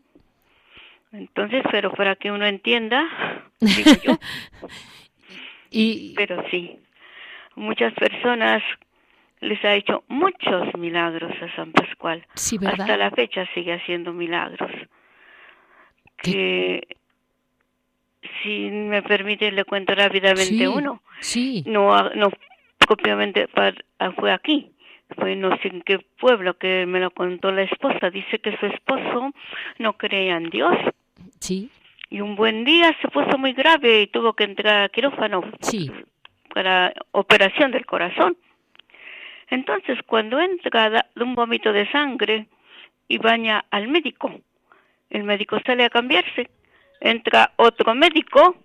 Entonces, 1.13 1.63
pero 1.71 1.93
para 1.93 2.17
que 2.17 2.31
uno 2.31 2.47
entienda, 2.47 3.07
digo 3.61 3.91
yo. 4.05 4.19
y... 5.71 6.15
Pero 6.17 6.45
sí, 6.51 6.79
muchas 7.57 7.93
personas 7.95 8.63
les 9.41 9.65
ha 9.65 9.75
hecho 9.75 10.05
muchos 10.09 10.75
milagros 10.77 11.33
a 11.43 11.55
San 11.57 11.73
Pascual. 11.73 12.27
Sí, 12.35 12.59
¿verdad? 12.59 12.83
Hasta 12.83 12.97
la 12.97 13.11
fecha 13.11 13.47
sigue 13.55 13.73
haciendo 13.73 14.13
milagros. 14.13 14.71
Que 16.19 16.87
si 18.43 18.71
me 18.71 19.03
permite 19.03 19.51
le 19.51 19.65
cuento 19.65 19.95
rápidamente 19.95 20.45
sí, 20.45 20.67
uno. 20.67 21.03
Sí. 21.21 21.65
No, 21.67 22.11
no 22.11 22.31
propiamente 22.79 23.49
fue 23.49 24.33
aquí, 24.33 24.73
fue 25.17 25.37
no 25.37 25.57
sé 25.59 25.69
en 25.69 25.83
qué 25.83 25.99
pueblo 26.19 26.55
que 26.55 26.87
me 26.87 27.01
lo 27.01 27.11
contó 27.11 27.51
la 27.53 27.63
esposa. 27.63 28.11
Dice 28.11 28.39
que 28.39 28.57
su 28.59 28.67
esposo 28.67 29.33
no 29.79 29.93
creía 29.95 30.37
en 30.37 30.51
Dios 30.51 30.77
Sí. 31.41 31.71
Y 32.09 32.21
un 32.21 32.37
buen 32.37 32.65
día 32.65 32.97
se 33.01 33.09
puso 33.09 33.39
muy 33.39 33.53
grave 33.53 34.03
y 34.03 34.07
tuvo 34.09 34.35
que 34.35 34.45
entrar 34.45 34.85
a 34.85 34.89
quirófano 34.89 35.43
sí. 35.61 35.91
para 36.53 36.93
operación 37.13 37.71
del 37.73 37.87
corazón. 37.87 38.37
Entonces, 39.49 39.99
cuando 40.07 40.39
entra 40.39 40.91
de 40.91 41.23
un 41.23 41.35
vómito 41.35 41.73
de 41.73 41.91
sangre 41.91 42.47
y 43.09 43.19
baña 43.19 43.65
al 43.71 43.89
médico, 43.89 44.33
el 45.09 45.25
médico 45.25 45.59
sale 45.67 45.85
a 45.85 45.91
cambiarse, 45.91 46.51
entra 47.01 47.53
otro 47.57 47.95
médico, 47.95 48.57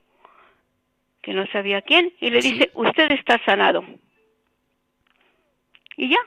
que 1.22 1.34
no 1.34 1.48
sabía 1.48 1.82
quién, 1.82 2.14
y 2.20 2.30
le 2.30 2.42
dice, 2.42 2.70
usted 2.76 3.12
está 3.12 3.44
sanado. 3.46 3.84
Y 5.98 6.10
ya, 6.10 6.20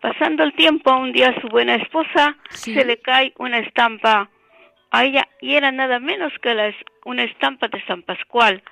pasando 0.00 0.42
el 0.42 0.52
tiempo, 0.54 0.94
un 0.94 1.12
día 1.12 1.34
su 1.40 1.48
buena 1.48 1.76
esposa 1.76 2.36
se 2.50 2.84
le 2.84 2.98
cae 2.98 3.32
una 3.38 3.58
estampa 3.58 4.28
a 4.90 5.04
ella, 5.04 5.26
y 5.40 5.54
era 5.54 5.72
nada 5.72 5.98
menos 5.98 6.32
que 6.42 6.54
la, 6.54 6.72
una 7.06 7.24
estampa 7.24 7.68
de 7.68 7.82
San 7.86 8.02
Pascual, 8.02 8.62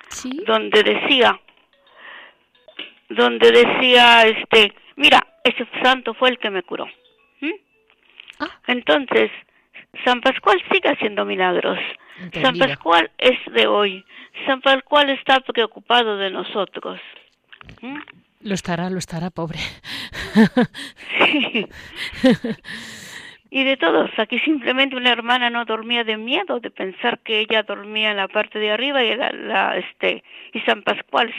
donde 0.45 0.83
decía, 0.83 1.39
donde 3.09 3.51
decía, 3.51 4.27
este, 4.27 4.73
mira, 4.95 5.19
ese 5.43 5.67
santo 5.81 6.13
fue 6.13 6.29
el 6.29 6.37
que 6.37 6.51
me 6.51 6.61
curó. 6.61 6.87
Ah. 8.39 8.59
Entonces, 8.67 9.31
San 10.03 10.21
Pascual 10.21 10.61
sigue 10.71 10.89
haciendo 10.89 11.25
milagros. 11.25 11.79
San 12.41 12.57
Pascual 12.57 13.09
es 13.17 13.37
de 13.53 13.67
hoy. 13.67 14.05
San 14.45 14.61
Pascual 14.61 15.09
está 15.09 15.39
preocupado 15.41 16.17
de 16.17 16.29
nosotros. 16.29 16.99
Lo 18.43 18.53
estará, 18.53 18.89
lo 18.89 18.97
estará, 18.97 19.29
pobre. 19.29 19.59
sí. 21.19 21.67
y 23.51 23.63
de 23.63 23.77
todos. 23.77 24.09
Aquí 24.17 24.39
simplemente 24.39 24.95
una 24.95 25.11
hermana 25.11 25.49
no 25.49 25.65
dormía 25.65 26.03
de 26.03 26.17
miedo, 26.17 26.59
de 26.59 26.71
pensar 26.71 27.19
que 27.19 27.39
ella 27.39 27.63
dormía 27.63 28.11
en 28.11 28.17
la 28.17 28.27
parte 28.27 28.59
de 28.59 28.71
arriba 28.71 29.03
y 29.03 29.15
la, 29.15 29.31
la 29.31 29.77
este 29.77 30.23
y 30.53 30.59
San 30.61 30.81
Pascual, 30.83 31.33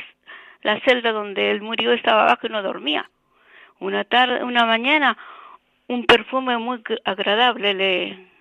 la 0.63 0.79
celda 0.81 1.11
donde 1.13 1.51
él 1.51 1.63
murió 1.63 1.93
estaba 1.93 2.23
abajo 2.23 2.47
y 2.47 2.51
no 2.51 2.63
dormía. 2.63 3.11
Una 3.81 4.05
tarde, 4.05 4.45
una 4.45 4.65
mañana, 4.65 5.17
un 5.89 6.07
perfume 6.07 6.59
muy 6.59 6.83
agradable 7.05 7.75
le 7.75 8.33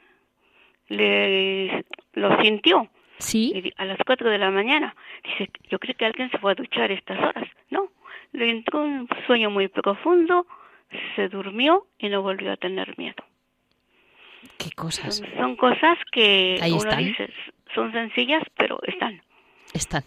le 0.90 1.86
lo 2.14 2.42
sintió. 2.42 2.90
Sí. 3.18 3.72
a 3.78 3.86
las 3.86 4.00
cuatro 4.06 4.30
de 4.32 4.40
la 4.40 4.50
mañana. 4.50 4.96
Dice, 5.24 5.52
yo 5.70 5.78
creo 5.78 5.96
que 5.96 6.06
alguien 6.06 6.32
se 6.32 6.40
fue 6.40 6.54
a 6.54 6.56
duchar 6.56 6.92
estas 6.92 7.20
horas. 7.20 7.48
No, 7.70 7.90
le 8.34 8.50
entró 8.50 8.82
un 8.82 9.08
sueño 9.26 9.50
muy 9.50 9.68
profundo, 9.68 10.46
se 11.16 11.28
durmió 11.30 11.88
y 11.98 12.10
no 12.10 12.22
volvió 12.22 12.52
a 12.52 12.58
tener 12.58 12.98
miedo. 12.98 13.24
¿Qué 14.58 14.72
cosas? 14.72 15.22
Son, 15.38 15.56
cosas 15.56 15.98
que 16.12 16.60
uno 16.62 16.96
dice, 16.98 17.30
son 17.74 17.92
sencillas, 17.92 18.44
pero 18.58 18.80
están. 18.84 19.22
Están. 19.74 20.04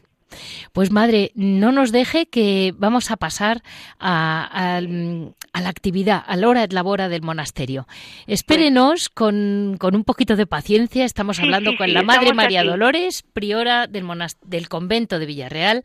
Pues 0.73 0.91
madre, 0.91 1.31
no 1.35 1.73
nos 1.73 1.93
deje 1.93 2.27
que 2.27 2.75
vamos 2.77 3.11
a 3.11 3.17
pasar 3.17 3.63
a, 4.01 4.81
la 5.61 5.69
actividad, 5.69 6.23
a 6.27 6.37
la 6.37 6.49
hora 6.49 6.67
de 6.67 6.75
labora 6.75 7.09
del 7.09 7.23
monasterio. 7.23 7.87
Espérenos 8.27 9.09
con, 9.09 9.79
un 9.81 10.05
poquito 10.05 10.37
de 10.37 10.47
paciencia. 10.47 11.05
Estamos 11.05 11.39
hablando 11.39 11.77
con 11.77 11.93
la 11.93 12.03
Madre 12.03 12.35
María 12.35 12.65
Dolores, 12.65 13.23
priora 13.23 13.87
del, 13.87 14.05
del 14.45 14.69
convento 14.69 15.19
de 15.19 15.27
Villarreal, 15.27 15.83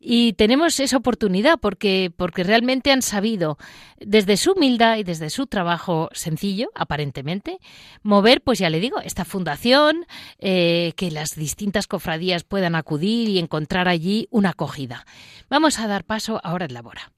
y 0.00 0.34
tenemos 0.34 0.78
esa 0.80 0.98
oportunidad 0.98 1.58
porque, 1.58 2.12
porque 2.16 2.44
realmente 2.44 2.92
han 2.92 3.02
sabido, 3.02 3.58
desde 3.98 4.36
su 4.36 4.52
humildad 4.52 4.98
y 4.98 5.04
desde 5.04 5.30
su 5.30 5.46
trabajo 5.46 6.10
sencillo, 6.12 6.70
aparentemente, 6.74 7.58
mover, 8.02 8.42
pues 8.42 8.58
ya 8.58 8.70
le 8.70 8.80
digo, 8.80 9.00
esta 9.00 9.24
fundación, 9.24 10.06
eh, 10.38 10.92
que 10.96 11.10
las 11.10 11.34
distintas 11.34 11.86
cofradías 11.86 12.44
puedan 12.44 12.74
acudir 12.74 13.28
y 13.28 13.38
encontrar 13.38 13.88
allí 13.88 14.28
una 14.30 14.50
acogida. 14.50 15.06
Vamos 15.48 15.78
a 15.78 15.86
dar 15.86 16.04
paso 16.04 16.40
ahora 16.44 16.66
en 16.66 16.74
la 16.74 16.82
Bora. 16.82 17.15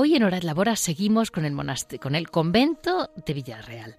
Hoy 0.00 0.14
en 0.14 0.22
Horas 0.22 0.44
Labora 0.44 0.76
seguimos 0.76 1.32
con 1.32 1.44
el, 1.44 1.56
con 1.98 2.14
el 2.14 2.30
convento 2.30 3.08
de 3.26 3.34
Villarreal. 3.34 3.96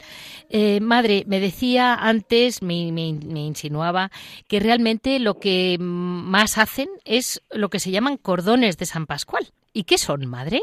Eh, 0.49 0.79
madre, 0.79 1.25
me 1.27 1.41
decía 1.41 1.93
antes, 1.93 2.63
me, 2.63 2.93
me, 2.93 3.09
insinuaba, 3.41 4.09
que 4.47 4.61
realmente 4.61 5.19
lo 5.19 5.41
que 5.41 5.75
más 5.77 6.57
hacen 6.57 6.87
es 7.03 7.45
lo 7.51 7.67
que 7.67 7.79
se 7.79 7.91
llaman 7.91 8.15
cordones 8.15 8.77
de 8.77 8.85
San 8.85 9.07
Pascual. 9.07 9.47
¿Y 9.73 9.83
qué 9.83 9.97
son, 9.97 10.25
madre? 10.25 10.61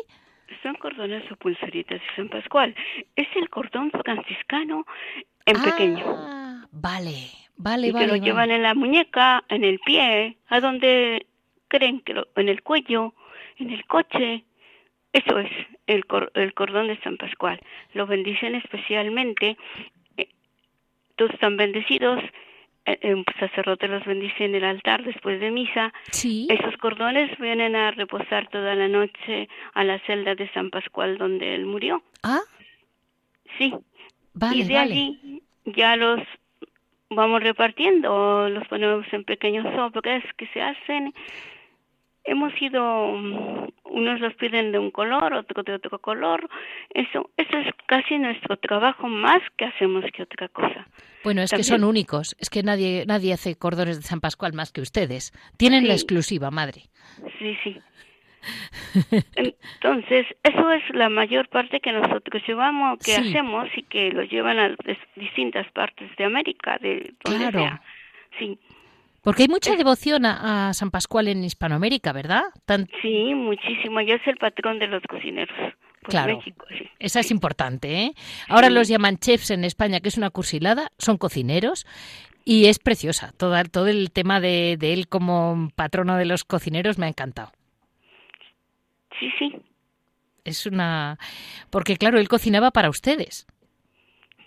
Son 0.62 0.74
cordones 0.76 1.30
o 1.30 1.37
pulseritas 1.37 2.01
de 2.01 2.16
San 2.16 2.30
Pascual. 2.30 2.74
Es 3.14 3.28
el 3.37 3.51
cordón 3.51 3.91
franciscano 3.91 4.87
en 5.45 5.57
ah, 5.59 5.62
pequeño. 5.62 6.07
Vale, 6.72 7.28
vale, 7.59 7.89
y 7.89 7.93
vale. 7.93 8.07
Que 8.07 8.12
lo 8.12 8.16
llevan 8.16 8.51
en 8.51 8.62
la 8.62 8.74
muñeca, 8.74 9.45
en 9.51 9.64
el 9.64 9.80
pie, 9.80 10.39
a 10.49 10.61
donde 10.61 11.26
creen 11.68 12.01
que 12.01 12.14
lo, 12.14 12.26
en 12.37 12.49
el 12.49 12.62
cuello, 12.62 13.12
en 13.59 13.68
el 13.68 13.84
coche 13.84 14.47
eso 15.16 15.38
es 15.38 15.50
el, 15.86 16.04
el 16.34 16.54
cordón 16.54 16.88
de 16.88 16.98
San 17.00 17.16
Pascual. 17.16 17.60
Lo 17.94 18.06
bendicen 18.06 18.54
especialmente. 18.54 19.56
Eh, 20.16 20.28
todos 21.16 21.32
están 21.32 21.56
bendecidos. 21.56 22.22
Eh, 22.84 23.14
un 23.14 23.24
sacerdote 23.40 23.88
los 23.88 24.04
bendice 24.04 24.44
en 24.44 24.54
el 24.54 24.64
altar 24.64 25.04
después 25.04 25.40
de 25.40 25.50
misa. 25.50 25.92
Sí. 26.10 26.46
Esos 26.50 26.76
cordones 26.76 27.36
vienen 27.38 27.74
a 27.74 27.90
reposar 27.92 28.48
toda 28.48 28.74
la 28.74 28.88
noche 28.88 29.48
a 29.74 29.84
la 29.84 29.98
celda 30.00 30.34
de 30.34 30.48
San 30.52 30.70
Pascual 30.70 31.18
donde 31.18 31.54
él 31.54 31.66
murió. 31.66 32.02
Ah. 32.22 32.40
Sí. 33.58 33.74
Vale, 34.34 34.56
y 34.56 34.62
de 34.64 34.76
allí 34.76 35.42
ya 35.64 35.96
los 35.96 36.20
vamos 37.08 37.42
repartiendo, 37.42 38.48
los 38.50 38.66
ponemos 38.68 39.06
en 39.12 39.24
pequeños 39.24 39.64
sobres 39.74 40.24
que 40.36 40.46
se 40.48 40.60
hacen 40.60 41.14
hemos 42.27 42.53
ido, 42.61 43.12
mm, 43.12 43.68
unos 43.85 44.20
los 44.20 44.35
piden 44.35 44.72
de 44.72 44.79
un 44.79 44.91
color, 44.91 45.33
otro 45.33 45.62
de 45.62 45.74
otro 45.74 45.99
color. 45.99 46.49
Eso, 46.93 47.31
eso 47.37 47.59
es 47.59 47.66
casi 47.87 48.18
nuestro 48.18 48.57
trabajo 48.57 49.09
más 49.09 49.41
que 49.57 49.64
hacemos 49.64 50.05
que 50.12 50.22
otra 50.22 50.49
cosa. 50.49 50.87
Bueno, 51.24 51.43
es 51.43 51.51
que 51.51 51.64
son 51.64 51.85
únicos. 51.85 52.37
Es 52.39 52.51
que 52.51 52.62
nadie, 52.62 53.05
nadie 53.07 53.33
hace 53.33 53.57
cordones 53.57 53.97
de 53.97 54.03
San 54.03 54.20
Pascual 54.20 54.53
más 54.53 54.72
que 54.72 54.81
ustedes. 54.81 55.33
Tienen 55.57 55.89
la 55.89 55.95
exclusiva, 55.95 56.51
madre. 56.51 56.83
Sí, 57.39 57.57
sí. 57.64 57.81
Entonces, 59.37 60.27
eso 60.43 60.70
es 60.70 60.83
la 60.95 61.09
mayor 61.09 61.49
parte 61.49 61.81
que 61.81 61.93
nosotros 61.93 62.43
llevamos, 62.47 62.99
que 63.01 63.16
hacemos 63.16 63.68
y 63.77 63.83
que 63.83 64.11
lo 64.12 64.22
llevan 64.22 64.59
a 64.59 64.77
distintas 65.16 65.70
partes 65.72 66.14
de 66.16 66.24
América, 66.24 66.79
de 66.79 67.14
donde 67.24 67.51
claro. 67.51 67.81
Sí. 68.39 68.59
Porque 69.27 69.43
hay 69.43 69.49
mucha 69.49 69.74
devoción 69.74 70.24
a, 70.24 70.72
San 70.72 70.93
Pascual 70.93 71.27
en 71.27 71.43
Hispanoamérica, 71.43 72.12
¿verdad? 72.12 72.45
Sí, 73.03 73.35
muchísimo. 73.35 74.01
Ya 74.01 74.14
es 74.14 74.27
el 74.29 74.37
patrón 74.37 74.79
de 74.79 74.87
los 74.87 75.03
cocineros. 75.03 75.57
Pues 75.59 76.11
claro, 76.11 76.37
México, 76.37 76.64
sí. 76.68 76.89
esa 77.01 77.18
es 77.18 77.33
importante. 77.33 78.05
¿eh? 78.05 78.12
Ahora 78.47 78.70
los 78.70 78.87
llaman 78.87 79.18
chefs 79.18 79.51
en 79.51 79.64
España, 79.64 79.99
que 79.99 80.11
es 80.11 80.16
una 80.16 80.31
cursilada, 80.31 80.93
son 80.97 81.18
cocineros 81.18 81.89
y 82.45 82.66
es 82.66 82.79
preciosa. 82.79 83.33
Todo, 83.37 83.61
todo 83.64 83.89
el 83.89 84.12
tema 84.12 84.39
de, 84.39 84.77
de 84.79 84.93
él 84.93 85.09
como 85.09 85.70
patrono 85.74 86.14
de 86.14 86.24
los 86.24 86.45
cocineros 86.45 86.97
me 86.97 87.07
ha 87.07 87.09
encantado. 87.09 87.51
Sí, 89.18 89.29
sí. 89.41 89.57
Es 90.45 90.66
una... 90.66 91.18
Porque 91.70 91.97
claro, 91.97 92.20
él 92.20 92.29
cocinaba 92.29 92.70
para 92.70 92.91
ustedes. 92.91 93.49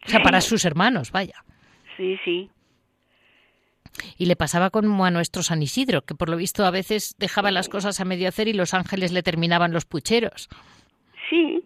O 0.05 0.09
sea, 0.09 0.21
para 0.21 0.39
sus 0.39 0.63
hermanos, 0.63 1.11
vaya. 1.11 1.43
Sí, 1.97 2.17
sí. 2.23 2.49
Y 4.17 4.25
le 4.25 4.35
pasaba 4.35 4.69
como 4.69 5.05
a 5.05 5.11
nuestro 5.11 5.43
San 5.43 5.61
Isidro, 5.61 6.03
que 6.03 6.15
por 6.15 6.29
lo 6.29 6.37
visto 6.37 6.65
a 6.65 6.71
veces 6.71 7.15
dejaba 7.17 7.51
las 7.51 7.69
cosas 7.69 7.99
a 7.99 8.05
medio 8.05 8.27
hacer 8.27 8.47
y 8.47 8.53
los 8.53 8.73
ángeles 8.73 9.11
le 9.11 9.23
terminaban 9.23 9.73
los 9.73 9.85
pucheros. 9.85 10.49
Sí, 11.29 11.63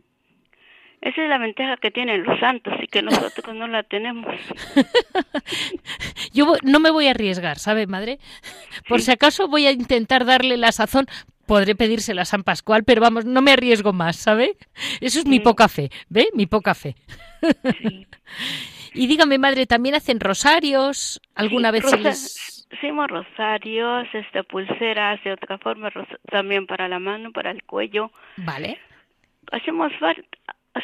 esa 1.03 1.21
es 1.21 1.29
la 1.29 1.37
ventaja 1.37 1.75
que 1.77 1.91
tienen 1.91 2.23
los 2.23 2.39
santos 2.39 2.73
y 2.81 2.87
que 2.87 3.01
nosotros 3.01 3.53
no 3.53 3.67
la 3.67 3.83
tenemos. 3.83 4.33
Yo 6.33 6.53
no 6.63 6.79
me 6.79 6.91
voy 6.91 7.07
a 7.07 7.11
arriesgar, 7.11 7.59
¿sabe, 7.59 7.87
madre? 7.87 8.19
Por 8.87 9.01
si 9.01 9.11
acaso 9.11 9.49
voy 9.49 9.67
a 9.67 9.71
intentar 9.71 10.23
darle 10.23 10.55
la 10.55 10.71
sazón. 10.71 11.07
Podré 11.45 11.75
pedírsela 11.75 12.21
a 12.21 12.25
San 12.25 12.43
Pascual, 12.43 12.85
pero 12.85 13.01
vamos, 13.01 13.25
no 13.25 13.41
me 13.41 13.51
arriesgo 13.51 13.91
más, 13.91 14.15
¿sabe? 14.15 14.55
Eso 15.01 15.19
es 15.19 15.25
mi 15.25 15.41
poca 15.41 15.67
fe, 15.67 15.91
¿ve? 16.07 16.29
Mi 16.33 16.45
poca 16.45 16.73
fe. 16.73 16.95
Y 18.93 19.07
dígame, 19.07 19.37
madre, 19.37 19.65
¿también 19.65 19.95
hacen 19.95 20.19
rosarios? 20.19 21.21
¿Alguna 21.35 21.71
vez 21.71 21.83
se 21.89 21.97
les...? 21.97 22.67
Hacemos 22.71 23.07
rosarios, 23.07 24.07
esta 24.13 24.43
pulseras 24.43 25.23
de 25.23 25.33
otra 25.33 25.57
forma, 25.57 25.91
también 26.29 26.65
para 26.65 26.87
la 26.87 26.99
mano, 26.99 27.31
para 27.31 27.51
el 27.51 27.63
cuello. 27.63 28.11
Vale. 28.37 28.79
Hacemos 29.51 29.91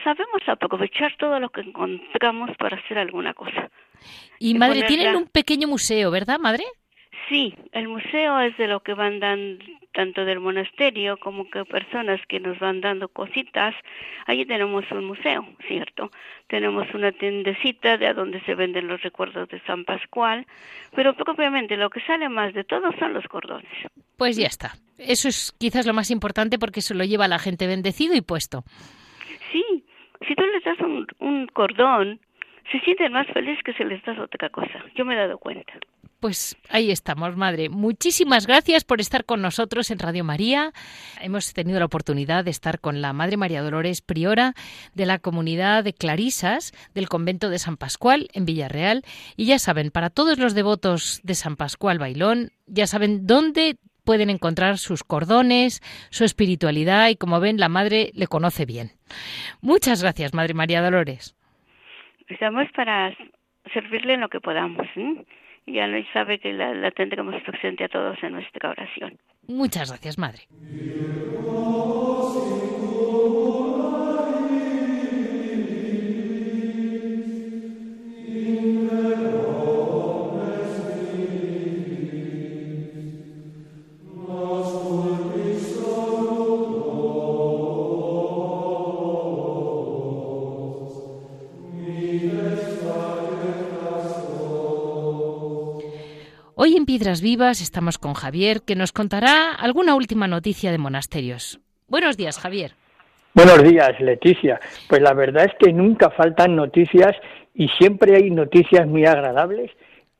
sabemos 0.03 0.41
aprovechar 0.47 1.15
todo 1.17 1.39
lo 1.39 1.49
que 1.49 1.61
encontramos 1.61 2.55
para 2.57 2.77
hacer 2.77 2.97
alguna 2.97 3.33
cosa. 3.33 3.69
Y 4.37 4.53
madre, 4.53 4.83
tienen 4.83 5.15
un 5.15 5.25
pequeño 5.25 5.67
museo, 5.67 6.11
¿verdad, 6.11 6.39
madre? 6.39 6.63
Sí, 7.27 7.55
el 7.71 7.87
museo 7.87 8.39
es 8.39 8.55
de 8.57 8.67
lo 8.67 8.81
que 8.81 8.93
van 8.93 9.19
dando 9.19 9.63
tanto 9.93 10.25
del 10.25 10.39
monasterio 10.39 11.17
como 11.17 11.49
que 11.49 11.65
personas 11.65 12.19
que 12.27 12.39
nos 12.39 12.59
van 12.59 12.81
dando 12.81 13.07
cositas. 13.07 13.75
Allí 14.25 14.45
tenemos 14.45 14.85
un 14.91 15.05
museo, 15.05 15.47
¿cierto? 15.67 16.11
Tenemos 16.47 16.87
una 16.93 17.11
tiendecita 17.11 17.97
de 17.97 18.07
a 18.07 18.13
donde 18.13 18.41
se 18.41 18.55
venden 18.55 18.87
los 18.87 19.01
recuerdos 19.01 19.49
de 19.49 19.59
San 19.61 19.85
Pascual, 19.85 20.45
pero 20.95 21.15
propiamente 21.15 21.77
lo 21.77 21.89
que 21.89 22.01
sale 22.01 22.29
más 22.29 22.53
de 22.53 22.63
todo 22.63 22.91
son 22.99 23.13
los 23.13 23.25
cordones. 23.27 23.69
Pues 24.17 24.37
ya 24.37 24.47
está. 24.47 24.73
Eso 24.97 25.27
es 25.29 25.53
quizás 25.59 25.85
lo 25.85 25.93
más 25.93 26.11
importante 26.11 26.59
porque 26.59 26.81
se 26.81 26.93
lo 26.93 27.03
lleva 27.03 27.27
la 27.27 27.39
gente 27.39 27.67
bendecido 27.67 28.15
y 28.15 28.21
puesto. 28.21 28.63
Sí, 29.51 29.63
si 30.27 30.35
tú 30.35 30.43
les 30.45 30.63
das 30.63 30.79
un, 30.79 31.07
un 31.19 31.47
cordón, 31.47 32.19
se 32.71 32.79
sienten 32.81 33.13
más 33.13 33.27
felices 33.27 33.63
que 33.63 33.73
si 33.73 33.83
les 33.83 34.03
das 34.03 34.19
otra 34.19 34.49
cosa. 34.49 34.83
Yo 34.95 35.05
me 35.05 35.15
he 35.15 35.17
dado 35.17 35.37
cuenta. 35.37 35.73
Pues 36.19 36.57
ahí 36.69 36.91
estamos, 36.91 37.37
madre. 37.37 37.69
Muchísimas 37.69 38.45
gracias 38.45 38.83
por 38.83 38.99
estar 38.99 39.23
con 39.23 39.41
nosotros 39.41 39.89
en 39.89 39.99
Radio 39.99 40.25
María. 40.25 40.73
Hemos 41.21 41.53
tenido 41.53 41.79
la 41.79 41.85
oportunidad 41.85 42.43
de 42.43 42.51
estar 42.51 42.81
con 42.81 43.01
la 43.01 43.13
Madre 43.13 43.37
María 43.37 43.61
Dolores, 43.61 44.01
priora 44.01 44.53
de 44.93 45.05
la 45.05 45.19
comunidad 45.19 45.85
de 45.85 45.93
Clarisas 45.93 46.73
del 46.93 47.07
convento 47.07 47.49
de 47.49 47.57
San 47.57 47.77
Pascual 47.77 48.27
en 48.33 48.43
Villarreal. 48.43 49.03
Y 49.37 49.45
ya 49.45 49.59
saben, 49.59 49.91
para 49.91 50.09
todos 50.09 50.37
los 50.39 50.55
devotos 50.55 51.21
de 51.23 51.35
San 51.35 51.55
Pascual 51.55 51.99
Bailón, 51.99 52.49
ya 52.67 52.85
saben 52.85 53.25
dónde 53.25 53.77
pueden 54.03 54.29
encontrar 54.29 54.77
sus 54.77 55.05
cordones, 55.05 55.79
su 56.09 56.25
espiritualidad 56.25 57.07
y 57.07 57.15
como 57.15 57.39
ven, 57.39 57.61
la 57.61 57.69
Madre 57.69 58.11
le 58.13 58.27
conoce 58.27 58.65
bien. 58.65 58.89
Muchas 59.61 60.01
gracias, 60.01 60.33
Madre 60.33 60.53
María 60.53 60.81
Dolores. 60.81 61.37
Estamos 62.27 62.67
para 62.75 63.15
servirle 63.73 64.15
en 64.15 64.21
lo 64.21 64.27
que 64.27 64.41
podamos. 64.41 64.85
¿eh? 64.97 65.25
Ya 65.71 65.87
no 65.87 65.97
sabe 66.13 66.39
que 66.39 66.53
la, 66.53 66.73
la 66.73 66.91
tendremos 66.91 67.41
presente 67.43 67.85
a 67.85 67.89
todos 67.89 68.21
en 68.23 68.33
nuestra 68.33 68.69
oración. 68.69 69.17
Muchas 69.47 69.89
gracias, 69.89 70.17
Madre. 70.17 70.47
Vivas 97.17 97.59
estamos 97.61 97.97
con 97.97 98.13
Javier, 98.13 98.61
que 98.61 98.75
nos 98.75 98.91
contará 98.91 99.51
alguna 99.51 99.95
última 99.95 100.27
noticia 100.27 100.71
de 100.71 100.77
monasterios. 100.77 101.59
Buenos 101.87 102.17
días, 102.17 102.37
Javier. 102.37 102.73
Buenos 103.33 103.63
días, 103.63 103.99
Leticia. 103.99 104.59
Pues 104.87 105.01
la 105.01 105.13
verdad 105.13 105.45
es 105.45 105.53
que 105.59 105.73
nunca 105.73 106.11
faltan 106.11 106.55
noticias 106.55 107.15
y 107.55 107.67
siempre 107.79 108.15
hay 108.15 108.29
noticias 108.29 108.85
muy 108.87 109.05
agradables 109.05 109.71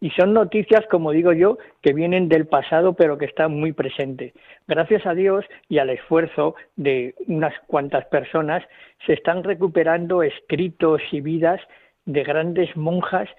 y 0.01 0.09
son 0.11 0.33
noticias, 0.33 0.83
como 0.89 1.11
digo 1.11 1.31
yo, 1.31 1.59
que 1.83 1.93
vienen 1.93 2.27
del 2.27 2.47
pasado 2.47 2.93
pero 2.93 3.19
que 3.19 3.25
están 3.25 3.51
muy 3.51 3.71
presentes. 3.71 4.33
Gracias 4.67 5.05
a 5.05 5.13
Dios 5.13 5.45
y 5.67 5.77
al 5.77 5.91
esfuerzo 5.91 6.55
de 6.75 7.13
unas 7.27 7.53
cuantas 7.67 8.05
personas 8.05 8.63
se 9.05 9.13
están 9.13 9.43
recuperando 9.43 10.23
escritos 10.23 11.01
y 11.11 11.21
vidas 11.21 11.61
de 12.05 12.23
grandes 12.23 12.75
monjas 12.75 13.29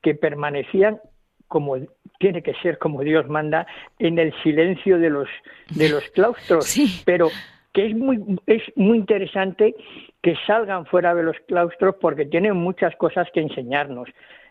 que 0.00 0.14
permanecían 0.14 1.00
como 1.50 1.76
tiene 2.20 2.42
que 2.42 2.54
ser 2.62 2.78
como 2.78 3.02
Dios 3.02 3.28
manda 3.28 3.66
en 3.98 4.18
el 4.18 4.32
silencio 4.42 4.98
de 4.98 5.10
los 5.10 5.28
de 5.74 5.88
los 5.88 6.04
claustros 6.10 6.64
pero 7.04 7.28
que 7.74 7.86
es 7.86 7.96
muy 7.96 8.22
es 8.46 8.62
muy 8.76 8.98
interesante 8.98 9.74
que 10.22 10.36
salgan 10.46 10.86
fuera 10.86 11.12
de 11.14 11.24
los 11.24 11.36
claustros 11.48 11.96
porque 12.00 12.24
tienen 12.24 12.56
muchas 12.56 12.94
cosas 12.96 13.26
que 13.34 13.40
enseñarnos 13.40 14.08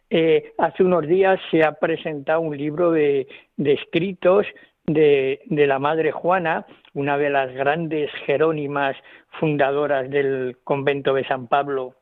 eh, 0.10 0.52
hace 0.58 0.84
unos 0.84 1.08
días 1.08 1.40
se 1.52 1.64
ha 1.64 1.72
presentado 1.74 2.42
un 2.42 2.58
libro 2.58 2.92
de, 2.92 3.28
de 3.56 3.74
escritos 3.74 4.46
de, 4.88 5.40
de, 5.46 5.68
la 5.68 5.78
Madre 5.78 6.12
Juana, 6.12 6.66
una 6.96 7.16
de 7.20 7.30
las 7.30 7.54
grandes 7.54 8.10
jerónimas 8.26 8.98
fundadoras 9.40 10.10
del 10.10 10.58
convento 10.64 11.14
de 11.14 11.28
San 11.28 11.46
Pablo 11.46 11.94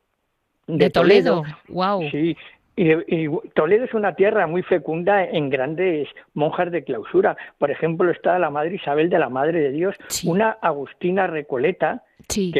de, 0.68 0.90
Toledo. 0.90 1.44
Wow. 1.68 2.08
Sí, 2.10 2.36
y, 2.78 3.28
Toledo 3.54 3.84
es 3.84 3.94
una 3.94 4.14
tierra 4.14 4.46
muy 4.46 4.62
fecunda 4.62 5.24
en 5.24 5.50
grandes 5.50 6.08
monjas 6.34 6.70
de 6.70 6.84
clausura. 6.84 7.36
Por 7.58 7.72
ejemplo, 7.72 8.10
está 8.10 8.38
la 8.38 8.50
Madre 8.50 8.76
Isabel 8.76 9.10
de 9.10 9.18
la 9.18 9.28
Madre 9.28 9.60
de 9.60 9.70
Dios, 9.72 9.96
una 10.24 10.50
Agustina 10.62 11.26
Recoleta 11.26 12.04
que, 12.28 12.52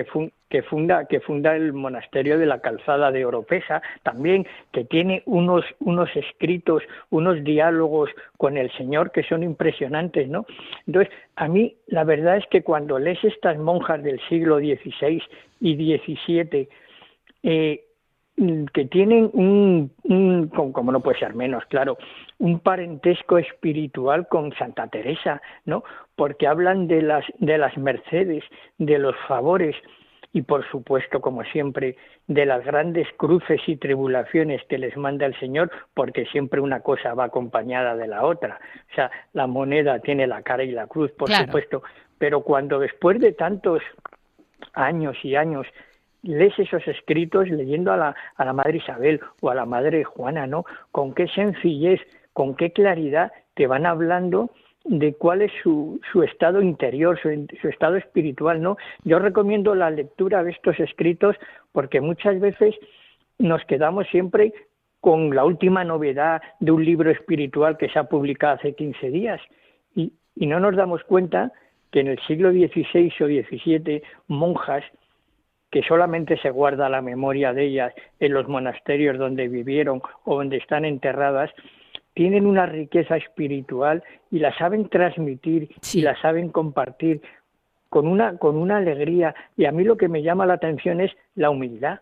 que, 0.48 0.62
funda, 0.62 1.04
que 1.04 1.20
funda 1.20 1.54
el 1.54 1.72
monasterio 1.72 2.36
de 2.36 2.46
la 2.46 2.60
Calzada 2.60 3.12
de 3.12 3.24
Oropesa, 3.24 3.80
también 4.02 4.44
que 4.72 4.84
tiene 4.84 5.22
unos, 5.26 5.64
unos 5.78 6.08
escritos, 6.16 6.82
unos 7.10 7.44
diálogos 7.44 8.10
con 8.36 8.56
el 8.56 8.72
Señor 8.72 9.12
que 9.12 9.22
son 9.22 9.44
impresionantes, 9.44 10.28
¿no? 10.28 10.46
Entonces, 10.86 11.14
a 11.36 11.46
mí 11.46 11.76
la 11.86 12.02
verdad 12.02 12.38
es 12.38 12.46
que 12.50 12.62
cuando 12.62 12.98
lees 12.98 13.22
estas 13.22 13.56
monjas 13.56 14.02
del 14.02 14.20
siglo 14.28 14.58
XVI 14.58 15.22
y 15.60 15.98
XVII, 15.98 16.68
eh, 17.44 17.84
que 18.72 18.84
tienen 18.84 19.30
un, 19.32 20.50
como 20.72 20.92
no 20.92 21.00
puede 21.00 21.18
ser 21.18 21.34
menos, 21.34 21.64
claro, 21.66 21.98
un 22.38 22.60
parentesco 22.60 23.38
espiritual 23.38 24.28
con 24.28 24.52
Santa 24.54 24.86
Teresa, 24.86 25.42
¿no? 25.64 25.82
Porque 26.14 26.46
hablan 26.46 26.86
de 26.86 27.02
las 27.02 27.24
de 27.38 27.58
las 27.58 27.76
mercedes, 27.76 28.44
de 28.78 28.98
los 28.98 29.16
favores 29.26 29.74
y 30.32 30.42
por 30.42 30.68
supuesto, 30.70 31.20
como 31.20 31.42
siempre, 31.44 31.96
de 32.26 32.44
las 32.44 32.64
grandes 32.64 33.08
cruces 33.16 33.60
y 33.66 33.76
tribulaciones 33.76 34.62
que 34.68 34.78
les 34.78 34.96
manda 34.96 35.26
el 35.26 35.38
Señor, 35.40 35.70
porque 35.94 36.26
siempre 36.26 36.60
una 36.60 36.80
cosa 36.80 37.14
va 37.14 37.24
acompañada 37.24 37.96
de 37.96 38.06
la 38.06 38.24
otra. 38.24 38.60
O 38.92 38.94
sea, 38.94 39.10
la 39.32 39.46
moneda 39.46 39.98
tiene 40.00 40.26
la 40.26 40.42
cara 40.42 40.62
y 40.64 40.70
la 40.70 40.86
cruz, 40.86 41.10
por 41.12 41.30
supuesto, 41.30 41.82
pero 42.18 42.42
cuando 42.42 42.78
después 42.78 43.18
de 43.20 43.32
tantos 43.32 43.82
años 44.74 45.16
y 45.22 45.34
años 45.34 45.66
lees 46.22 46.58
esos 46.58 46.86
escritos 46.86 47.48
leyendo 47.48 47.92
a 47.92 47.96
la, 47.96 48.16
a 48.36 48.44
la 48.44 48.52
Madre 48.52 48.78
Isabel 48.78 49.20
o 49.40 49.50
a 49.50 49.54
la 49.54 49.66
Madre 49.66 50.04
Juana, 50.04 50.46
¿no? 50.46 50.64
Con 50.90 51.14
qué 51.14 51.28
sencillez, 51.28 52.00
con 52.32 52.54
qué 52.54 52.72
claridad 52.72 53.32
te 53.54 53.66
van 53.66 53.86
hablando 53.86 54.50
de 54.84 55.14
cuál 55.14 55.42
es 55.42 55.52
su, 55.62 56.00
su 56.12 56.22
estado 56.22 56.62
interior, 56.62 57.18
su, 57.20 57.46
su, 57.60 57.68
estado 57.68 57.96
espiritual, 57.96 58.62
¿no? 58.62 58.76
Yo 59.04 59.18
recomiendo 59.18 59.74
la 59.74 59.90
lectura 59.90 60.42
de 60.42 60.52
estos 60.52 60.78
escritos 60.80 61.36
porque 61.72 62.00
muchas 62.00 62.40
veces 62.40 62.74
nos 63.38 63.64
quedamos 63.64 64.06
siempre 64.08 64.52
con 65.00 65.34
la 65.34 65.44
última 65.44 65.84
novedad 65.84 66.40
de 66.60 66.72
un 66.72 66.84
libro 66.84 67.10
espiritual 67.10 67.76
que 67.76 67.88
se 67.88 67.98
ha 67.98 68.04
publicado 68.04 68.54
hace 68.54 68.74
15 68.74 69.10
días 69.10 69.40
y, 69.94 70.12
y 70.34 70.46
no 70.46 70.58
nos 70.58 70.74
damos 70.74 71.04
cuenta 71.04 71.52
que 71.92 72.00
en 72.00 72.08
el 72.08 72.18
siglo 72.26 72.50
XVI 72.50 73.12
o 73.20 73.26
XVII 73.26 74.02
monjas 74.26 74.84
que 75.70 75.82
solamente 75.82 76.38
se 76.38 76.50
guarda 76.50 76.88
la 76.88 77.02
memoria 77.02 77.52
de 77.52 77.66
ellas 77.66 77.94
en 78.20 78.32
los 78.32 78.48
monasterios 78.48 79.18
donde 79.18 79.48
vivieron 79.48 80.02
o 80.24 80.36
donde 80.36 80.56
están 80.56 80.84
enterradas, 80.84 81.50
tienen 82.14 82.46
una 82.46 82.66
riqueza 82.66 83.16
espiritual 83.16 84.02
y 84.30 84.38
la 84.38 84.56
saben 84.56 84.88
transmitir 84.88 85.68
y 85.92 86.00
la 86.00 86.20
saben 86.20 86.48
compartir 86.48 87.22
con 87.88 88.06
una, 88.06 88.38
con 88.38 88.56
una 88.56 88.78
alegría. 88.78 89.34
Y 89.56 89.66
a 89.66 89.72
mí 89.72 89.84
lo 89.84 89.96
que 89.96 90.08
me 90.08 90.22
llama 90.22 90.46
la 90.46 90.54
atención 90.54 91.00
es 91.00 91.12
la 91.34 91.50
humildad. 91.50 92.00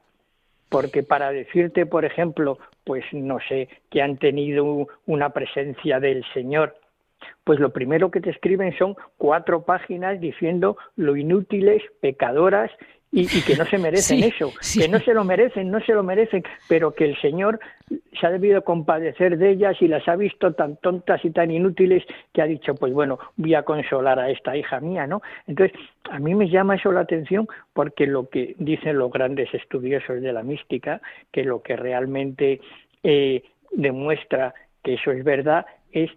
Porque 0.68 1.02
para 1.02 1.30
decirte, 1.30 1.86
por 1.86 2.04
ejemplo, 2.04 2.58
pues 2.84 3.04
no 3.12 3.38
sé, 3.48 3.68
que 3.90 4.02
han 4.02 4.16
tenido 4.16 4.88
una 5.06 5.30
presencia 5.30 6.00
del 6.00 6.24
Señor, 6.34 6.76
pues 7.44 7.60
lo 7.60 7.70
primero 7.70 8.10
que 8.10 8.20
te 8.20 8.30
escriben 8.30 8.76
son 8.76 8.96
cuatro 9.16 9.62
páginas 9.62 10.20
diciendo 10.20 10.76
lo 10.96 11.16
inútiles, 11.16 11.82
pecadoras 12.00 12.70
y, 13.12 13.26
que 13.42 13.56
no 13.56 13.64
se 13.64 13.78
merecen 13.78 14.24
eso, 14.24 14.52
que 14.78 14.88
no 14.88 14.98
se 15.00 15.14
lo 15.14 15.24
merecen, 15.24 15.70
no 15.70 15.80
se 15.80 15.94
lo 15.94 16.02
merecen, 16.02 16.42
pero 16.68 16.92
que 16.92 17.04
el 17.04 17.16
Señor 17.20 17.60
se 18.18 18.26
ha 18.26 18.30
debido 18.30 18.62
compadecer 18.62 19.38
de 19.38 19.50
ellas 19.50 19.76
y 19.80 19.88
las 19.88 20.06
ha 20.08 20.16
visto 20.16 20.52
tan 20.52 20.76
tontas 20.76 21.24
y 21.24 21.30
tan 21.30 21.50
inútiles 21.50 22.04
que 22.32 22.42
ha 22.42 22.46
dicho, 22.46 22.74
pues 22.74 22.92
bueno, 22.92 23.18
voy 23.36 23.54
a 23.54 23.62
consolar 23.62 24.18
a 24.18 24.30
esta 24.30 24.56
hija 24.56 24.80
mía, 24.80 25.06
¿no? 25.06 25.22
Entonces, 25.46 25.78
a 26.10 26.18
mí 26.18 26.34
me 26.34 26.48
llama 26.48 26.76
eso 26.76 26.92
la 26.92 27.00
atención 27.00 27.48
porque 27.72 28.06
lo 28.06 28.28
que 28.28 28.54
dicen 28.58 28.98
los 28.98 29.10
grandes 29.10 29.52
estudiosos 29.54 30.20
de 30.20 30.32
la 30.32 30.42
mística, 30.42 31.00
que 31.32 31.44
lo 31.44 31.62
que 31.62 31.76
realmente 31.76 32.60
eh, 33.02 33.44
demuestra 33.70 34.54
que 34.82 34.94
eso 34.94 35.10
es 35.12 35.24
verdad 35.24 35.64
es 35.92 36.10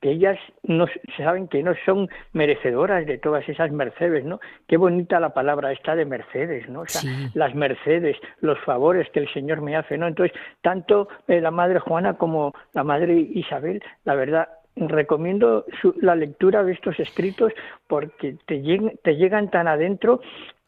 que 0.00 0.12
ellas 0.12 0.38
no 0.62 0.86
saben 1.16 1.48
que 1.48 1.62
no 1.62 1.72
son 1.84 2.08
merecedoras 2.32 3.06
de 3.06 3.18
todas 3.18 3.48
esas 3.48 3.70
mercedes, 3.72 4.24
¿no? 4.24 4.40
Qué 4.66 4.76
bonita 4.76 5.18
la 5.18 5.34
palabra 5.34 5.72
esta 5.72 5.96
de 5.96 6.04
mercedes, 6.04 6.68
¿no? 6.68 6.82
O 6.82 6.86
sea, 6.86 7.10
las 7.34 7.54
mercedes, 7.54 8.16
los 8.40 8.58
favores 8.60 9.08
que 9.10 9.20
el 9.20 9.32
Señor 9.32 9.60
me 9.60 9.76
hace, 9.76 9.98
¿no? 9.98 10.06
Entonces, 10.06 10.36
tanto 10.62 11.08
eh, 11.26 11.40
la 11.40 11.50
Madre 11.50 11.80
Juana 11.80 12.14
como 12.14 12.54
la 12.74 12.84
Madre 12.84 13.14
Isabel, 13.14 13.82
la 14.04 14.14
verdad, 14.14 14.48
recomiendo 14.76 15.64
la 16.00 16.14
lectura 16.14 16.62
de 16.62 16.72
estos 16.72 16.98
escritos 17.00 17.52
porque 17.88 18.36
te, 18.46 18.62
te 19.02 19.16
llegan 19.16 19.50
tan 19.50 19.66
adentro 19.66 20.20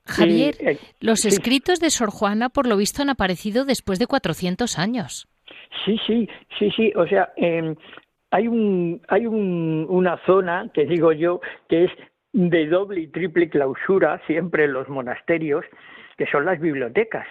Javier, 0.07 0.57
eh, 0.61 0.79
los 1.01 1.25
escritos 1.25 1.79
de 1.79 1.91
Sor 1.91 2.11
Juana, 2.11 2.49
por 2.49 2.67
lo 2.67 2.77
visto, 2.77 3.03
han 3.03 3.11
aparecido 3.11 3.65
después 3.65 3.99
de 3.99 4.07
400 4.07 4.79
años. 4.79 5.29
Sí, 5.85 5.97
sí, 6.07 6.29
sí, 6.59 6.71
sí. 6.77 6.93
O 6.97 7.07
sea, 7.07 7.33
eh, 7.37 7.75
hay, 8.31 8.49
un, 8.49 9.03
hay 9.09 9.27
un, 9.27 9.87
una 9.89 10.19
zona, 10.25 10.71
que 10.73 10.87
digo 10.87 11.13
yo, 11.13 11.41
que 11.69 11.85
es 11.85 11.91
de 12.33 12.67
doble 12.67 13.01
y 13.01 13.09
triple 13.09 13.49
clausura 13.49 14.21
siempre 14.27 14.65
en 14.65 14.73
los 14.73 14.89
monasterios, 14.89 15.65
que 16.17 16.27
son 16.27 16.45
las 16.45 16.61
bibliotecas, 16.61 17.27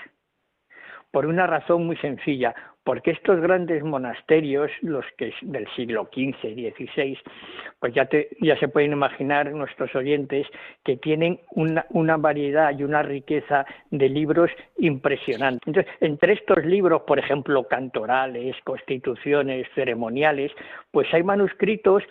por 1.12 1.26
una 1.26 1.48
razón 1.48 1.86
muy 1.86 1.96
sencilla 1.98 2.54
porque 2.90 3.12
estos 3.12 3.40
grandes 3.40 3.84
monasterios, 3.84 4.72
los 4.82 5.06
que 5.16 5.32
del 5.44 5.68
siglo 5.76 6.10
XV, 6.12 6.42
XVI, 6.42 7.20
pues 7.80 7.94
ya, 7.94 8.10
ya 8.42 8.60
se 8.60 8.68
pueden 8.68 8.94
imaginar 8.94 9.52
nuestros 9.52 9.94
oyentes 9.94 10.48
que 10.84 10.98
tienen 10.98 11.40
una, 11.52 11.86
una, 11.92 12.18
variedad 12.18 12.74
y 12.76 12.84
una 12.84 13.04
riqueza 13.04 13.64
de 13.92 14.10
libros 14.10 14.50
impresionante. 14.80 15.62
Entonces, 15.68 15.94
entre 16.02 16.34
estos 16.34 16.66
libros, 16.66 17.04
por 17.04 17.20
ejemplo, 17.20 17.68
cantorales, 17.68 18.56
constituciones, 18.64 19.68
ceremoniales, 19.76 20.52
pues 20.90 21.14
hay 21.14 21.22
manuscritos 21.22 22.02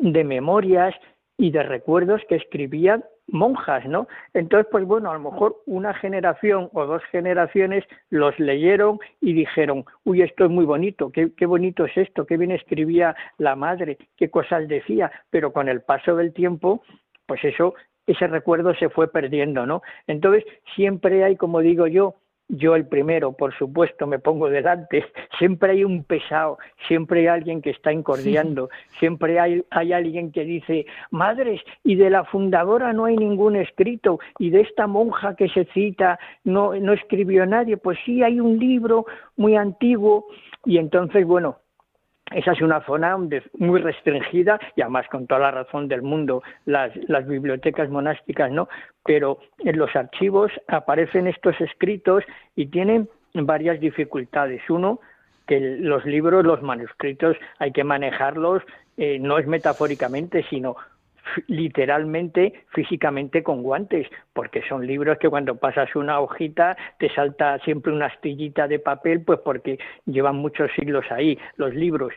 de 0.00 0.24
memorias 0.24 0.92
y 1.38 1.52
de 1.52 1.62
recuerdos 1.62 2.20
que 2.28 2.34
escribían 2.34 3.04
monjas, 3.28 3.84
¿no? 3.86 4.06
Entonces, 4.34 4.68
pues 4.70 4.84
bueno, 4.84 5.10
a 5.10 5.14
lo 5.14 5.30
mejor 5.30 5.56
una 5.66 5.94
generación 5.94 6.68
o 6.72 6.86
dos 6.86 7.02
generaciones 7.10 7.84
los 8.10 8.38
leyeron 8.38 8.98
y 9.20 9.32
dijeron, 9.32 9.84
uy, 10.04 10.22
esto 10.22 10.44
es 10.44 10.50
muy 10.50 10.64
bonito, 10.64 11.10
qué, 11.10 11.32
qué 11.36 11.46
bonito 11.46 11.84
es 11.84 11.96
esto, 11.96 12.26
qué 12.26 12.36
bien 12.36 12.52
escribía 12.52 13.16
la 13.38 13.56
madre, 13.56 13.98
qué 14.16 14.30
cosas 14.30 14.68
decía, 14.68 15.10
pero 15.30 15.52
con 15.52 15.68
el 15.68 15.82
paso 15.82 16.16
del 16.16 16.32
tiempo, 16.32 16.82
pues 17.26 17.44
eso, 17.44 17.74
ese 18.06 18.26
recuerdo 18.28 18.74
se 18.74 18.88
fue 18.88 19.10
perdiendo, 19.10 19.66
¿no? 19.66 19.82
Entonces, 20.06 20.44
siempre 20.74 21.24
hay, 21.24 21.36
como 21.36 21.60
digo 21.60 21.86
yo, 21.86 22.14
yo 22.48 22.76
el 22.76 22.86
primero, 22.86 23.32
por 23.32 23.56
supuesto, 23.56 24.06
me 24.06 24.18
pongo 24.18 24.48
delante, 24.48 25.04
siempre 25.38 25.72
hay 25.72 25.84
un 25.84 26.04
pesado, 26.04 26.58
siempre 26.86 27.20
hay 27.20 27.26
alguien 27.26 27.62
que 27.62 27.70
está 27.70 27.92
incordiando, 27.92 28.68
siempre 28.98 29.40
hay, 29.40 29.64
hay 29.70 29.92
alguien 29.92 30.32
que 30.32 30.44
dice, 30.44 30.86
madres, 31.10 31.60
y 31.82 31.96
de 31.96 32.10
la 32.10 32.24
fundadora 32.24 32.92
no 32.92 33.06
hay 33.06 33.16
ningún 33.16 33.56
escrito, 33.56 34.20
y 34.38 34.50
de 34.50 34.60
esta 34.62 34.86
monja 34.86 35.34
que 35.34 35.48
se 35.48 35.64
cita 35.66 36.18
no, 36.44 36.74
no 36.74 36.92
escribió 36.92 37.46
nadie, 37.46 37.76
pues 37.76 37.98
sí, 38.04 38.22
hay 38.22 38.40
un 38.40 38.58
libro 38.58 39.06
muy 39.36 39.56
antiguo, 39.56 40.26
y 40.64 40.78
entonces, 40.78 41.26
bueno, 41.26 41.58
esa 42.32 42.52
es 42.52 42.60
una 42.60 42.84
zona 42.84 43.16
muy 43.58 43.80
restringida 43.80 44.58
y 44.74 44.82
además 44.82 45.06
con 45.08 45.26
toda 45.26 45.40
la 45.40 45.50
razón 45.52 45.86
del 45.86 46.02
mundo 46.02 46.42
las, 46.64 46.92
bibliotecas 47.26 47.88
monásticas 47.88 48.50
no 48.50 48.68
pero 49.04 49.38
en 49.58 49.78
los 49.78 49.94
archivos 49.94 50.50
aparecen 50.66 51.28
estos 51.28 51.60
escritos 51.60 52.24
y 52.56 52.66
tienen 52.66 53.08
varias 53.34 53.78
dificultades. 53.78 54.62
Uno 54.68 54.98
que 55.46 55.60
los 55.60 56.04
libros 56.04 56.44
los 56.44 56.62
manuscritos 56.62 57.36
hay 57.58 57.70
que 57.70 57.84
manejarlos 57.84 58.62
eh, 58.96 59.18
no 59.20 59.38
es 59.38 59.46
metafóricamente 59.46 60.44
sino 60.50 60.76
literalmente 61.46 62.64
físicamente 62.74 63.42
con 63.42 63.62
guantes, 63.62 64.08
porque 64.32 64.62
son 64.68 64.86
libros 64.86 65.18
que 65.18 65.28
cuando 65.28 65.56
pasas 65.56 65.94
una 65.96 66.20
hojita 66.20 66.76
te 66.98 67.12
salta 67.14 67.58
siempre 67.60 67.92
una 67.92 68.06
astillita 68.06 68.68
de 68.68 68.78
papel, 68.78 69.22
pues 69.22 69.40
porque 69.40 69.78
llevan 70.06 70.36
muchos 70.36 70.70
siglos 70.76 71.04
ahí 71.10 71.38
los 71.56 71.74
libros. 71.74 72.12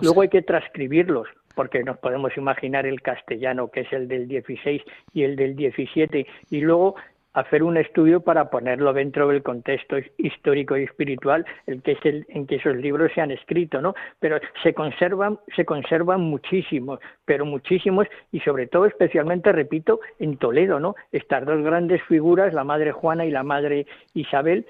Luego 0.00 0.22
hay 0.22 0.28
que 0.28 0.42
transcribirlos, 0.42 1.28
porque 1.54 1.82
nos 1.82 1.98
podemos 1.98 2.36
imaginar 2.36 2.86
el 2.86 3.02
castellano, 3.02 3.70
que 3.70 3.80
es 3.80 3.92
el 3.92 4.08
del 4.08 4.28
16 4.28 4.82
y 5.12 5.22
el 5.22 5.36
del 5.36 5.56
17, 5.56 6.26
y 6.50 6.60
luego 6.60 6.96
hacer 7.34 7.62
un 7.62 7.76
estudio 7.76 8.20
para 8.20 8.50
ponerlo 8.50 8.92
dentro 8.92 9.28
del 9.28 9.42
contexto 9.42 9.96
histórico 10.18 10.76
y 10.76 10.84
espiritual 10.84 11.46
el 11.66 11.82
que 11.82 11.92
es 11.92 12.04
el, 12.04 12.26
en 12.28 12.46
que 12.46 12.56
esos 12.56 12.76
libros 12.76 13.12
se 13.14 13.20
han 13.20 13.30
escrito, 13.30 13.80
¿no? 13.80 13.94
Pero 14.20 14.38
se 14.62 14.74
conservan, 14.74 15.38
se 15.56 15.64
conservan 15.64 16.20
muchísimos, 16.20 17.00
pero 17.24 17.44
muchísimos 17.44 18.06
y 18.30 18.40
sobre 18.40 18.66
todo 18.66 18.86
especialmente, 18.86 19.52
repito, 19.52 20.00
en 20.18 20.36
Toledo, 20.36 20.80
¿no? 20.80 20.94
Estas 21.10 21.44
dos 21.46 21.62
grandes 21.62 22.02
figuras, 22.04 22.52
la 22.54 22.64
madre 22.64 22.92
Juana 22.92 23.24
y 23.24 23.30
la 23.30 23.42
madre 23.42 23.86
Isabel, 24.14 24.66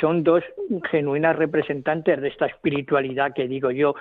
son 0.00 0.24
dos 0.24 0.42
genuinas 0.90 1.36
representantes 1.36 2.20
de 2.20 2.28
esta 2.28 2.46
espiritualidad 2.46 3.32
que 3.34 3.46
digo 3.46 3.70
yo 3.70 3.94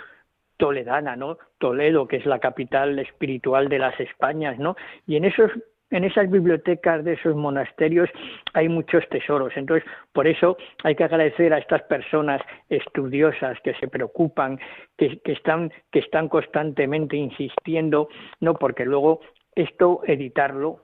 toledana, 0.58 1.16
¿no? 1.16 1.38
Toledo, 1.58 2.08
que 2.08 2.18
es 2.18 2.26
la 2.26 2.40
capital 2.40 2.98
espiritual 3.00 3.70
de 3.70 3.80
las 3.80 4.00
Españas, 4.00 4.58
¿no? 4.58 4.76
Y 5.06 5.18
en 5.18 5.26
esos 5.26 5.52
en 5.92 6.04
esas 6.04 6.30
bibliotecas 6.30 7.04
de 7.04 7.14
esos 7.14 7.36
monasterios 7.36 8.10
hay 8.54 8.70
muchos 8.70 9.08
tesoros. 9.10 9.54
Entonces, 9.56 9.88
por 10.14 10.28
eso 10.28 10.58
hay 10.84 10.96
que 10.96 11.04
agradecer 11.04 11.54
a 11.54 11.60
estas 11.60 11.84
personas 11.84 12.42
estudiosas 12.70 13.60
que 13.64 13.74
se 13.76 13.88
preocupan, 13.88 14.60
que, 14.98 15.20
están, 15.26 15.72
que 15.92 16.00
están 16.00 16.28
constantemente 16.28 17.16
insistiendo, 17.16 18.10
no 18.40 18.56
porque 18.56 18.86
luego 18.86 19.22
esto 19.56 20.02
editarlo, 20.06 20.82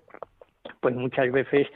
pues 0.80 0.96
muchas 0.96 1.32
veces 1.32 1.68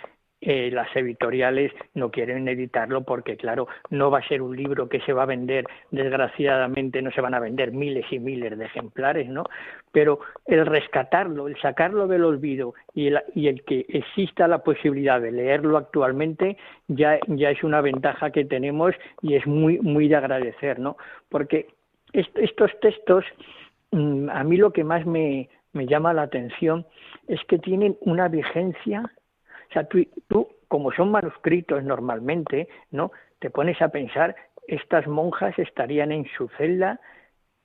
eh, 0.48 0.70
las 0.72 0.96
editoriales 0.96 1.72
no 1.96 2.12
quieren 2.12 2.48
editarlo 2.48 3.04
porque, 3.04 3.36
claro, 3.36 3.68
no 3.90 4.12
va 4.12 4.20
a 4.20 4.28
ser 4.28 4.44
un 4.44 4.56
libro 4.56 4.88
que 4.88 5.00
se 5.02 5.12
va 5.12 5.24
a 5.24 5.26
vender, 5.26 5.66
desgraciadamente 5.90 7.02
no 7.02 7.10
se 7.10 7.20
van 7.22 7.34
a 7.34 7.40
vender 7.40 7.72
miles 7.72 8.06
y 8.12 8.20
miles 8.20 8.56
de 8.56 8.66
ejemplares, 8.66 9.28
¿no? 9.28 9.44
Pero 9.92 10.20
el 10.46 10.68
rescatarlo, 10.68 11.48
el 11.48 11.60
sacarlo 11.60 12.08
del 12.08 12.24
olvido 12.24 12.76
y 12.94 13.08
el, 13.08 13.24
y 13.34 13.48
el 13.48 13.64
que 13.64 13.88
exista 13.90 14.48
la 14.48 14.60
posibilidad 14.60 15.20
de 15.20 15.32
leerlo 15.32 15.78
actualmente 15.78 16.58
ya, 16.88 17.18
ya 17.28 17.50
es 17.50 17.64
una 17.64 17.82
ventaja 17.82 18.30
que 18.30 18.46
tenemos 18.46 18.94
y 19.24 19.34
es 19.36 19.48
muy, 19.48 19.80
muy 19.80 20.08
de 20.08 20.16
agradecer, 20.16 20.78
¿no? 20.78 20.96
Porque 21.28 21.70
estos 22.14 22.72
textos, 22.82 23.26
mm, 23.90 24.30
a 24.30 24.44
mí 24.44 24.58
lo 24.58 24.72
que 24.72 24.84
más 24.84 25.08
me, 25.08 25.50
me 25.74 25.88
llama 25.88 26.14
la 26.14 26.22
atención 26.22 26.86
es 27.28 27.44
que 27.46 27.58
tienen 27.58 27.98
una 28.02 28.28
vigencia 28.28 29.12
o 29.70 29.74
sea, 29.74 29.88
tú, 29.88 30.48
como 30.68 30.92
son 30.92 31.12
manuscritos 31.12 31.84
normalmente, 31.84 32.68
¿no? 32.92 33.12
Te 33.40 33.50
pones 33.50 33.82
a 33.82 33.90
pensar, 33.90 34.36
estas 34.68 35.08
monjas 35.08 35.58
estarían 35.60 36.12
en 36.12 36.26
su 36.38 36.48
celda, 36.58 37.00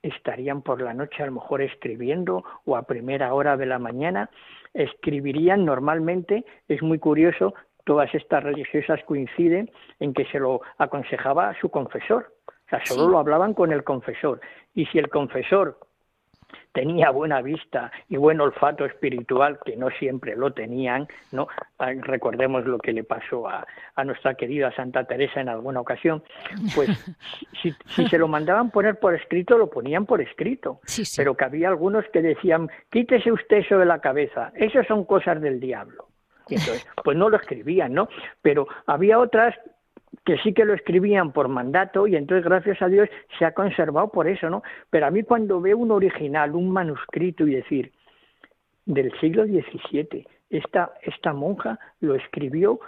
estarían 0.02 0.62
por 0.62 0.80
la 0.80 0.94
noche 0.94 1.22
a 1.22 1.26
lo 1.26 1.32
mejor 1.32 1.62
escribiendo 1.62 2.44
o 2.64 2.76
a 2.76 2.82
primera 2.82 3.34
hora 3.34 3.56
de 3.56 3.66
la 3.66 3.78
mañana, 3.78 4.30
escribirían 4.72 5.64
normalmente, 5.64 6.44
es 6.68 6.82
muy 6.82 6.98
curioso, 6.98 7.54
todas 7.84 8.14
estas 8.14 8.42
religiosas 8.42 9.02
coinciden 9.04 9.70
en 9.98 10.14
que 10.14 10.24
se 10.26 10.38
lo 10.38 10.60
aconsejaba 10.78 11.48
a 11.48 11.60
su 11.60 11.70
confesor, 11.70 12.32
o 12.46 12.68
sea, 12.70 12.84
solo 12.84 13.08
lo 13.08 13.18
hablaban 13.18 13.52
con 13.52 13.72
el 13.72 13.82
confesor. 13.82 14.40
Y 14.74 14.86
si 14.86 14.98
el 14.98 15.08
confesor 15.08 15.78
tenía 16.72 17.10
buena 17.10 17.42
vista 17.42 17.90
y 18.08 18.16
buen 18.16 18.40
olfato 18.40 18.84
espiritual, 18.84 19.58
que 19.64 19.76
no 19.76 19.90
siempre 19.90 20.36
lo 20.36 20.52
tenían, 20.52 21.08
¿no? 21.32 21.48
Ah, 21.78 21.92
recordemos 21.92 22.64
lo 22.64 22.78
que 22.78 22.92
le 22.92 23.04
pasó 23.04 23.48
a, 23.48 23.66
a 23.94 24.04
nuestra 24.04 24.34
querida 24.34 24.72
Santa 24.74 25.04
Teresa 25.04 25.40
en 25.40 25.48
alguna 25.48 25.80
ocasión, 25.80 26.22
pues 26.74 26.88
si, 27.62 27.74
si, 27.86 28.06
se 28.06 28.18
lo 28.18 28.28
mandaban 28.28 28.70
poner 28.70 28.98
por 28.98 29.14
escrito, 29.14 29.58
lo 29.58 29.70
ponían 29.70 30.06
por 30.06 30.20
escrito, 30.20 30.80
pero 31.16 31.36
que 31.36 31.44
había 31.44 31.68
algunos 31.68 32.04
que 32.12 32.22
decían, 32.22 32.68
quítese 32.90 33.32
usted 33.32 33.58
eso 33.58 33.78
de 33.78 33.86
la 33.86 34.00
cabeza, 34.00 34.52
esas 34.54 34.86
son 34.86 35.04
cosas 35.04 35.40
del 35.40 35.60
diablo. 35.60 36.08
Y 36.48 36.54
entonces, 36.54 36.86
pues 37.04 37.16
no 37.16 37.30
lo 37.30 37.36
escribían, 37.36 37.94
¿no? 37.94 38.08
Pero 38.42 38.66
había 38.86 39.20
otras 39.20 39.54
que 40.24 40.38
sí 40.38 40.52
que 40.52 40.64
lo 40.64 40.74
escribían 40.74 41.32
por 41.32 41.48
mandato 41.48 42.06
y 42.06 42.16
entonces 42.16 42.44
gracias 42.44 42.80
a 42.82 42.88
Dios 42.88 43.08
se 43.38 43.44
ha 43.44 43.52
conservado 43.52 44.08
por 44.08 44.28
eso, 44.28 44.50
¿no? 44.50 44.62
Pero 44.90 45.06
a 45.06 45.10
mí 45.10 45.22
cuando 45.22 45.60
veo 45.60 45.78
un 45.78 45.90
original, 45.90 46.54
un 46.54 46.70
manuscrito 46.70 47.46
y 47.46 47.54
decir 47.54 47.92
del 48.84 49.12
siglo 49.20 49.44
XVII, 49.44 50.26
esta, 50.50 50.92
esta 51.02 51.32
monja 51.32 51.78
lo 52.00 52.14
escribió 52.14 52.80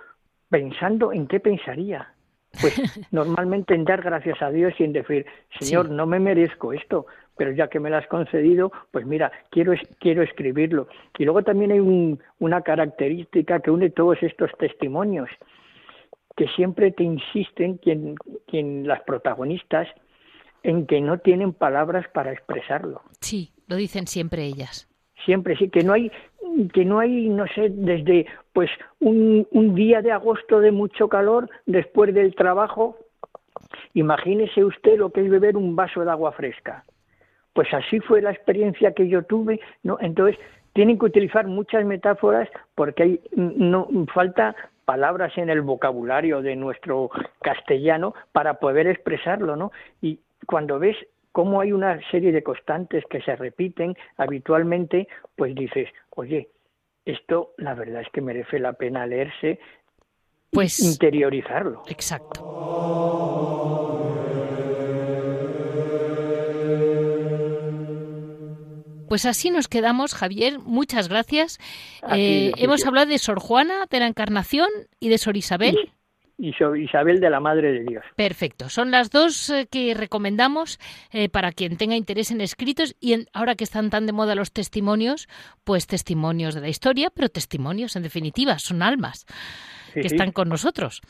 pensando 0.50 1.12
en 1.12 1.26
qué 1.26 1.40
pensaría. 1.40 2.12
Pues 2.60 2.74
normalmente 3.12 3.74
en 3.74 3.84
dar 3.84 4.02
gracias 4.02 4.42
a 4.42 4.50
Dios 4.50 4.74
y 4.78 4.84
en 4.84 4.92
decir, 4.92 5.24
Señor, 5.58 5.88
no 5.90 6.06
me 6.06 6.20
merezco 6.20 6.72
esto, 6.72 7.06
pero 7.36 7.52
ya 7.52 7.68
que 7.68 7.80
me 7.80 7.88
lo 7.88 7.96
has 7.96 8.06
concedido, 8.08 8.70
pues 8.90 9.06
mira, 9.06 9.32
quiero, 9.50 9.72
quiero 9.98 10.22
escribirlo. 10.22 10.86
Y 11.16 11.24
luego 11.24 11.42
también 11.42 11.72
hay 11.72 11.80
un, 11.80 12.20
una 12.40 12.60
característica 12.60 13.60
que 13.60 13.70
une 13.70 13.88
todos 13.88 14.22
estos 14.22 14.50
testimonios 14.58 15.30
que 16.36 16.48
siempre 16.48 16.90
te 16.92 17.04
insisten 17.04 17.76
quien, 17.78 18.14
quien 18.46 18.86
las 18.86 19.02
protagonistas 19.02 19.88
en 20.62 20.86
que 20.86 21.00
no 21.00 21.18
tienen 21.18 21.52
palabras 21.52 22.06
para 22.12 22.32
expresarlo. 22.32 23.02
Sí, 23.20 23.52
lo 23.66 23.76
dicen 23.76 24.06
siempre 24.06 24.44
ellas. 24.44 24.88
Siempre 25.24 25.56
sí, 25.56 25.68
que 25.68 25.82
no 25.82 25.92
hay, 25.92 26.10
que 26.72 26.84
no 26.84 26.98
hay, 26.98 27.28
no 27.28 27.46
sé, 27.48 27.68
desde 27.70 28.26
pues 28.52 28.70
un, 29.00 29.46
un 29.50 29.74
día 29.74 30.02
de 30.02 30.12
agosto 30.12 30.60
de 30.60 30.72
mucho 30.72 31.08
calor, 31.08 31.48
después 31.66 32.12
del 32.14 32.34
trabajo, 32.34 32.96
imagínese 33.94 34.64
usted 34.64 34.98
lo 34.98 35.10
que 35.10 35.22
es 35.22 35.30
beber 35.30 35.56
un 35.56 35.76
vaso 35.76 36.04
de 36.04 36.10
agua 36.10 36.32
fresca. 36.32 36.84
Pues 37.52 37.72
así 37.74 38.00
fue 38.00 38.22
la 38.22 38.30
experiencia 38.30 38.92
que 38.92 39.08
yo 39.08 39.22
tuve, 39.24 39.60
¿no? 39.82 39.98
Entonces, 40.00 40.38
tienen 40.72 40.98
que 40.98 41.06
utilizar 41.06 41.46
muchas 41.46 41.84
metáforas 41.84 42.48
porque 42.74 43.02
hay, 43.02 43.20
no 43.36 43.88
falta 44.14 44.56
palabras 44.84 45.36
en 45.36 45.50
el 45.50 45.62
vocabulario 45.62 46.42
de 46.42 46.56
nuestro 46.56 47.10
castellano 47.40 48.14
para 48.32 48.54
poder 48.54 48.86
expresarlo, 48.86 49.56
¿no? 49.56 49.72
Y 50.00 50.20
cuando 50.46 50.78
ves 50.78 50.96
cómo 51.32 51.60
hay 51.60 51.72
una 51.72 51.98
serie 52.10 52.32
de 52.32 52.42
constantes 52.42 53.04
que 53.10 53.22
se 53.22 53.36
repiten 53.36 53.96
habitualmente, 54.16 55.08
pues 55.36 55.54
dices, 55.54 55.88
oye, 56.10 56.48
esto 57.04 57.52
la 57.56 57.74
verdad 57.74 58.02
es 58.02 58.08
que 58.12 58.20
merece 58.20 58.58
la 58.58 58.74
pena 58.74 59.06
leerse, 59.06 59.58
pues 60.50 60.78
interiorizarlo. 60.80 61.82
Exacto. 61.88 62.42
Pues 69.12 69.26
así 69.26 69.50
nos 69.50 69.68
quedamos, 69.68 70.14
Javier. 70.14 70.58
Muchas 70.58 71.10
gracias. 71.10 71.58
Eh, 72.16 72.50
hemos 72.56 72.86
hablado 72.86 73.08
de 73.10 73.18
Sor 73.18 73.40
Juana 73.40 73.84
de 73.90 74.00
la 74.00 74.06
Encarnación 74.06 74.70
y 75.00 75.10
de 75.10 75.18
Sor 75.18 75.36
Isabel. 75.36 75.76
Y, 76.38 76.54
Sor 76.54 76.78
Isabel 76.78 77.20
de 77.20 77.28
la 77.28 77.38
Madre 77.38 77.72
de 77.72 77.84
Dios. 77.84 78.02
Perfecto. 78.16 78.70
Son 78.70 78.90
las 78.90 79.10
dos 79.10 79.50
eh, 79.50 79.68
que 79.70 79.92
recomendamos 79.92 80.80
eh, 81.10 81.28
para 81.28 81.52
quien 81.52 81.76
tenga 81.76 81.94
interés 81.94 82.30
en 82.30 82.40
escritos 82.40 82.96
y 83.00 83.26
ahora 83.34 83.54
que 83.54 83.64
están 83.64 83.90
tan 83.90 84.06
de 84.06 84.12
moda 84.12 84.34
los 84.34 84.50
testimonios, 84.50 85.28
pues 85.62 85.86
testimonios 85.86 86.54
de 86.54 86.62
la 86.62 86.68
historia, 86.70 87.10
pero 87.14 87.28
testimonios 87.28 87.96
en 87.96 88.04
definitiva, 88.04 88.58
son 88.58 88.80
almas 88.80 89.26
que 89.92 90.06
están 90.06 90.32
con 90.32 90.48
nosotros. 90.48 91.02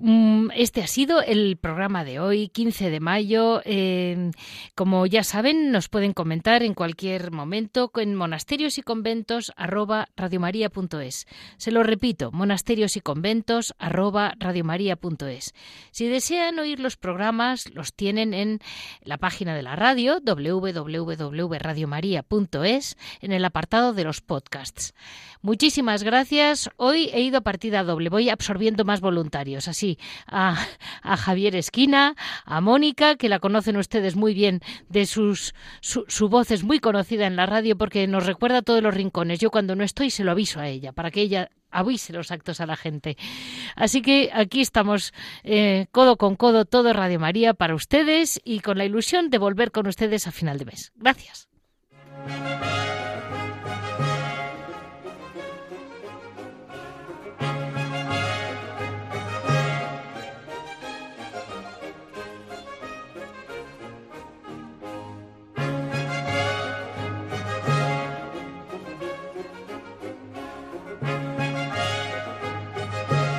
Mm, 0.00 0.50
este 0.54 0.80
ha 0.80 0.86
sido 0.86 1.22
el 1.22 1.56
programa 1.56 2.04
de 2.04 2.20
hoy, 2.20 2.50
15 2.50 2.88
de 2.88 3.00
mayo. 3.00 3.62
Em, 3.64 4.30
como 4.76 5.04
ya 5.06 5.24
saben, 5.24 5.72
nos 5.72 5.88
pueden 5.88 6.12
comentar 6.12 6.62
en 6.62 6.74
cualquier 6.74 7.32
momento 7.32 7.90
en 7.96 8.14
monasterios 8.14 8.78
y 8.78 8.82
conventos 8.82 9.52
arroba 9.56 10.06
Se 11.56 11.72
lo 11.72 11.82
repito, 11.82 12.30
monasterios 12.30 12.96
y 12.96 13.00
conventos 13.00 13.74
arroba 13.76 14.36
Si 15.90 16.06
desean 16.06 16.60
oír 16.60 16.78
los 16.78 16.96
programas, 16.96 17.68
los 17.74 17.92
tienen 17.92 18.34
en 18.34 18.60
la 19.02 19.18
página 19.18 19.56
de 19.56 19.62
la 19.62 19.74
radio 19.74 20.20
www.radiomaria.es 20.24 22.96
en 23.20 23.32
el 23.32 23.44
apartado 23.44 23.94
de 23.94 24.04
los 24.04 24.20
podcasts. 24.20 24.94
Muchísimas 25.42 26.04
gracias. 26.04 26.70
Hoy 26.76 27.10
he 27.12 27.20
ido 27.20 27.38
a 27.38 27.40
partida 27.40 27.82
doble, 27.82 28.10
voy 28.10 28.28
absorbiendo 28.28 28.84
más 28.84 29.00
voluntarios, 29.00 29.66
así 29.66 29.87
a, 30.26 30.56
Javier 31.16 31.56
Esquina, 31.56 32.14
a 32.44 32.60
Mónica, 32.60 33.16
que 33.16 33.28
la 33.28 33.38
conocen 33.38 33.76
ustedes 33.76 34.16
muy 34.16 34.34
bien, 34.34 34.60
de 34.88 35.06
sus, 35.06 35.54
su, 35.80 36.28
voz 36.28 36.50
es 36.50 36.64
muy 36.64 36.80
conocida 36.80 37.26
en 37.26 37.36
la 37.36 37.46
radio 37.46 37.78
porque 37.78 38.06
nos 38.06 38.26
recuerda 38.26 38.62
todos 38.62 38.82
los 38.82 38.94
rincones. 38.94 39.38
Yo 39.38 39.50
cuando 39.50 39.76
no 39.76 39.84
estoy 39.84 40.10
se 40.10 40.24
lo 40.24 40.32
aviso 40.32 40.60
a 40.60 40.68
ella, 40.68 40.92
para 40.92 41.10
que 41.10 41.22
ella 41.22 41.50
avise 41.70 42.12
los 42.12 42.30
actos 42.30 42.60
a 42.60 42.66
la 42.66 42.76
gente. 42.76 43.16
Así 43.76 44.02
que 44.02 44.30
aquí 44.32 44.60
estamos 44.60 45.12
eh, 45.44 45.86
codo 45.92 46.16
con 46.16 46.36
codo, 46.36 46.64
todo 46.64 46.92
Radio 46.92 47.20
María 47.20 47.54
para 47.54 47.74
ustedes 47.74 48.40
y 48.44 48.60
con 48.60 48.78
la 48.78 48.84
ilusión 48.84 49.30
de 49.30 49.38
volver 49.38 49.70
con 49.70 49.86
ustedes 49.86 50.26
a 50.26 50.32
final 50.32 50.58
de 50.58 50.64
mes. 50.66 50.92
Gracias. 50.96 51.48